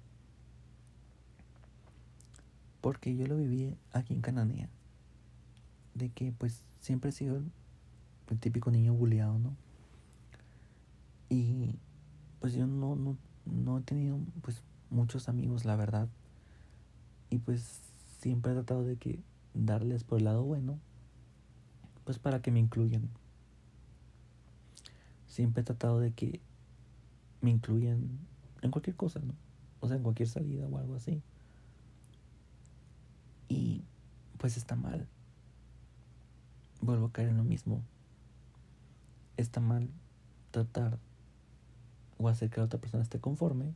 Porque 2.81 3.17
yo 3.17 3.27
lo 3.27 3.37
viví 3.37 3.77
aquí 3.93 4.15
en 4.15 4.21
Cananea. 4.21 4.69
De 5.95 6.11
que 6.11 6.33
pues 6.33 6.61
siempre 6.81 7.11
he 7.11 7.13
sido 7.13 7.37
el, 7.37 7.51
típico 8.41 8.71
niño 8.71 8.95
bulleado, 8.95 9.39
¿no? 9.39 9.57
Y 11.29 11.77
pues 12.41 12.53
yo 12.53 12.67
no, 12.67 12.95
no, 12.95 13.17
no 13.47 13.79
he 13.79 13.83
tenido 13.83 14.19
pues 14.43 14.63
muchos 14.91 15.29
amigos, 15.29 15.65
la 15.65 15.77
verdad. 15.77 16.09
Y 17.31 17.39
pues 17.39 17.81
siempre 18.21 18.53
he 18.53 18.55
tratado 18.55 18.85
de 18.85 18.97
que 18.97 19.21
darles 19.55 20.05
por 20.05 20.19
el 20.19 20.25
lado 20.25 20.43
bueno, 20.43 20.79
pues 22.05 22.19
para 22.19 22.41
que 22.41 22.51
me 22.51 22.61
incluyan. 22.61 23.09
Siempre 25.27 25.63
he 25.63 25.65
tratado 25.65 26.01
de 26.01 26.13
que 26.13 26.41
me 27.41 27.51
incluyan 27.51 28.19
en 28.63 28.71
cualquier 28.71 28.97
cosa, 28.97 29.21
¿no? 29.21 29.35
O 29.81 29.89
sea, 29.89 29.97
en 29.97 30.03
cualquier 30.03 30.29
salida 30.29 30.67
o 30.67 30.79
algo 30.79 30.95
así. 30.95 31.23
Y 33.49 33.83
pues 34.39 34.57
está 34.57 34.77
mal. 34.77 35.07
Vuelvo 36.81 37.07
a 37.07 37.13
caer 37.13 37.29
en 37.29 37.37
lo 37.37 37.45
mismo. 37.45 37.83
Está 39.37 39.61
mal 39.61 39.91
tratar 40.51 40.99
o 42.19 42.29
hacer 42.29 42.51
que 42.51 42.61
la 42.61 42.67
otra 42.67 42.81
persona 42.81 43.03
esté 43.03 43.21
conforme, 43.21 43.75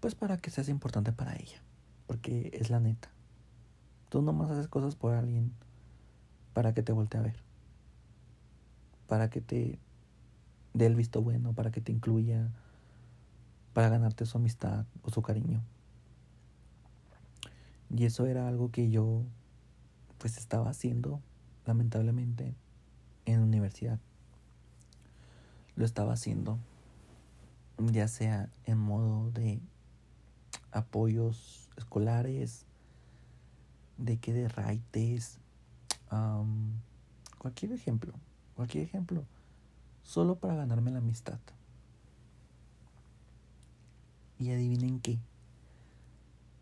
pues 0.00 0.14
para 0.14 0.36
que 0.38 0.50
seas 0.50 0.68
importante 0.68 1.12
para 1.12 1.34
ella. 1.36 1.62
Porque 2.06 2.50
es 2.52 2.70
la 2.70 2.80
neta. 2.80 3.10
Tú 4.08 4.22
nomás 4.22 4.50
haces 4.50 4.68
cosas 4.68 4.94
por 4.94 5.14
alguien 5.14 5.52
para 6.52 6.74
que 6.74 6.82
te 6.82 6.92
voltee 6.92 7.20
a 7.20 7.24
ver. 7.24 7.36
Para 9.08 9.30
que 9.30 9.40
te 9.40 9.78
dé 10.74 10.86
el 10.86 10.94
visto 10.94 11.22
bueno, 11.22 11.52
para 11.52 11.70
que 11.70 11.80
te 11.80 11.92
incluya, 11.92 12.50
para 13.72 13.88
ganarte 13.88 14.26
su 14.26 14.38
amistad 14.38 14.86
o 15.02 15.10
su 15.10 15.22
cariño. 15.22 15.62
Y 17.94 18.04
eso 18.04 18.26
era 18.26 18.48
algo 18.48 18.70
que 18.70 18.90
yo 18.90 19.22
pues 20.18 20.38
estaba 20.38 20.70
haciendo 20.70 21.20
lamentablemente 21.66 22.54
en 23.26 23.40
la 23.40 23.46
universidad. 23.46 23.98
Lo 25.76 25.84
estaba 25.84 26.14
haciendo 26.14 26.58
ya 27.78 28.08
sea 28.08 28.48
en 28.64 28.78
modo 28.78 29.30
de 29.30 29.60
apoyos 30.72 31.68
escolares, 31.76 32.64
de 33.98 34.18
que 34.18 34.32
de 34.32 34.48
raites, 34.48 35.38
cualquier 37.38 37.72
ejemplo, 37.72 38.12
cualquier 38.54 38.84
ejemplo, 38.84 39.24
solo 40.02 40.36
para 40.36 40.54
ganarme 40.54 40.90
la 40.90 40.98
amistad. 40.98 41.38
Y 44.38 44.50
adivinen 44.50 45.00
qué, 45.00 45.18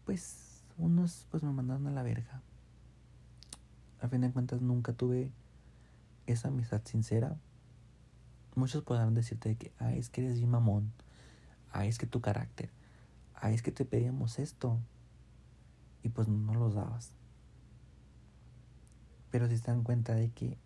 pues 0.05 0.63
unos 0.79 1.27
pues 1.31 1.43
me 1.43 1.53
mandaron 1.53 1.87
a 1.89 1.91
la 1.91 2.03
verga. 2.03 2.41
A 4.01 4.09
fin 4.09 4.21
de 4.21 4.31
cuentas 4.31 4.61
nunca 4.61 4.93
tuve 4.93 5.33
esa 6.27 6.49
amistad 6.49 6.83
sincera. 6.85 7.37
Muchos 8.55 8.85
podrán 8.85 9.15
decirte 9.15 9.57
que, 9.57 9.73
ay, 9.79 9.99
es 9.99 10.11
que 10.11 10.21
eres 10.25 10.39
bien 10.39 10.51
mamón 10.51 10.93
ay, 11.75 11.89
es 11.89 11.99
que 11.99 12.07
tu 12.07 12.21
carácter, 12.21 12.71
ay, 13.35 13.55
es 13.55 13.63
que 13.63 13.73
te 13.73 13.85
pedíamos 13.85 14.39
esto. 14.39 14.79
Y 16.03 16.09
pues 16.11 16.29
no 16.29 16.55
los 16.55 16.75
dabas. 16.75 17.13
Pero 19.31 19.49
si 19.49 19.59
se 19.59 19.67
dan 19.67 19.83
cuenta 19.83 20.15
de 20.15 20.31
que 20.31 20.57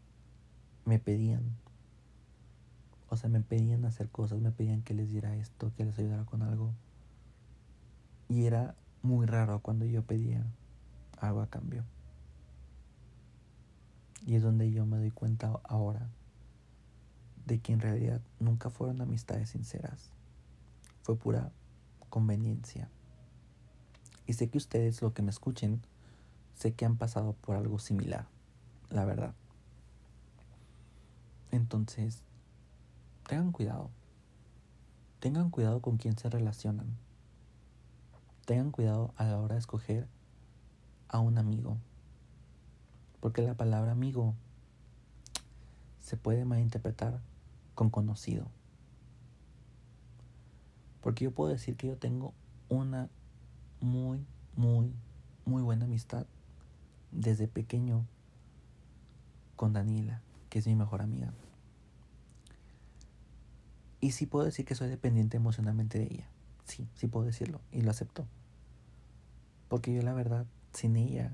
me 0.84 0.98
pedían, 0.98 1.56
o 3.08 3.16
sea, 3.16 3.30
me 3.30 3.40
pedían 3.40 3.84
hacer 3.86 4.10
cosas, 4.10 4.40
me 4.40 4.52
pedían 4.52 4.82
que 4.82 4.94
les 4.94 5.10
diera 5.10 5.34
esto, 5.36 5.72
que 5.76 5.84
les 5.84 5.98
ayudara 5.98 6.24
con 6.24 6.42
algo. 6.42 6.74
Y 8.28 8.44
era 8.44 8.74
muy 9.02 9.24
raro 9.26 9.60
cuando 9.60 9.86
yo 9.86 10.02
pedía 10.02 10.44
algo 11.18 11.40
a 11.40 11.46
cambio. 11.46 11.84
Y 14.26 14.34
es 14.34 14.42
donde 14.42 14.70
yo 14.70 14.84
me 14.84 14.98
doy 14.98 15.10
cuenta 15.10 15.58
ahora 15.64 16.10
de 17.46 17.60
que 17.60 17.72
en 17.72 17.80
realidad 17.80 18.20
nunca 18.40 18.68
fueron 18.68 19.00
amistades 19.00 19.50
sinceras 19.50 20.17
fue 21.08 21.16
pura 21.16 21.52
conveniencia. 22.10 22.90
Y 24.26 24.34
sé 24.34 24.50
que 24.50 24.58
ustedes, 24.58 25.00
lo 25.00 25.14
que 25.14 25.22
me 25.22 25.30
escuchen, 25.30 25.80
sé 26.54 26.74
que 26.74 26.84
han 26.84 26.98
pasado 26.98 27.32
por 27.32 27.56
algo 27.56 27.78
similar, 27.78 28.26
la 28.90 29.06
verdad. 29.06 29.32
Entonces, 31.50 32.24
tengan 33.26 33.52
cuidado. 33.52 33.88
Tengan 35.18 35.48
cuidado 35.48 35.80
con 35.80 35.96
quién 35.96 36.18
se 36.18 36.28
relacionan. 36.28 36.98
Tengan 38.44 38.70
cuidado 38.70 39.14
a 39.16 39.24
la 39.24 39.38
hora 39.38 39.54
de 39.54 39.60
escoger 39.60 40.06
a 41.08 41.20
un 41.20 41.38
amigo. 41.38 41.78
Porque 43.20 43.40
la 43.40 43.54
palabra 43.54 43.92
amigo 43.92 44.34
se 46.00 46.18
puede 46.18 46.44
malinterpretar 46.44 47.22
con 47.74 47.88
conocido. 47.88 48.57
Porque 51.08 51.24
yo 51.24 51.30
puedo 51.30 51.50
decir 51.50 51.74
que 51.74 51.86
yo 51.86 51.96
tengo 51.96 52.34
una 52.68 53.08
muy, 53.80 54.26
muy, 54.56 54.92
muy 55.46 55.62
buena 55.62 55.86
amistad 55.86 56.26
desde 57.12 57.48
pequeño 57.48 58.04
con 59.56 59.72
Daniela, 59.72 60.20
que 60.50 60.58
es 60.58 60.66
mi 60.66 60.74
mejor 60.74 61.00
amiga. 61.00 61.32
Y 64.02 64.10
sí 64.10 64.26
puedo 64.26 64.44
decir 64.44 64.66
que 64.66 64.74
soy 64.74 64.90
dependiente 64.90 65.38
emocionalmente 65.38 65.98
de 65.98 66.04
ella. 66.04 66.28
Sí, 66.66 66.86
sí 66.94 67.06
puedo 67.06 67.24
decirlo. 67.24 67.62
Y 67.72 67.80
lo 67.80 67.90
acepto. 67.90 68.26
Porque 69.70 69.94
yo 69.94 70.02
la 70.02 70.12
verdad, 70.12 70.44
sin 70.74 70.94
ella, 70.94 71.32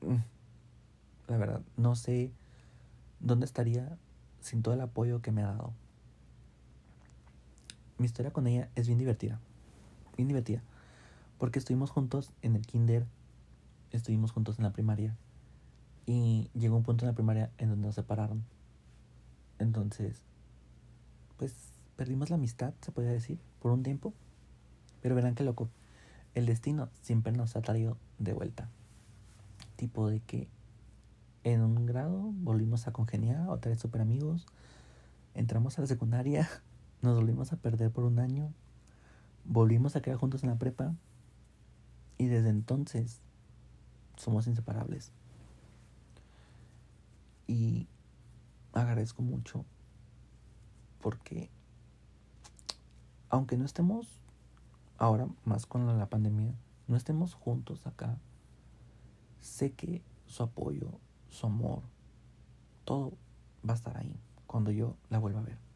mm, 0.00 0.22
la 1.30 1.36
verdad, 1.36 1.60
no 1.76 1.94
sé 1.96 2.32
dónde 3.20 3.44
estaría 3.44 3.98
sin 4.40 4.62
todo 4.62 4.72
el 4.72 4.80
apoyo 4.80 5.20
que 5.20 5.32
me 5.32 5.42
ha 5.42 5.48
dado 5.48 5.74
mi 7.98 8.06
historia 8.06 8.32
con 8.32 8.46
ella 8.46 8.68
es 8.74 8.86
bien 8.86 8.98
divertida. 8.98 9.40
Bien 10.16 10.28
divertida. 10.28 10.62
Porque 11.38 11.58
estuvimos 11.58 11.90
juntos 11.90 12.32
en 12.42 12.56
el 12.56 12.66
kinder, 12.66 13.06
estuvimos 13.90 14.32
juntos 14.32 14.58
en 14.58 14.64
la 14.64 14.72
primaria. 14.72 15.16
Y 16.06 16.50
llegó 16.54 16.76
un 16.76 16.84
punto 16.84 17.04
en 17.04 17.08
la 17.08 17.14
primaria 17.14 17.50
en 17.58 17.68
donde 17.68 17.86
nos 17.86 17.94
separaron. 17.94 18.44
Entonces, 19.58 20.22
pues 21.36 21.54
perdimos 21.96 22.30
la 22.30 22.36
amistad, 22.36 22.72
se 22.80 22.92
podría 22.92 23.12
decir, 23.12 23.38
por 23.60 23.72
un 23.72 23.82
tiempo. 23.82 24.14
Pero 25.02 25.14
verán 25.14 25.34
qué 25.34 25.44
loco. 25.44 25.68
El 26.34 26.46
destino 26.46 26.88
siempre 27.02 27.32
nos 27.32 27.56
ha 27.56 27.62
traído 27.62 27.96
de 28.18 28.32
vuelta. 28.32 28.68
Tipo 29.76 30.08
de 30.08 30.20
que 30.20 30.48
en 31.44 31.62
un 31.62 31.86
grado 31.86 32.32
volvimos 32.34 32.86
a 32.86 32.92
congeniar, 32.92 33.48
otra 33.48 33.70
vez 33.70 33.80
super 33.80 34.00
amigos. 34.00 34.46
Entramos 35.34 35.78
a 35.78 35.82
la 35.82 35.86
secundaria 35.86 36.48
nos 37.02 37.16
volvimos 37.16 37.52
a 37.52 37.56
perder 37.56 37.90
por 37.90 38.04
un 38.04 38.18
año. 38.18 38.52
Volvimos 39.44 39.96
a 39.96 40.02
quedar 40.02 40.18
juntos 40.18 40.42
en 40.42 40.50
la 40.50 40.56
prepa. 40.56 40.94
Y 42.16 42.26
desde 42.26 42.48
entonces 42.48 43.20
somos 44.16 44.46
inseparables. 44.46 45.12
Y 47.46 47.86
agradezco 48.72 49.22
mucho 49.22 49.64
porque 51.00 51.50
aunque 53.30 53.56
no 53.56 53.64
estemos 53.64 54.20
ahora 54.98 55.28
más 55.44 55.66
con 55.66 55.86
la 55.98 56.06
pandemia, 56.06 56.54
no 56.86 56.96
estemos 56.96 57.34
juntos 57.34 57.86
acá, 57.86 58.18
sé 59.40 59.72
que 59.72 60.02
su 60.26 60.42
apoyo, 60.42 60.98
su 61.30 61.46
amor, 61.46 61.82
todo 62.84 63.12
va 63.66 63.74
a 63.74 63.76
estar 63.76 63.96
ahí 63.96 64.14
cuando 64.46 64.70
yo 64.70 64.96
la 65.10 65.18
vuelva 65.18 65.40
a 65.40 65.44
ver. 65.44 65.67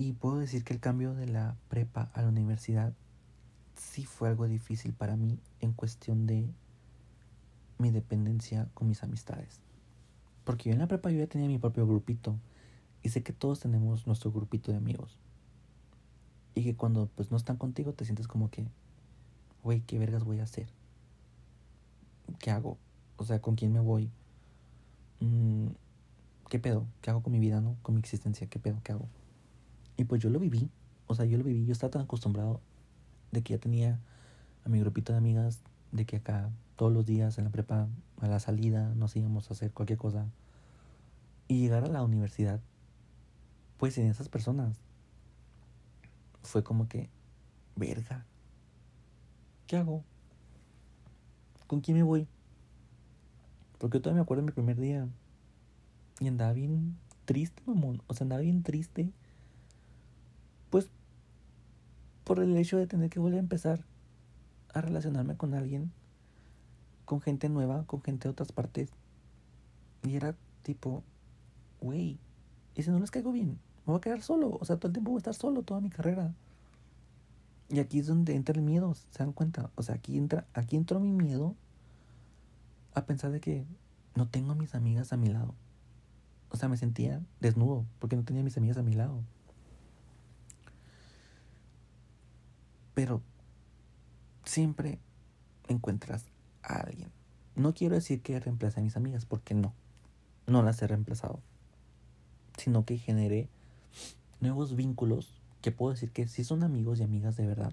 Y 0.00 0.14
puedo 0.14 0.38
decir 0.38 0.64
que 0.64 0.72
el 0.72 0.80
cambio 0.80 1.12
de 1.12 1.26
la 1.26 1.56
prepa 1.68 2.10
a 2.14 2.22
la 2.22 2.28
universidad 2.28 2.94
sí 3.76 4.06
fue 4.06 4.30
algo 4.30 4.48
difícil 4.48 4.94
para 4.94 5.14
mí 5.14 5.38
en 5.60 5.74
cuestión 5.74 6.26
de 6.26 6.48
mi 7.76 7.90
dependencia 7.90 8.66
con 8.72 8.88
mis 8.88 9.02
amistades. 9.02 9.60
Porque 10.44 10.70
yo 10.70 10.72
en 10.72 10.78
la 10.78 10.86
prepa 10.86 11.10
yo 11.10 11.18
ya 11.18 11.26
tenía 11.26 11.48
mi 11.48 11.58
propio 11.58 11.86
grupito 11.86 12.34
y 13.02 13.10
sé 13.10 13.22
que 13.22 13.34
todos 13.34 13.60
tenemos 13.60 14.06
nuestro 14.06 14.32
grupito 14.32 14.72
de 14.72 14.78
amigos. 14.78 15.18
Y 16.54 16.64
que 16.64 16.74
cuando 16.74 17.10
pues 17.14 17.30
no 17.30 17.36
están 17.36 17.58
contigo 17.58 17.92
te 17.92 18.06
sientes 18.06 18.26
como 18.26 18.50
que, 18.50 18.64
güey, 19.62 19.82
¿qué 19.82 19.98
vergas 19.98 20.24
voy 20.24 20.40
a 20.40 20.44
hacer? 20.44 20.70
¿Qué 22.38 22.50
hago? 22.50 22.78
O 23.18 23.24
sea, 23.26 23.42
¿con 23.42 23.54
quién 23.54 23.70
me 23.74 23.80
voy? 23.80 24.08
Mm, 25.20 25.66
¿Qué 26.48 26.58
pedo? 26.58 26.86
¿Qué 27.02 27.10
hago 27.10 27.22
con 27.22 27.34
mi 27.34 27.38
vida, 27.38 27.60
no? 27.60 27.76
Con 27.82 27.96
mi 27.96 28.00
existencia, 28.00 28.46
¿qué 28.46 28.58
pedo? 28.58 28.78
¿Qué 28.82 28.92
hago? 28.92 29.06
Y 30.00 30.04
pues 30.04 30.22
yo 30.22 30.30
lo 30.30 30.38
viví, 30.38 30.70
o 31.08 31.14
sea, 31.14 31.26
yo 31.26 31.36
lo 31.36 31.44
viví, 31.44 31.66
yo 31.66 31.72
estaba 31.72 31.90
tan 31.90 32.00
acostumbrado 32.00 32.62
de 33.32 33.42
que 33.42 33.52
ya 33.52 33.60
tenía 33.60 34.00
a 34.64 34.70
mi 34.70 34.80
grupito 34.80 35.12
de 35.12 35.18
amigas, 35.18 35.60
de 35.92 36.06
que 36.06 36.16
acá 36.16 36.48
todos 36.76 36.90
los 36.90 37.04
días 37.04 37.36
en 37.36 37.44
la 37.44 37.50
prepa, 37.50 37.86
a 38.18 38.26
la 38.26 38.40
salida, 38.40 38.94
nos 38.94 39.14
íbamos 39.14 39.50
a 39.50 39.52
hacer 39.52 39.72
cualquier 39.72 39.98
cosa. 39.98 40.24
Y 41.48 41.60
llegar 41.60 41.84
a 41.84 41.88
la 41.88 42.02
universidad, 42.02 42.62
pues 43.76 43.92
sin 43.92 44.06
esas 44.06 44.30
personas, 44.30 44.78
fue 46.42 46.64
como 46.64 46.88
que, 46.88 47.10
verga, 47.76 48.24
¿qué 49.66 49.76
hago? 49.76 50.02
¿Con 51.66 51.82
quién 51.82 51.98
me 51.98 52.04
voy? 52.04 52.26
Porque 53.76 53.98
yo 53.98 54.00
todavía 54.00 54.20
me 54.20 54.22
acuerdo 54.22 54.44
de 54.44 54.46
mi 54.46 54.52
primer 54.52 54.80
día. 54.80 55.06
Y 56.20 56.28
andaba 56.28 56.54
bien 56.54 56.96
triste, 57.26 57.62
mamón. 57.66 58.00
O 58.06 58.14
sea, 58.14 58.24
andaba 58.24 58.40
bien 58.40 58.62
triste. 58.62 59.12
Pues 60.70 60.88
por 62.24 62.40
el 62.40 62.56
hecho 62.56 62.78
de 62.78 62.86
tener 62.86 63.10
que 63.10 63.20
volver 63.20 63.38
a 63.38 63.42
empezar 63.42 63.84
a 64.72 64.80
relacionarme 64.80 65.36
con 65.36 65.54
alguien, 65.54 65.92
con 67.04 67.20
gente 67.20 67.48
nueva, 67.48 67.84
con 67.86 68.02
gente 68.02 68.28
de 68.28 68.32
otras 68.32 68.52
partes. 68.52 68.90
Y 70.02 70.16
era 70.16 70.34
tipo, 70.62 71.02
güey, 71.80 72.18
y 72.74 72.82
si 72.82 72.90
no 72.90 72.98
les 72.98 73.10
caigo 73.10 73.32
bien, 73.32 73.58
me 73.86 73.92
voy 73.92 73.96
a 73.98 74.00
quedar 74.00 74.22
solo. 74.22 74.56
O 74.60 74.64
sea, 74.64 74.76
todo 74.76 74.88
el 74.88 74.92
tiempo 74.92 75.10
voy 75.10 75.18
a 75.18 75.22
estar 75.22 75.34
solo, 75.34 75.62
toda 75.62 75.80
mi 75.80 75.90
carrera. 75.90 76.32
Y 77.68 77.78
aquí 77.78 77.98
es 77.98 78.06
donde 78.06 78.34
entra 78.34 78.54
el 78.54 78.62
miedo, 78.62 78.94
¿se 78.94 79.18
dan 79.18 79.32
cuenta? 79.32 79.70
O 79.76 79.82
sea, 79.82 79.94
aquí 79.94 80.16
entra, 80.16 80.46
aquí 80.54 80.76
entró 80.76 80.98
mi 80.98 81.12
miedo 81.12 81.54
a 82.94 83.06
pensar 83.06 83.30
de 83.30 83.40
que 83.40 83.64
no 84.14 84.28
tengo 84.28 84.52
a 84.52 84.54
mis 84.56 84.74
amigas 84.74 85.12
a 85.12 85.16
mi 85.16 85.28
lado. 85.28 85.54
O 86.50 86.56
sea, 86.56 86.68
me 86.68 86.76
sentía 86.76 87.20
desnudo 87.40 87.84
porque 88.00 88.16
no 88.16 88.24
tenía 88.24 88.42
a 88.42 88.44
mis 88.44 88.56
amigas 88.56 88.76
a 88.76 88.82
mi 88.82 88.92
lado. 88.92 89.22
Pero 93.00 93.22
siempre 94.44 94.98
encuentras 95.68 96.26
a 96.62 96.80
alguien. 96.80 97.10
No 97.56 97.72
quiero 97.72 97.94
decir 97.94 98.20
que 98.20 98.38
reemplace 98.38 98.78
a 98.78 98.82
mis 98.82 98.94
amigas 98.94 99.24
porque 99.24 99.54
no. 99.54 99.72
No 100.46 100.62
las 100.62 100.82
he 100.82 100.86
reemplazado. 100.86 101.40
Sino 102.58 102.84
que 102.84 102.98
generé 102.98 103.48
nuevos 104.40 104.76
vínculos 104.76 105.40
que 105.62 105.72
puedo 105.72 105.92
decir 105.92 106.10
que 106.10 106.28
sí 106.28 106.44
son 106.44 106.62
amigos 106.62 107.00
y 107.00 107.02
amigas 107.02 107.38
de 107.38 107.46
verdad. 107.46 107.72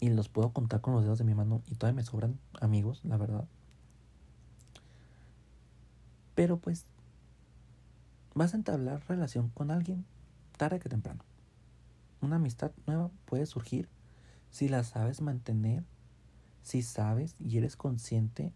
Y 0.00 0.08
los 0.08 0.28
puedo 0.28 0.50
contar 0.50 0.80
con 0.80 0.92
los 0.94 1.04
dedos 1.04 1.18
de 1.18 1.24
mi 1.24 1.36
mano 1.36 1.62
y 1.70 1.76
todavía 1.76 1.98
me 1.98 2.04
sobran 2.04 2.40
amigos, 2.60 3.04
la 3.04 3.18
verdad. 3.18 3.46
Pero 6.34 6.58
pues 6.58 6.86
vas 8.34 8.52
a 8.52 8.56
entablar 8.56 9.04
relación 9.06 9.48
con 9.50 9.70
alguien 9.70 10.04
tarde 10.56 10.80
que 10.80 10.88
temprano. 10.88 11.29
Una 12.20 12.36
amistad 12.36 12.72
nueva 12.86 13.10
puede 13.24 13.46
surgir 13.46 13.88
si 14.50 14.68
la 14.68 14.84
sabes 14.84 15.20
mantener, 15.20 15.84
si 16.62 16.82
sabes 16.82 17.34
y 17.38 17.56
eres 17.56 17.76
consciente 17.76 18.52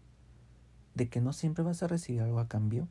de 0.93 1.09
que 1.09 1.21
no 1.21 1.33
siempre 1.33 1.63
vas 1.63 1.83
a 1.83 1.87
recibir 1.87 2.21
algo 2.21 2.39
a 2.39 2.47
cambio, 2.47 2.87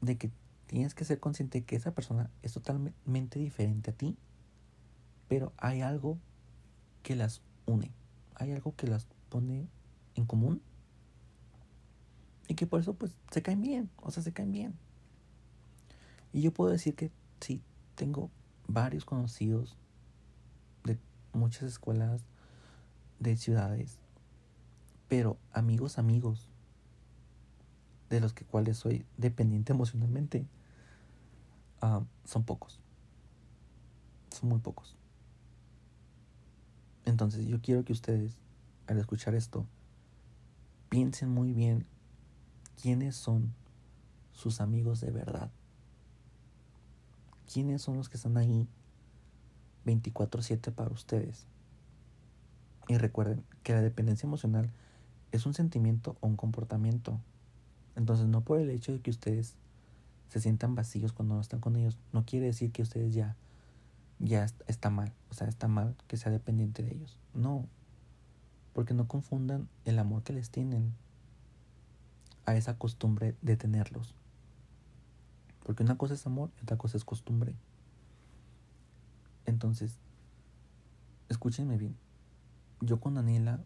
de 0.00 0.18
que 0.18 0.30
tienes 0.66 0.94
que 0.94 1.04
ser 1.04 1.20
consciente 1.20 1.60
de 1.60 1.64
que 1.64 1.76
esa 1.76 1.94
persona 1.94 2.30
es 2.42 2.52
totalmente 2.52 3.38
diferente 3.38 3.90
a 3.90 3.94
ti, 3.94 4.16
pero 5.28 5.52
hay 5.56 5.80
algo 5.80 6.18
que 7.02 7.16
las 7.16 7.40
une, 7.66 7.92
hay 8.34 8.52
algo 8.52 8.74
que 8.74 8.86
las 8.86 9.06
pone 9.28 9.68
en 10.14 10.26
común 10.26 10.60
y 12.48 12.54
que 12.54 12.66
por 12.66 12.80
eso 12.80 12.94
pues 12.94 13.14
se 13.30 13.42
caen 13.42 13.62
bien, 13.62 13.90
o 13.96 14.10
sea, 14.10 14.22
se 14.22 14.32
caen 14.32 14.52
bien. 14.52 14.74
Y 16.32 16.42
yo 16.42 16.52
puedo 16.52 16.70
decir 16.70 16.94
que 16.94 17.10
sí, 17.40 17.62
tengo 17.94 18.30
varios 18.72 19.04
conocidos 19.04 19.76
de 20.84 20.98
muchas 21.32 21.64
escuelas, 21.64 22.24
de 23.18 23.36
ciudades, 23.36 23.98
pero 25.08 25.36
amigos, 25.52 25.98
amigos, 25.98 26.48
de 28.10 28.20
los 28.20 28.32
que 28.32 28.44
cuales 28.44 28.76
soy 28.76 29.06
dependiente 29.16 29.72
emocionalmente, 29.72 30.46
Ah, 31.82 32.00
son 32.24 32.44
pocos. 32.44 32.78
Son 34.30 34.48
muy 34.48 34.60
pocos. 34.60 34.96
Entonces 37.04 37.44
yo 37.46 37.60
quiero 37.60 37.84
que 37.84 37.92
ustedes, 37.92 38.36
al 38.86 38.98
escuchar 38.98 39.34
esto, 39.34 39.66
piensen 40.88 41.28
muy 41.28 41.52
bien 41.52 41.84
quiénes 42.80 43.16
son 43.16 43.52
sus 44.32 44.60
amigos 44.60 45.00
de 45.00 45.10
verdad. 45.10 45.50
¿Quiénes 47.52 47.82
son 47.82 47.96
los 47.96 48.08
que 48.08 48.16
están 48.16 48.36
ahí 48.38 48.66
24/7 49.84 50.72
para 50.72 50.90
ustedes? 50.90 51.46
Y 52.88 52.96
recuerden 52.96 53.44
que 53.62 53.74
la 53.74 53.82
dependencia 53.82 54.26
emocional 54.26 54.70
es 55.32 55.44
un 55.44 55.52
sentimiento 55.52 56.16
o 56.20 56.28
un 56.28 56.36
comportamiento. 56.36 57.20
Entonces 57.94 58.26
no 58.26 58.40
por 58.40 58.58
el 58.58 58.70
hecho 58.70 58.92
de 58.92 59.00
que 59.00 59.10
ustedes 59.10 59.54
se 60.30 60.40
sientan 60.40 60.74
vacíos 60.74 61.12
cuando 61.12 61.34
no 61.34 61.42
están 61.42 61.60
con 61.60 61.76
ellos, 61.76 61.98
no 62.12 62.24
quiere 62.24 62.46
decir 62.46 62.72
que 62.72 62.80
ustedes 62.80 63.12
ya, 63.12 63.36
ya 64.18 64.46
está 64.66 64.88
mal, 64.88 65.12
o 65.30 65.34
sea, 65.34 65.46
está 65.46 65.68
mal 65.68 65.94
que 66.08 66.16
sea 66.16 66.32
dependiente 66.32 66.82
de 66.82 66.94
ellos. 66.94 67.18
No, 67.34 67.66
porque 68.72 68.94
no 68.94 69.08
confundan 69.08 69.68
el 69.84 69.98
amor 69.98 70.22
que 70.22 70.32
les 70.32 70.48
tienen 70.48 70.94
a 72.46 72.56
esa 72.56 72.78
costumbre 72.78 73.36
de 73.42 73.56
tenerlos. 73.58 74.14
Porque 75.64 75.82
una 75.82 75.96
cosa 75.96 76.14
es 76.14 76.26
amor 76.26 76.50
y 76.58 76.62
otra 76.62 76.76
cosa 76.76 76.96
es 76.96 77.04
costumbre. 77.04 77.54
Entonces, 79.46 79.98
escúchenme 81.28 81.76
bien. 81.76 81.96
Yo 82.80 83.00
con 83.00 83.14
Daniela 83.14 83.60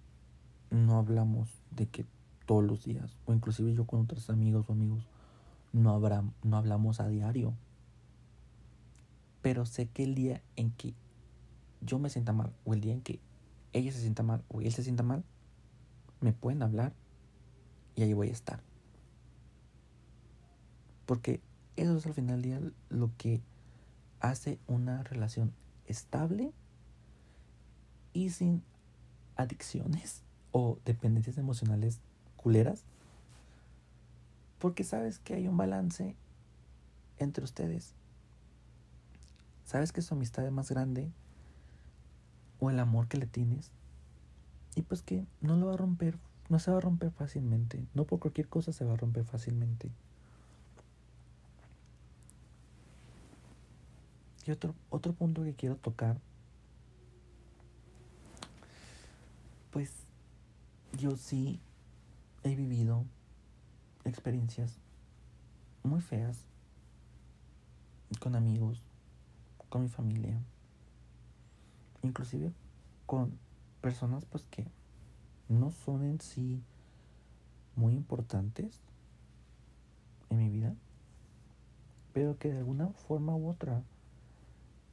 no 0.70 0.98
hablamos 0.98 1.48
de 1.70 1.86
que 1.86 2.04
todos 2.44 2.64
los 2.64 2.84
días, 2.84 3.16
o 3.26 3.32
inclusive 3.32 3.74
yo 3.74 3.86
con 3.86 4.00
otros 4.00 4.30
amigos 4.30 4.68
o 4.68 4.72
amigos, 4.72 5.06
no, 5.72 5.90
habrá, 5.90 6.22
no 6.42 6.56
hablamos 6.56 7.00
a 7.00 7.08
diario. 7.08 7.54
Pero 9.42 9.66
sé 9.66 9.86
que 9.86 10.04
el 10.04 10.14
día 10.14 10.42
en 10.56 10.70
que 10.72 10.94
yo 11.80 11.98
me 11.98 12.10
sienta 12.10 12.32
mal, 12.32 12.52
o 12.64 12.74
el 12.74 12.80
día 12.80 12.94
en 12.94 13.02
que 13.02 13.20
ella 13.72 13.92
se 13.92 14.00
sienta 14.00 14.22
mal, 14.22 14.42
o 14.48 14.60
él 14.60 14.72
se 14.72 14.82
sienta 14.82 15.02
mal, 15.02 15.24
me 16.20 16.32
pueden 16.32 16.62
hablar 16.62 16.92
y 17.94 18.02
ahí 18.02 18.12
voy 18.12 18.28
a 18.28 18.32
estar. 18.32 18.60
Porque 21.04 21.40
eso 21.76 21.96
es 21.96 22.06
al 22.06 22.14
final 22.14 22.42
del 22.42 22.60
día 22.60 22.72
lo 22.88 23.10
que 23.16 23.40
hace 24.20 24.58
una 24.66 25.02
relación 25.02 25.52
estable 25.86 26.52
y 28.12 28.30
sin 28.30 28.62
adicciones 29.36 30.22
o 30.52 30.78
dependencias 30.84 31.38
emocionales 31.38 32.00
culeras 32.36 32.84
porque 34.58 34.84
sabes 34.84 35.18
que 35.18 35.34
hay 35.34 35.48
un 35.48 35.56
balance 35.56 36.16
entre 37.18 37.44
ustedes. 37.44 37.94
Sabes 39.64 39.92
que 39.92 40.02
su 40.02 40.14
amistad 40.14 40.46
es 40.46 40.52
más 40.52 40.70
grande 40.70 41.10
o 42.58 42.70
el 42.70 42.78
amor 42.78 43.08
que 43.08 43.18
le 43.18 43.26
tienes. 43.26 43.70
Y 44.74 44.82
pues 44.82 45.02
que 45.02 45.26
no 45.40 45.56
lo 45.56 45.66
va 45.66 45.74
a 45.74 45.78
romper, 45.78 46.18
no 46.48 46.58
se 46.58 46.70
va 46.70 46.78
a 46.78 46.80
romper 46.80 47.10
fácilmente. 47.10 47.86
No 47.94 48.04
por 48.04 48.18
cualquier 48.18 48.48
cosa 48.48 48.72
se 48.72 48.84
va 48.84 48.94
a 48.94 48.96
romper 48.96 49.24
fácilmente. 49.24 49.90
Y 54.46 54.52
otro, 54.52 54.76
otro 54.90 55.12
punto 55.12 55.42
que 55.42 55.54
quiero 55.54 55.74
tocar, 55.74 56.20
pues 59.72 59.92
yo 60.96 61.16
sí 61.16 61.58
he 62.44 62.54
vivido 62.54 63.04
experiencias 64.04 64.78
muy 65.82 66.00
feas 66.00 66.38
con 68.20 68.36
amigos, 68.36 68.80
con 69.68 69.82
mi 69.82 69.88
familia, 69.88 70.40
inclusive 72.02 72.52
con 73.04 73.36
personas 73.80 74.24
pues 74.26 74.44
que 74.46 74.64
no 75.48 75.72
son 75.72 76.04
en 76.04 76.20
sí 76.20 76.62
muy 77.74 77.94
importantes 77.94 78.80
en 80.30 80.38
mi 80.38 80.48
vida, 80.48 80.72
pero 82.12 82.38
que 82.38 82.52
de 82.52 82.58
alguna 82.58 82.88
forma 82.90 83.34
u 83.34 83.48
otra 83.48 83.82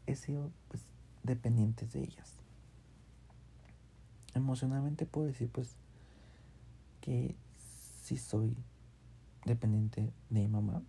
he 0.07 0.15
sido 0.15 0.51
pues 0.69 0.83
dependientes 1.23 1.93
de 1.93 2.01
ellas. 2.01 2.33
Emocionalmente 4.33 5.05
puedo 5.05 5.27
decir 5.27 5.49
pues 5.49 5.75
que 7.01 7.35
sí 8.01 8.17
soy 8.17 8.55
dependiente 9.45 10.11
de 10.29 10.39
mi 10.41 10.47
mamá, 10.47 10.81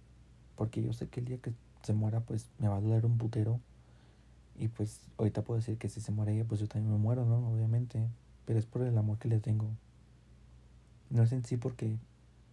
porque 0.57 0.83
yo 0.83 0.93
sé 0.93 1.09
que 1.09 1.21
el 1.21 1.27
día 1.27 1.39
que 1.39 1.53
se 1.85 1.93
muera, 1.93 2.21
pues 2.21 2.49
me 2.59 2.69
va 2.69 2.77
a 2.77 2.81
doler 2.81 3.05
un 3.05 3.19
putero. 3.19 3.61
Y 4.57 4.69
pues 4.69 5.01
ahorita 5.19 5.43
puedo 5.43 5.59
decir 5.59 5.77
que 5.77 5.89
si 5.89 6.01
se 6.01 6.13
muere 6.13 6.35
ella, 6.35 6.45
pues 6.45 6.61
yo 6.61 6.69
también 6.69 6.91
me 6.93 6.99
muero, 6.99 7.25
¿no? 7.25 7.53
Obviamente. 7.53 8.09
Pero 8.47 8.59
es 8.59 8.67
por 8.67 8.83
el 8.83 8.97
amor 8.97 9.19
que 9.19 9.29
le 9.29 9.41
tengo. 9.41 9.69
No 11.11 11.23
es 11.23 11.33
en 11.33 11.45
sí 11.45 11.57
porque 11.57 11.97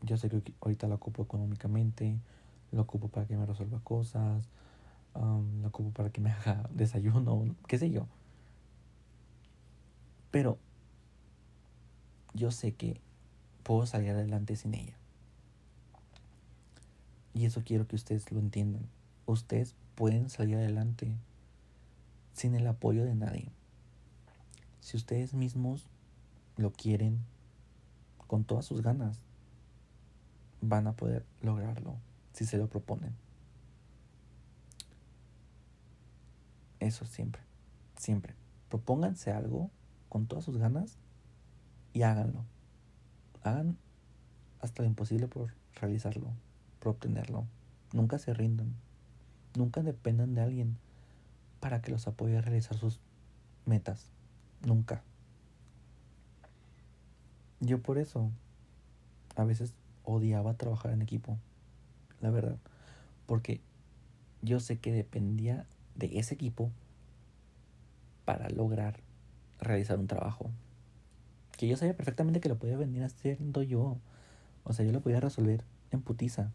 yo 0.01 0.17
sé 0.17 0.29
que 0.29 0.41
ahorita 0.61 0.87
la 0.87 0.95
ocupo 0.95 1.23
económicamente, 1.23 2.19
lo 2.71 2.81
ocupo 2.81 3.07
para 3.07 3.25
que 3.25 3.37
me 3.37 3.45
resuelva 3.45 3.79
cosas, 3.79 4.49
Um, 5.13 5.61
lo 5.61 5.67
ocupo 5.67 5.91
para 5.91 6.09
que 6.09 6.21
me 6.21 6.31
haga 6.31 6.69
desayuno, 6.73 7.55
qué 7.67 7.77
sé 7.77 7.89
yo. 7.89 8.07
Pero 10.31 10.57
yo 12.33 12.51
sé 12.51 12.73
que 12.73 13.01
puedo 13.63 13.85
salir 13.85 14.11
adelante 14.11 14.55
sin 14.55 14.73
ella. 14.73 14.95
Y 17.33 17.45
eso 17.45 17.63
quiero 17.65 17.87
que 17.87 17.95
ustedes 17.95 18.31
lo 18.31 18.39
entiendan. 18.39 18.87
Ustedes 19.25 19.75
pueden 19.95 20.29
salir 20.29 20.57
adelante 20.57 21.15
sin 22.33 22.55
el 22.55 22.67
apoyo 22.67 23.03
de 23.03 23.15
nadie. 23.15 23.49
Si 24.79 24.97
ustedes 24.97 25.33
mismos 25.33 25.87
lo 26.57 26.71
quieren 26.71 27.19
con 28.27 28.43
todas 28.43 28.65
sus 28.65 28.81
ganas, 28.81 29.19
van 30.61 30.87
a 30.87 30.93
poder 30.93 31.25
lograrlo 31.41 31.95
si 32.33 32.45
se 32.45 32.57
lo 32.57 32.67
proponen. 32.67 33.13
Eso 36.81 37.05
siempre, 37.05 37.43
siempre. 37.95 38.33
Propónganse 38.67 39.31
algo 39.31 39.69
con 40.09 40.25
todas 40.25 40.43
sus 40.43 40.57
ganas 40.57 40.97
y 41.93 42.01
háganlo. 42.01 42.43
Hagan 43.43 43.77
hasta 44.61 44.81
lo 44.81 44.89
imposible 44.89 45.27
por 45.27 45.53
realizarlo, 45.75 46.31
por 46.79 46.93
obtenerlo. 46.93 47.45
Nunca 47.93 48.17
se 48.17 48.33
rindan. 48.33 48.73
Nunca 49.55 49.83
dependan 49.83 50.33
de 50.33 50.41
alguien 50.41 50.77
para 51.59 51.83
que 51.83 51.91
los 51.91 52.07
apoye 52.07 52.35
a 52.35 52.41
realizar 52.41 52.75
sus 52.75 52.99
metas. 53.67 54.07
Nunca. 54.65 55.03
Yo 57.59 57.79
por 57.79 57.99
eso 57.99 58.31
a 59.35 59.43
veces 59.43 59.75
odiaba 60.03 60.55
trabajar 60.55 60.93
en 60.93 61.03
equipo. 61.03 61.37
La 62.21 62.31
verdad. 62.31 62.57
Porque 63.27 63.61
yo 64.41 64.59
sé 64.59 64.79
que 64.79 64.91
dependía 64.91 65.67
de 66.07 66.19
ese 66.19 66.33
equipo 66.33 66.71
para 68.25 68.49
lograr 68.49 68.99
realizar 69.59 69.99
un 69.99 70.07
trabajo. 70.07 70.49
Que 71.57 71.67
yo 71.67 71.77
sabía 71.77 71.95
perfectamente 71.95 72.39
que 72.39 72.49
lo 72.49 72.57
podía 72.57 72.77
venir 72.77 73.03
haciendo 73.03 73.61
yo. 73.61 73.97
O 74.63 74.73
sea, 74.73 74.85
yo 74.85 74.91
lo 74.91 75.01
podía 75.01 75.19
resolver 75.19 75.63
en 75.91 76.01
putiza. 76.01 76.51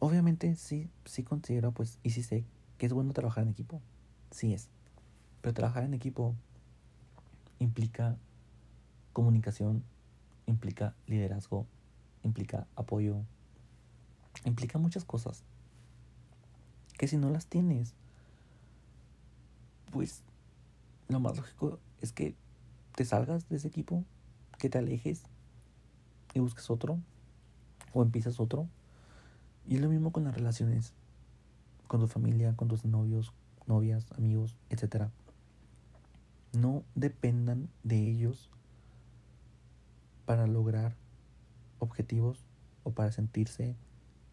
Obviamente 0.00 0.56
sí, 0.56 0.90
sí 1.04 1.22
considero, 1.22 1.72
pues, 1.72 1.98
y 2.02 2.10
sí 2.10 2.22
sé 2.22 2.44
que 2.78 2.86
es 2.86 2.92
bueno 2.92 3.12
trabajar 3.12 3.44
en 3.44 3.50
equipo. 3.50 3.80
Sí 4.30 4.52
es. 4.52 4.68
Pero 5.40 5.54
trabajar 5.54 5.84
en 5.84 5.94
equipo 5.94 6.34
implica 7.58 8.16
comunicación, 9.12 9.84
implica 10.46 10.94
liderazgo, 11.06 11.66
implica 12.24 12.66
apoyo, 12.74 13.22
implica 14.44 14.78
muchas 14.78 15.04
cosas. 15.04 15.44
Si 17.06 17.16
no 17.18 17.28
las 17.28 17.46
tienes, 17.46 17.94
pues 19.92 20.22
lo 21.08 21.20
más 21.20 21.36
lógico 21.36 21.78
es 22.00 22.12
que 22.12 22.34
te 22.96 23.04
salgas 23.04 23.48
de 23.48 23.56
ese 23.56 23.68
equipo, 23.68 24.04
que 24.58 24.70
te 24.70 24.78
alejes 24.78 25.22
y 26.32 26.40
busques 26.40 26.70
otro 26.70 26.98
o 27.92 28.02
empiezas 28.02 28.40
otro. 28.40 28.68
Y 29.66 29.76
es 29.76 29.82
lo 29.82 29.88
mismo 29.88 30.12
con 30.12 30.24
las 30.24 30.34
relaciones, 30.34 30.94
con 31.88 32.00
tu 32.00 32.06
familia, 32.06 32.54
con 32.56 32.68
tus 32.68 32.84
novios, 32.84 33.32
novias, 33.66 34.06
amigos, 34.16 34.56
etc. 34.70 35.08
No 36.52 36.84
dependan 36.94 37.68
de 37.82 37.98
ellos 37.98 38.50
para 40.24 40.46
lograr 40.46 40.96
objetivos 41.78 42.46
o 42.82 42.92
para 42.92 43.12
sentirse 43.12 43.76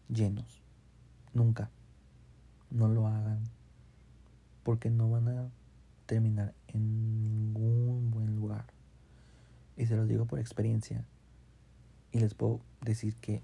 llenos. 0.08 0.62
Nunca. 1.34 1.70
No 2.72 2.88
lo 2.88 3.06
hagan. 3.06 3.44
Porque 4.62 4.90
no 4.90 5.10
van 5.10 5.28
a 5.28 5.50
terminar 6.06 6.54
en 6.68 7.22
ningún 7.22 8.10
buen 8.10 8.34
lugar. 8.34 8.64
Y 9.76 9.86
se 9.86 9.96
los 9.96 10.08
digo 10.08 10.24
por 10.24 10.38
experiencia. 10.38 11.04
Y 12.10 12.18
les 12.18 12.34
puedo 12.34 12.60
decir 12.80 13.14
que 13.16 13.42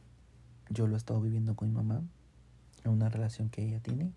yo 0.70 0.86
lo 0.86 0.94
he 0.94 0.98
estado 0.98 1.20
viviendo 1.20 1.54
con 1.54 1.68
mi 1.68 1.74
mamá. 1.74 2.02
En 2.84 2.92
una 2.92 3.08
relación 3.08 3.50
que 3.50 3.64
ella 3.64 3.80
tiene. 3.80 4.12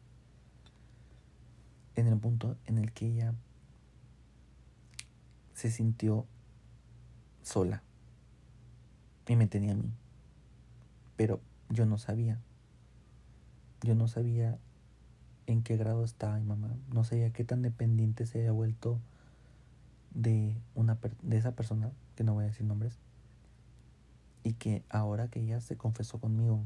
En 1.95 2.07
el 2.07 2.17
punto 2.17 2.57
en 2.65 2.77
el 2.77 2.93
que 2.93 3.07
ella 3.07 3.33
se 5.53 5.69
sintió 5.69 6.25
sola 7.43 7.83
y 9.27 9.35
me 9.35 9.47
tenía 9.47 9.73
a 9.73 9.75
mí. 9.75 9.91
Pero 11.15 11.39
yo 11.69 11.85
no 11.85 11.97
sabía. 11.97 12.39
Yo 13.81 13.95
no 13.95 14.07
sabía 14.07 14.57
en 15.47 15.63
qué 15.63 15.77
grado 15.77 16.03
estaba 16.03 16.37
mi 16.37 16.45
mamá. 16.45 16.69
No 16.93 17.03
sabía 17.03 17.31
qué 17.31 17.43
tan 17.43 17.61
dependiente 17.61 18.25
se 18.25 18.39
había 18.39 18.51
vuelto 18.51 18.99
de, 20.13 20.55
una 20.75 20.97
de 21.21 21.37
esa 21.37 21.53
persona, 21.53 21.91
que 22.15 22.23
no 22.23 22.33
voy 22.33 22.43
a 22.43 22.47
decir 22.47 22.65
nombres. 22.65 22.97
Y 24.43 24.53
que 24.53 24.83
ahora 24.89 25.27
que 25.27 25.39
ella 25.39 25.61
se 25.61 25.77
confesó 25.77 26.19
conmigo, 26.19 26.61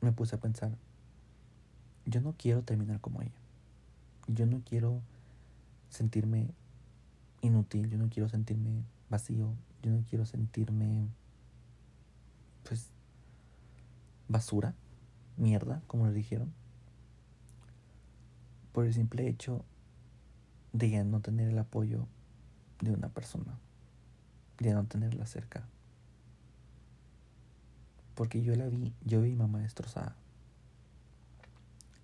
me 0.00 0.12
puse 0.12 0.36
a 0.36 0.40
pensar, 0.40 0.72
yo 2.06 2.20
no 2.20 2.34
quiero 2.36 2.62
terminar 2.62 3.00
como 3.00 3.22
ella. 3.22 3.30
Yo 4.26 4.46
no 4.46 4.62
quiero 4.64 5.00
sentirme 5.90 6.48
inútil, 7.42 7.90
yo 7.90 7.98
no 7.98 8.08
quiero 8.08 8.28
sentirme 8.28 8.84
vacío, 9.10 9.52
yo 9.82 9.90
no 9.90 10.02
quiero 10.08 10.24
sentirme, 10.24 11.08
pues, 12.64 12.88
basura, 14.28 14.74
mierda, 15.42 15.82
como 15.86 16.06
le 16.06 16.12
dijeron. 16.12 16.52
Por 18.72 18.86
el 18.86 18.94
simple 18.94 19.28
hecho 19.28 19.64
de 20.72 21.04
no 21.04 21.20
tener 21.20 21.48
el 21.48 21.58
apoyo 21.58 22.06
de 22.80 22.92
una 22.92 23.08
persona, 23.08 23.58
de 24.58 24.72
no 24.72 24.84
tenerla 24.84 25.26
cerca. 25.26 25.66
Porque 28.14 28.42
yo 28.42 28.54
la 28.54 28.66
vi, 28.68 28.94
yo 29.04 29.20
vi 29.20 29.34
mamá 29.34 29.58
destrozada. 29.58 30.16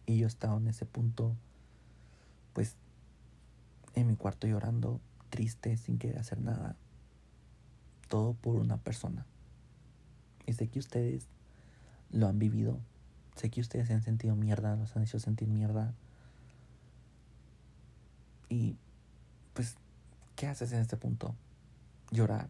Y 0.05 0.18
yo 0.18 0.26
estaba 0.26 0.57
en 0.57 0.68
ese 0.68 0.84
punto, 0.84 1.34
pues, 2.53 2.76
en 3.95 4.07
mi 4.09 4.16
cuarto 4.16 4.47
llorando, 4.47 5.01
triste, 5.30 5.76
sin 5.76 5.99
querer 5.99 6.18
hacer 6.18 6.41
nada 6.41 6.76
todo 8.09 8.32
por 8.34 8.57
una 8.57 8.78
persona. 8.78 9.24
Y 10.47 10.55
sé 10.55 10.68
que 10.68 10.78
ustedes 10.78 11.26
lo 12.11 12.26
han 12.26 12.39
vivido. 12.39 12.78
Sé 13.39 13.51
que 13.51 13.61
ustedes 13.61 13.86
se 13.86 13.95
han 13.95 14.03
sentido 14.03 14.34
mierda, 14.34 14.74
los 14.74 14.97
han 14.97 15.05
hecho 15.05 15.20
sentir 15.20 15.47
mierda. 15.47 15.95
Y 18.49 18.76
pues, 19.55 19.76
¿qué 20.34 20.49
haces 20.49 20.72
en 20.72 20.80
este 20.80 20.97
punto? 20.97 21.36
Llorar, 22.11 22.49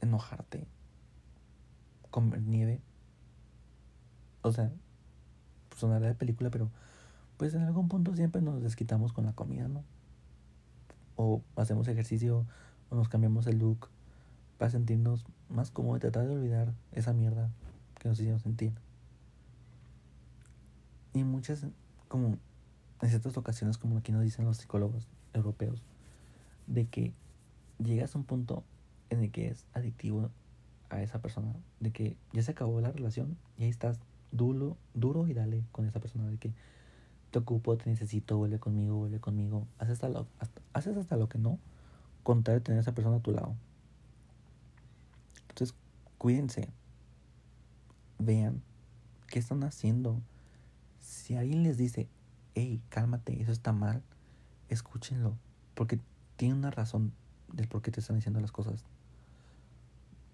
enojarte, 0.00 0.66
comer 2.10 2.40
nieve. 2.40 2.80
O 4.40 4.50
sea, 4.50 4.72
sonará 5.76 6.06
de 6.06 6.14
película, 6.14 6.48
pero 6.48 6.70
pues 7.36 7.52
en 7.52 7.62
algún 7.64 7.88
punto 7.88 8.16
siempre 8.16 8.40
nos 8.40 8.62
desquitamos 8.62 9.12
con 9.12 9.26
la 9.26 9.34
comida, 9.34 9.68
¿no? 9.68 9.84
O 11.16 11.42
hacemos 11.56 11.86
ejercicio, 11.86 12.46
o 12.88 12.96
nos 12.96 13.10
cambiamos 13.10 13.46
el 13.46 13.58
look, 13.58 13.90
para 14.56 14.70
sentirnos 14.70 15.26
más 15.50 15.70
cómodos 15.70 15.98
y 15.98 16.00
tratar 16.00 16.26
de 16.26 16.34
olvidar 16.34 16.72
esa 16.92 17.12
mierda 17.12 17.50
que 18.00 18.08
nos 18.08 18.18
hicieron 18.18 18.40
sentir. 18.40 18.72
Y 21.14 21.24
muchas, 21.24 21.66
como 22.08 22.38
en 23.00 23.08
ciertas 23.08 23.36
ocasiones, 23.36 23.78
como 23.78 23.98
aquí 23.98 24.12
nos 24.12 24.22
dicen 24.22 24.44
los 24.44 24.58
psicólogos 24.58 25.06
europeos, 25.32 25.82
de 26.66 26.86
que 26.86 27.12
llegas 27.78 28.14
a 28.14 28.18
un 28.18 28.24
punto 28.24 28.64
en 29.10 29.20
el 29.20 29.30
que 29.30 29.48
es 29.48 29.64
adictivo 29.72 30.30
a 30.90 31.02
esa 31.02 31.20
persona, 31.20 31.54
de 31.80 31.90
que 31.90 32.16
ya 32.32 32.42
se 32.42 32.52
acabó 32.52 32.80
la 32.80 32.90
relación 32.90 33.36
y 33.56 33.64
ahí 33.64 33.70
estás 33.70 33.98
duro, 34.32 34.76
duro 34.94 35.26
y 35.26 35.34
dale 35.34 35.64
con 35.72 35.86
esa 35.86 36.00
persona, 36.00 36.28
de 36.28 36.36
que 36.38 36.52
te 37.30 37.38
ocupo, 37.38 37.76
te 37.76 37.90
necesito, 37.90 38.38
vuelve 38.38 38.58
conmigo, 38.58 38.96
vuelve 38.96 39.20
conmigo, 39.20 39.66
haces 39.78 39.94
hasta 39.94 40.08
lo, 40.08 40.26
haces 40.72 40.96
hasta 40.96 41.16
lo 41.16 41.28
que 41.28 41.38
no, 41.38 41.58
con 42.22 42.42
tal 42.42 42.56
de 42.56 42.60
tener 42.60 42.78
a 42.78 42.82
esa 42.82 42.92
persona 42.92 43.16
a 43.16 43.20
tu 43.20 43.32
lado. 43.32 43.54
Entonces, 45.48 45.76
cuídense. 46.18 46.68
Vean 48.18 48.62
qué 49.28 49.38
están 49.38 49.62
haciendo. 49.64 50.20
Si 51.08 51.36
alguien 51.36 51.62
les 51.62 51.78
dice, 51.78 52.06
hey, 52.54 52.82
cálmate, 52.90 53.40
eso 53.40 53.50
está 53.50 53.72
mal, 53.72 54.02
escúchenlo. 54.68 55.38
Porque 55.74 55.98
tiene 56.36 56.54
una 56.54 56.70
razón 56.70 57.14
del 57.50 57.66
por 57.66 57.80
qué 57.80 57.90
te 57.90 58.00
están 58.00 58.16
diciendo 58.16 58.40
las 58.40 58.52
cosas. 58.52 58.84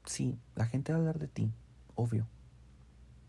Sí, 0.05 0.37
la 0.57 0.67
gente 0.67 0.93
va 0.93 0.97
a 0.97 1.01
hablar 1.01 1.21
de 1.21 1.29
ti, 1.29 1.53
obvio. 1.95 2.27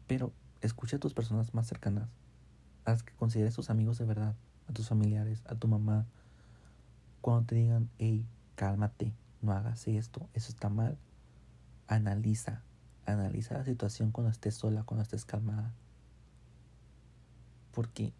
Pero 0.08 0.34
escucha 0.62 0.98
a 0.98 1.00
tus 1.00 1.14
personas 1.14 1.54
más 1.54 1.68
cercanas, 1.68 2.10
a 2.84 2.92
las 2.92 3.04
que 3.04 3.14
consideres 3.14 3.54
tus 3.54 3.70
amigos 3.70 4.00
de 4.00 4.06
verdad, 4.06 4.34
a 4.68 4.74
tus 4.74 4.90
familiares, 4.90 5.44
a 5.46 5.54
tu 5.54 5.68
mamá. 5.68 6.08
Cuando 7.22 7.46
te 7.46 7.54
digan, 7.54 7.92
hey, 8.00 8.26
cálmate, 8.56 9.14
no 9.44 9.52
hagas 9.52 9.88
esto, 9.88 10.28
eso 10.34 10.50
está 10.50 10.70
mal, 10.70 10.98
analiza, 11.88 12.64
analiza 13.06 13.54
la 13.54 13.66
situación 13.66 14.10
cuando 14.10 14.32
estés 14.32 14.56
sola, 14.56 14.82
cuando 14.82 15.04
estés 15.04 15.26
calmada. 15.26 15.76
Porque 17.76 18.12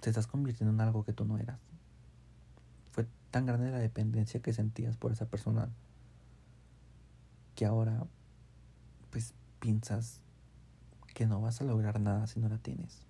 te 0.00 0.08
estás 0.08 0.26
convirtiendo 0.26 0.72
en 0.72 0.80
algo 0.80 1.04
que 1.04 1.12
tú 1.12 1.26
no 1.26 1.36
eras. 1.36 1.58
Fue 2.92 3.06
tan 3.30 3.44
grande 3.44 3.70
la 3.70 3.78
dependencia 3.78 4.40
que 4.40 4.54
sentías 4.54 4.96
por 4.96 5.12
esa 5.12 5.26
persona 5.26 5.68
que 7.54 7.66
ahora 7.66 8.06
pues 9.10 9.34
piensas 9.60 10.20
que 11.14 11.26
no 11.26 11.40
vas 11.40 11.60
a 11.60 11.64
lograr 11.64 11.98
nada 12.00 12.26
si 12.26 12.38
no 12.38 12.48
la 12.48 12.58
tienes. 12.58 13.00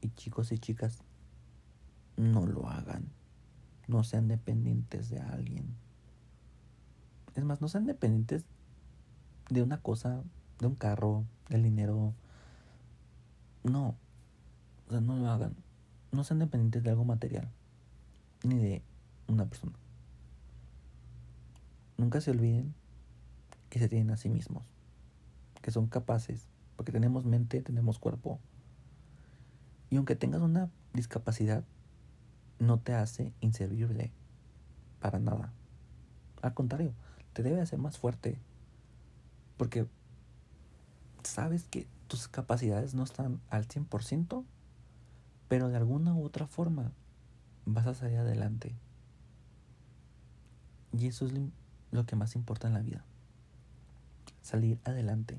Y 0.00 0.10
chicos 0.10 0.52
y 0.52 0.58
chicas, 0.58 0.98
no 2.16 2.46
lo 2.46 2.68
hagan. 2.68 3.08
No 3.86 4.04
sean 4.04 4.28
dependientes 4.28 5.08
de 5.08 5.20
alguien. 5.20 5.74
Es 7.34 7.44
más, 7.44 7.60
no 7.60 7.68
sean 7.68 7.86
dependientes 7.86 8.44
de 9.48 9.62
una 9.62 9.80
cosa, 9.80 10.22
de 10.58 10.66
un 10.66 10.74
carro, 10.74 11.24
del 11.48 11.62
dinero. 11.62 12.12
No. 13.68 13.96
O 14.86 14.90
sea, 14.90 15.00
no 15.00 15.16
lo 15.16 15.28
hagan. 15.30 15.54
No 16.12 16.24
sean 16.24 16.38
dependientes 16.38 16.82
de 16.82 16.90
algo 16.90 17.04
material. 17.04 17.48
Ni 18.42 18.56
de 18.58 18.82
una 19.26 19.46
persona. 19.46 19.74
Nunca 21.96 22.20
se 22.20 22.30
olviden 22.30 22.74
que 23.70 23.78
se 23.78 23.88
tienen 23.88 24.10
a 24.10 24.16
sí 24.16 24.28
mismos. 24.28 24.62
Que 25.60 25.70
son 25.70 25.88
capaces. 25.88 26.48
Porque 26.76 26.92
tenemos 26.92 27.24
mente, 27.24 27.60
tenemos 27.60 27.98
cuerpo. 27.98 28.38
Y 29.90 29.96
aunque 29.96 30.16
tengas 30.16 30.40
una 30.40 30.70
discapacidad, 30.92 31.64
no 32.58 32.78
te 32.78 32.94
hace 32.94 33.32
inservible. 33.40 34.12
Para 35.00 35.18
nada. 35.18 35.52
Al 36.40 36.54
contrario, 36.54 36.92
te 37.32 37.42
debe 37.42 37.60
hacer 37.60 37.78
más 37.78 37.98
fuerte. 37.98 38.38
Porque 39.56 39.86
sabes 41.22 41.64
que 41.64 41.86
tus 42.08 42.26
capacidades 42.26 42.94
no 42.94 43.04
están 43.04 43.40
al 43.50 43.68
100%, 43.68 44.44
pero 45.48 45.68
de 45.68 45.76
alguna 45.76 46.14
u 46.14 46.24
otra 46.24 46.46
forma 46.46 46.92
vas 47.66 47.86
a 47.86 47.94
salir 47.94 48.18
adelante. 48.18 48.74
Y 50.92 51.06
eso 51.06 51.26
es 51.26 51.32
lo 51.90 52.06
que 52.06 52.16
más 52.16 52.34
importa 52.34 52.66
en 52.66 52.74
la 52.74 52.80
vida. 52.80 53.04
Salir 54.42 54.78
adelante, 54.84 55.38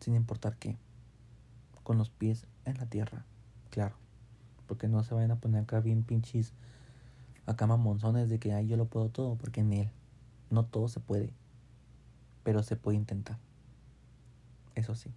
sin 0.00 0.14
importar 0.14 0.56
qué, 0.56 0.78
con 1.82 1.98
los 1.98 2.10
pies 2.10 2.46
en 2.64 2.78
la 2.78 2.86
tierra, 2.86 3.24
claro. 3.70 3.96
Porque 4.68 4.86
no 4.88 5.02
se 5.02 5.14
vayan 5.14 5.32
a 5.32 5.40
poner 5.40 5.64
acá 5.64 5.80
bien 5.80 6.04
pinches, 6.04 6.52
acá 7.46 7.66
mamonzones 7.66 8.28
de 8.28 8.38
que, 8.38 8.52
ay, 8.52 8.68
yo 8.68 8.76
lo 8.76 8.86
puedo 8.86 9.08
todo, 9.08 9.34
porque 9.34 9.60
en 9.60 9.72
él 9.72 9.90
no 10.50 10.64
todo 10.64 10.86
se 10.88 11.00
puede, 11.00 11.32
pero 12.44 12.62
se 12.62 12.76
puede 12.76 12.96
intentar. 12.96 13.38
Eso 14.76 14.94
sí. 14.94 15.10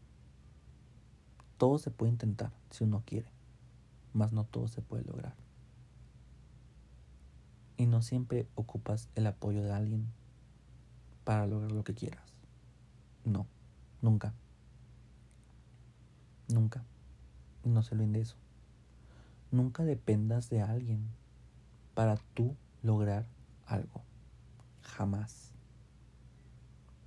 Todo 1.58 1.78
se 1.78 1.89
puede 1.89 2.12
intentar 2.12 2.51
si 2.70 2.84
uno 2.84 3.03
quiere, 3.06 3.30
mas 4.14 4.34
no 4.34 4.43
todo 4.43 4.68
se 4.68 4.82
puede 4.82 5.06
lograr. 5.06 5.36
Y 7.78 7.86
no 7.86 8.01
siempre 8.01 8.47
ocupas 8.56 9.10
el 9.16 9.28
apoyo 9.28 9.64
de 9.64 9.72
alguien 9.72 10.08
para 11.24 11.47
lograr 11.47 11.72
lo 11.72 11.84
que 11.84 11.93
quieras. 11.93 12.24
No, 13.24 13.47
nunca. 14.01 14.34
Nunca. 16.49 16.84
No 17.64 17.84
se 17.84 17.95
olviden 17.95 18.14
de 18.14 18.22
eso. 18.22 18.36
Nunca 19.51 19.84
dependas 19.84 20.49
de 20.49 20.62
alguien 20.62 21.08
para 21.93 22.18
tú 22.34 22.56
lograr 22.84 23.26
algo. 23.66 24.03
Jamás. 24.82 25.53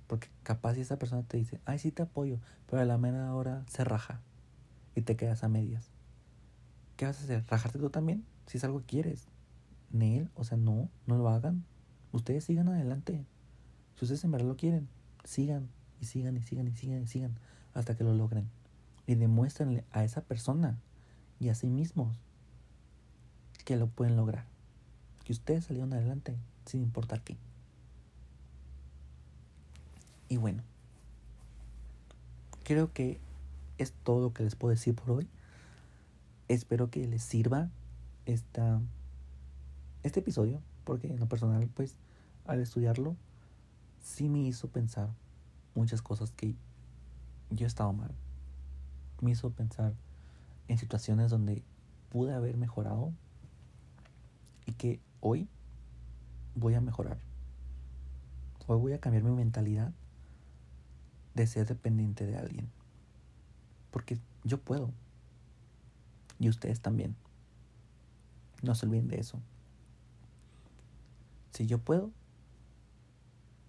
Porque 0.07 0.27
capaz 0.41 0.73
si 0.73 0.81
esa 0.81 0.97
persona 0.97 1.21
te 1.21 1.37
dice, 1.37 1.61
ay, 1.65 1.77
sí 1.77 1.91
te 1.91 2.01
apoyo, 2.01 2.39
pero 2.67 2.81
a 2.81 2.85
la 2.85 2.97
mera 2.97 3.33
hora 3.35 3.63
se 3.67 3.83
raja 3.83 4.21
y 4.95 5.01
te 5.01 5.15
quedas 5.15 5.43
a 5.43 5.49
medias. 5.49 5.89
¿Qué 6.97 7.05
vas 7.05 7.19
a 7.21 7.23
hacer? 7.23 7.45
¿Rajarte 7.47 7.79
tú 7.79 7.89
también? 7.89 8.25
Si 8.45 8.57
es 8.57 8.63
algo 8.63 8.79
que 8.79 8.85
quieres. 8.85 9.27
Nel, 9.91 10.29
o 10.35 10.43
sea, 10.43 10.57
no, 10.57 10.89
no 11.07 11.17
lo 11.17 11.29
hagan. 11.29 11.63
Ustedes 12.11 12.43
sigan 12.43 12.67
adelante. 12.67 13.25
Si 13.95 14.05
ustedes 14.05 14.23
en 14.23 14.31
verdad 14.31 14.47
lo 14.47 14.57
quieren, 14.57 14.87
sigan 15.23 15.69
y 16.01 16.05
sigan 16.05 16.37
y 16.37 16.41
sigan 16.41 16.67
y 16.67 16.75
sigan 16.75 17.03
y 17.03 17.07
sigan 17.07 17.35
hasta 17.73 17.95
que 17.95 18.03
lo 18.03 18.13
logren. 18.13 18.49
Y 19.07 19.15
demuéstrenle 19.15 19.85
a 19.91 20.03
esa 20.03 20.21
persona 20.21 20.77
y 21.39 21.49
a 21.49 21.55
sí 21.55 21.69
mismos 21.69 22.17
que 23.65 23.77
lo 23.77 23.87
pueden 23.87 24.15
lograr. 24.15 24.45
Que 25.23 25.33
ustedes 25.33 25.65
salieron 25.65 25.93
adelante 25.93 26.37
sin 26.65 26.81
importar 26.81 27.21
qué. 27.21 27.37
Y 30.27 30.37
bueno, 30.37 30.63
creo 32.63 32.93
que 32.93 33.19
es 33.79 33.93
todo 34.03 34.21
lo 34.21 34.33
que 34.33 34.43
les 34.43 34.55
puedo 34.55 34.71
decir 34.71 34.93
por 34.93 35.11
hoy. 35.11 35.27
Espero 36.47 36.89
que 36.89 37.07
les 37.07 37.23
sirva 37.23 37.69
esta, 38.25 38.81
este 40.03 40.19
episodio, 40.19 40.61
porque 40.83 41.07
en 41.07 41.19
lo 41.19 41.27
personal, 41.27 41.67
pues, 41.73 41.95
al 42.45 42.59
estudiarlo, 42.59 43.15
sí 44.01 44.29
me 44.29 44.39
hizo 44.39 44.67
pensar 44.67 45.09
muchas 45.75 46.01
cosas 46.01 46.31
que 46.31 46.55
yo 47.49 47.65
estaba 47.65 47.91
mal. 47.91 48.11
Me 49.21 49.31
hizo 49.31 49.49
pensar 49.51 49.93
en 50.67 50.77
situaciones 50.77 51.31
donde 51.31 51.63
pude 52.09 52.33
haber 52.33 52.57
mejorado 52.57 53.13
y 54.65 54.73
que 54.73 54.99
hoy 55.21 55.47
voy 56.55 56.75
a 56.75 56.81
mejorar. 56.81 57.17
Hoy 58.67 58.77
voy 58.77 58.93
a 58.93 58.99
cambiar 58.99 59.23
mi 59.23 59.31
mentalidad 59.31 59.93
de 61.33 61.47
ser 61.47 61.65
dependiente 61.67 62.25
de 62.25 62.37
alguien. 62.37 62.78
Porque 63.91 64.19
yo 64.43 64.59
puedo. 64.59 64.91
Y 66.39 66.49
ustedes 66.49 66.81
también. 66.81 67.15
No 68.61 68.75
se 68.75 68.85
olviden 68.85 69.07
de 69.07 69.19
eso. 69.19 69.39
Si 71.51 71.65
yo 71.65 71.79
puedo, 71.79 72.11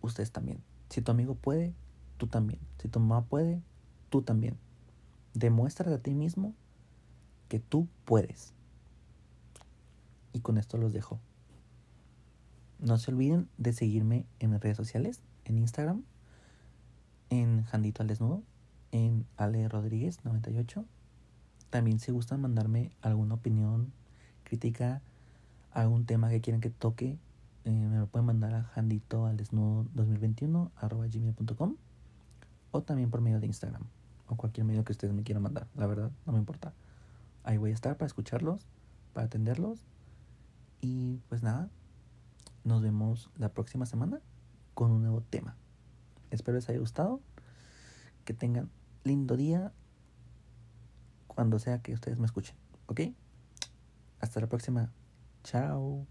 ustedes 0.01 0.33
también. 0.33 0.63
Si 0.89 1.03
tu 1.03 1.11
amigo 1.11 1.35
puede, 1.35 1.75
tú 2.19 2.27
también. 2.27 2.61
Si 2.79 2.89
tu 2.89 3.01
mamá 3.01 3.25
puede, 3.25 3.63
tú 4.11 4.23
también. 4.23 4.59
Demuestra 5.35 5.93
a 5.95 5.99
ti 5.99 6.15
mismo 6.15 6.55
que 7.49 7.61
tú 7.61 7.89
puedes. 8.05 8.53
Y 10.33 10.41
con 10.41 10.59
esto 10.59 10.79
los 10.79 10.93
dejo. 10.93 11.21
No 12.79 12.97
se 12.99 13.11
olviden 13.11 13.49
de 13.59 13.73
seguirme 13.73 14.27
en 14.39 14.51
mis 14.51 14.61
redes 14.61 14.77
sociales, 14.77 15.21
en 15.45 15.59
Instagram, 15.59 16.03
en 17.29 17.65
Jandito 17.65 18.03
al 18.03 18.09
Desnudo, 18.09 18.43
en 18.93 19.27
Ale 19.37 19.69
Rodríguez 19.69 20.25
98. 20.25 20.85
También 21.71 22.01
si 22.01 22.13
gustan 22.13 22.41
mandarme 22.41 22.91
alguna 23.01 23.35
opinión, 23.35 23.93
crítica, 24.45 25.03
algún 25.73 26.05
tema 26.05 26.29
que 26.31 26.41
quieran 26.41 26.61
que 26.61 26.71
toque, 26.71 27.19
eh, 27.65 27.71
me 27.71 27.99
lo 27.99 28.07
pueden 28.07 28.27
mandar 28.27 28.55
a 28.55 28.65
Jandito 28.65 29.27
al 29.27 29.37
Desnudo 29.37 29.87
2021 29.95 30.73
arroba 30.77 31.07
gmail.com 31.07 31.77
o 32.73 32.83
también 32.83 33.11
por 33.11 33.21
medio 33.21 33.39
de 33.39 33.47
Instagram 33.47 33.85
o 34.27 34.37
cualquier 34.37 34.65
medio 34.65 34.85
que 34.85 34.93
ustedes 34.93 35.13
me 35.13 35.23
quieran 35.23 35.43
mandar. 35.43 35.67
La 35.77 35.87
verdad, 35.87 36.11
no 36.27 36.33
me 36.33 36.39
importa. 36.39 36.73
Ahí 37.45 37.59
voy 37.59 37.71
a 37.71 37.75
estar 37.75 37.97
para 37.97 38.07
escucharlos, 38.07 38.67
para 39.13 39.27
atenderlos. 39.27 39.85
Y 40.81 41.19
pues 41.29 41.43
nada, 41.43 41.69
nos 42.65 42.81
vemos 42.81 43.31
la 43.37 43.51
próxima 43.51 43.87
semana 43.87 44.21
con 44.75 44.91
un 44.91 45.03
nuevo 45.03 45.21
tema. 45.21 45.57
Espero 46.31 46.57
les 46.57 46.69
haya 46.69 46.79
gustado. 46.79 47.21
Que 48.25 48.35
tengan 48.35 48.71
lindo 49.05 49.37
día 49.37 49.73
cuando 51.27 51.59
sea 51.59 51.81
que 51.81 51.95
ustedes 51.95 52.19
me 52.19 52.27
escuchen. 52.27 52.57
¿Ok? 52.87 53.01
Hasta 54.21 54.41
la 54.41 54.49
próxima. 54.49 54.93
Chao. 55.45 56.07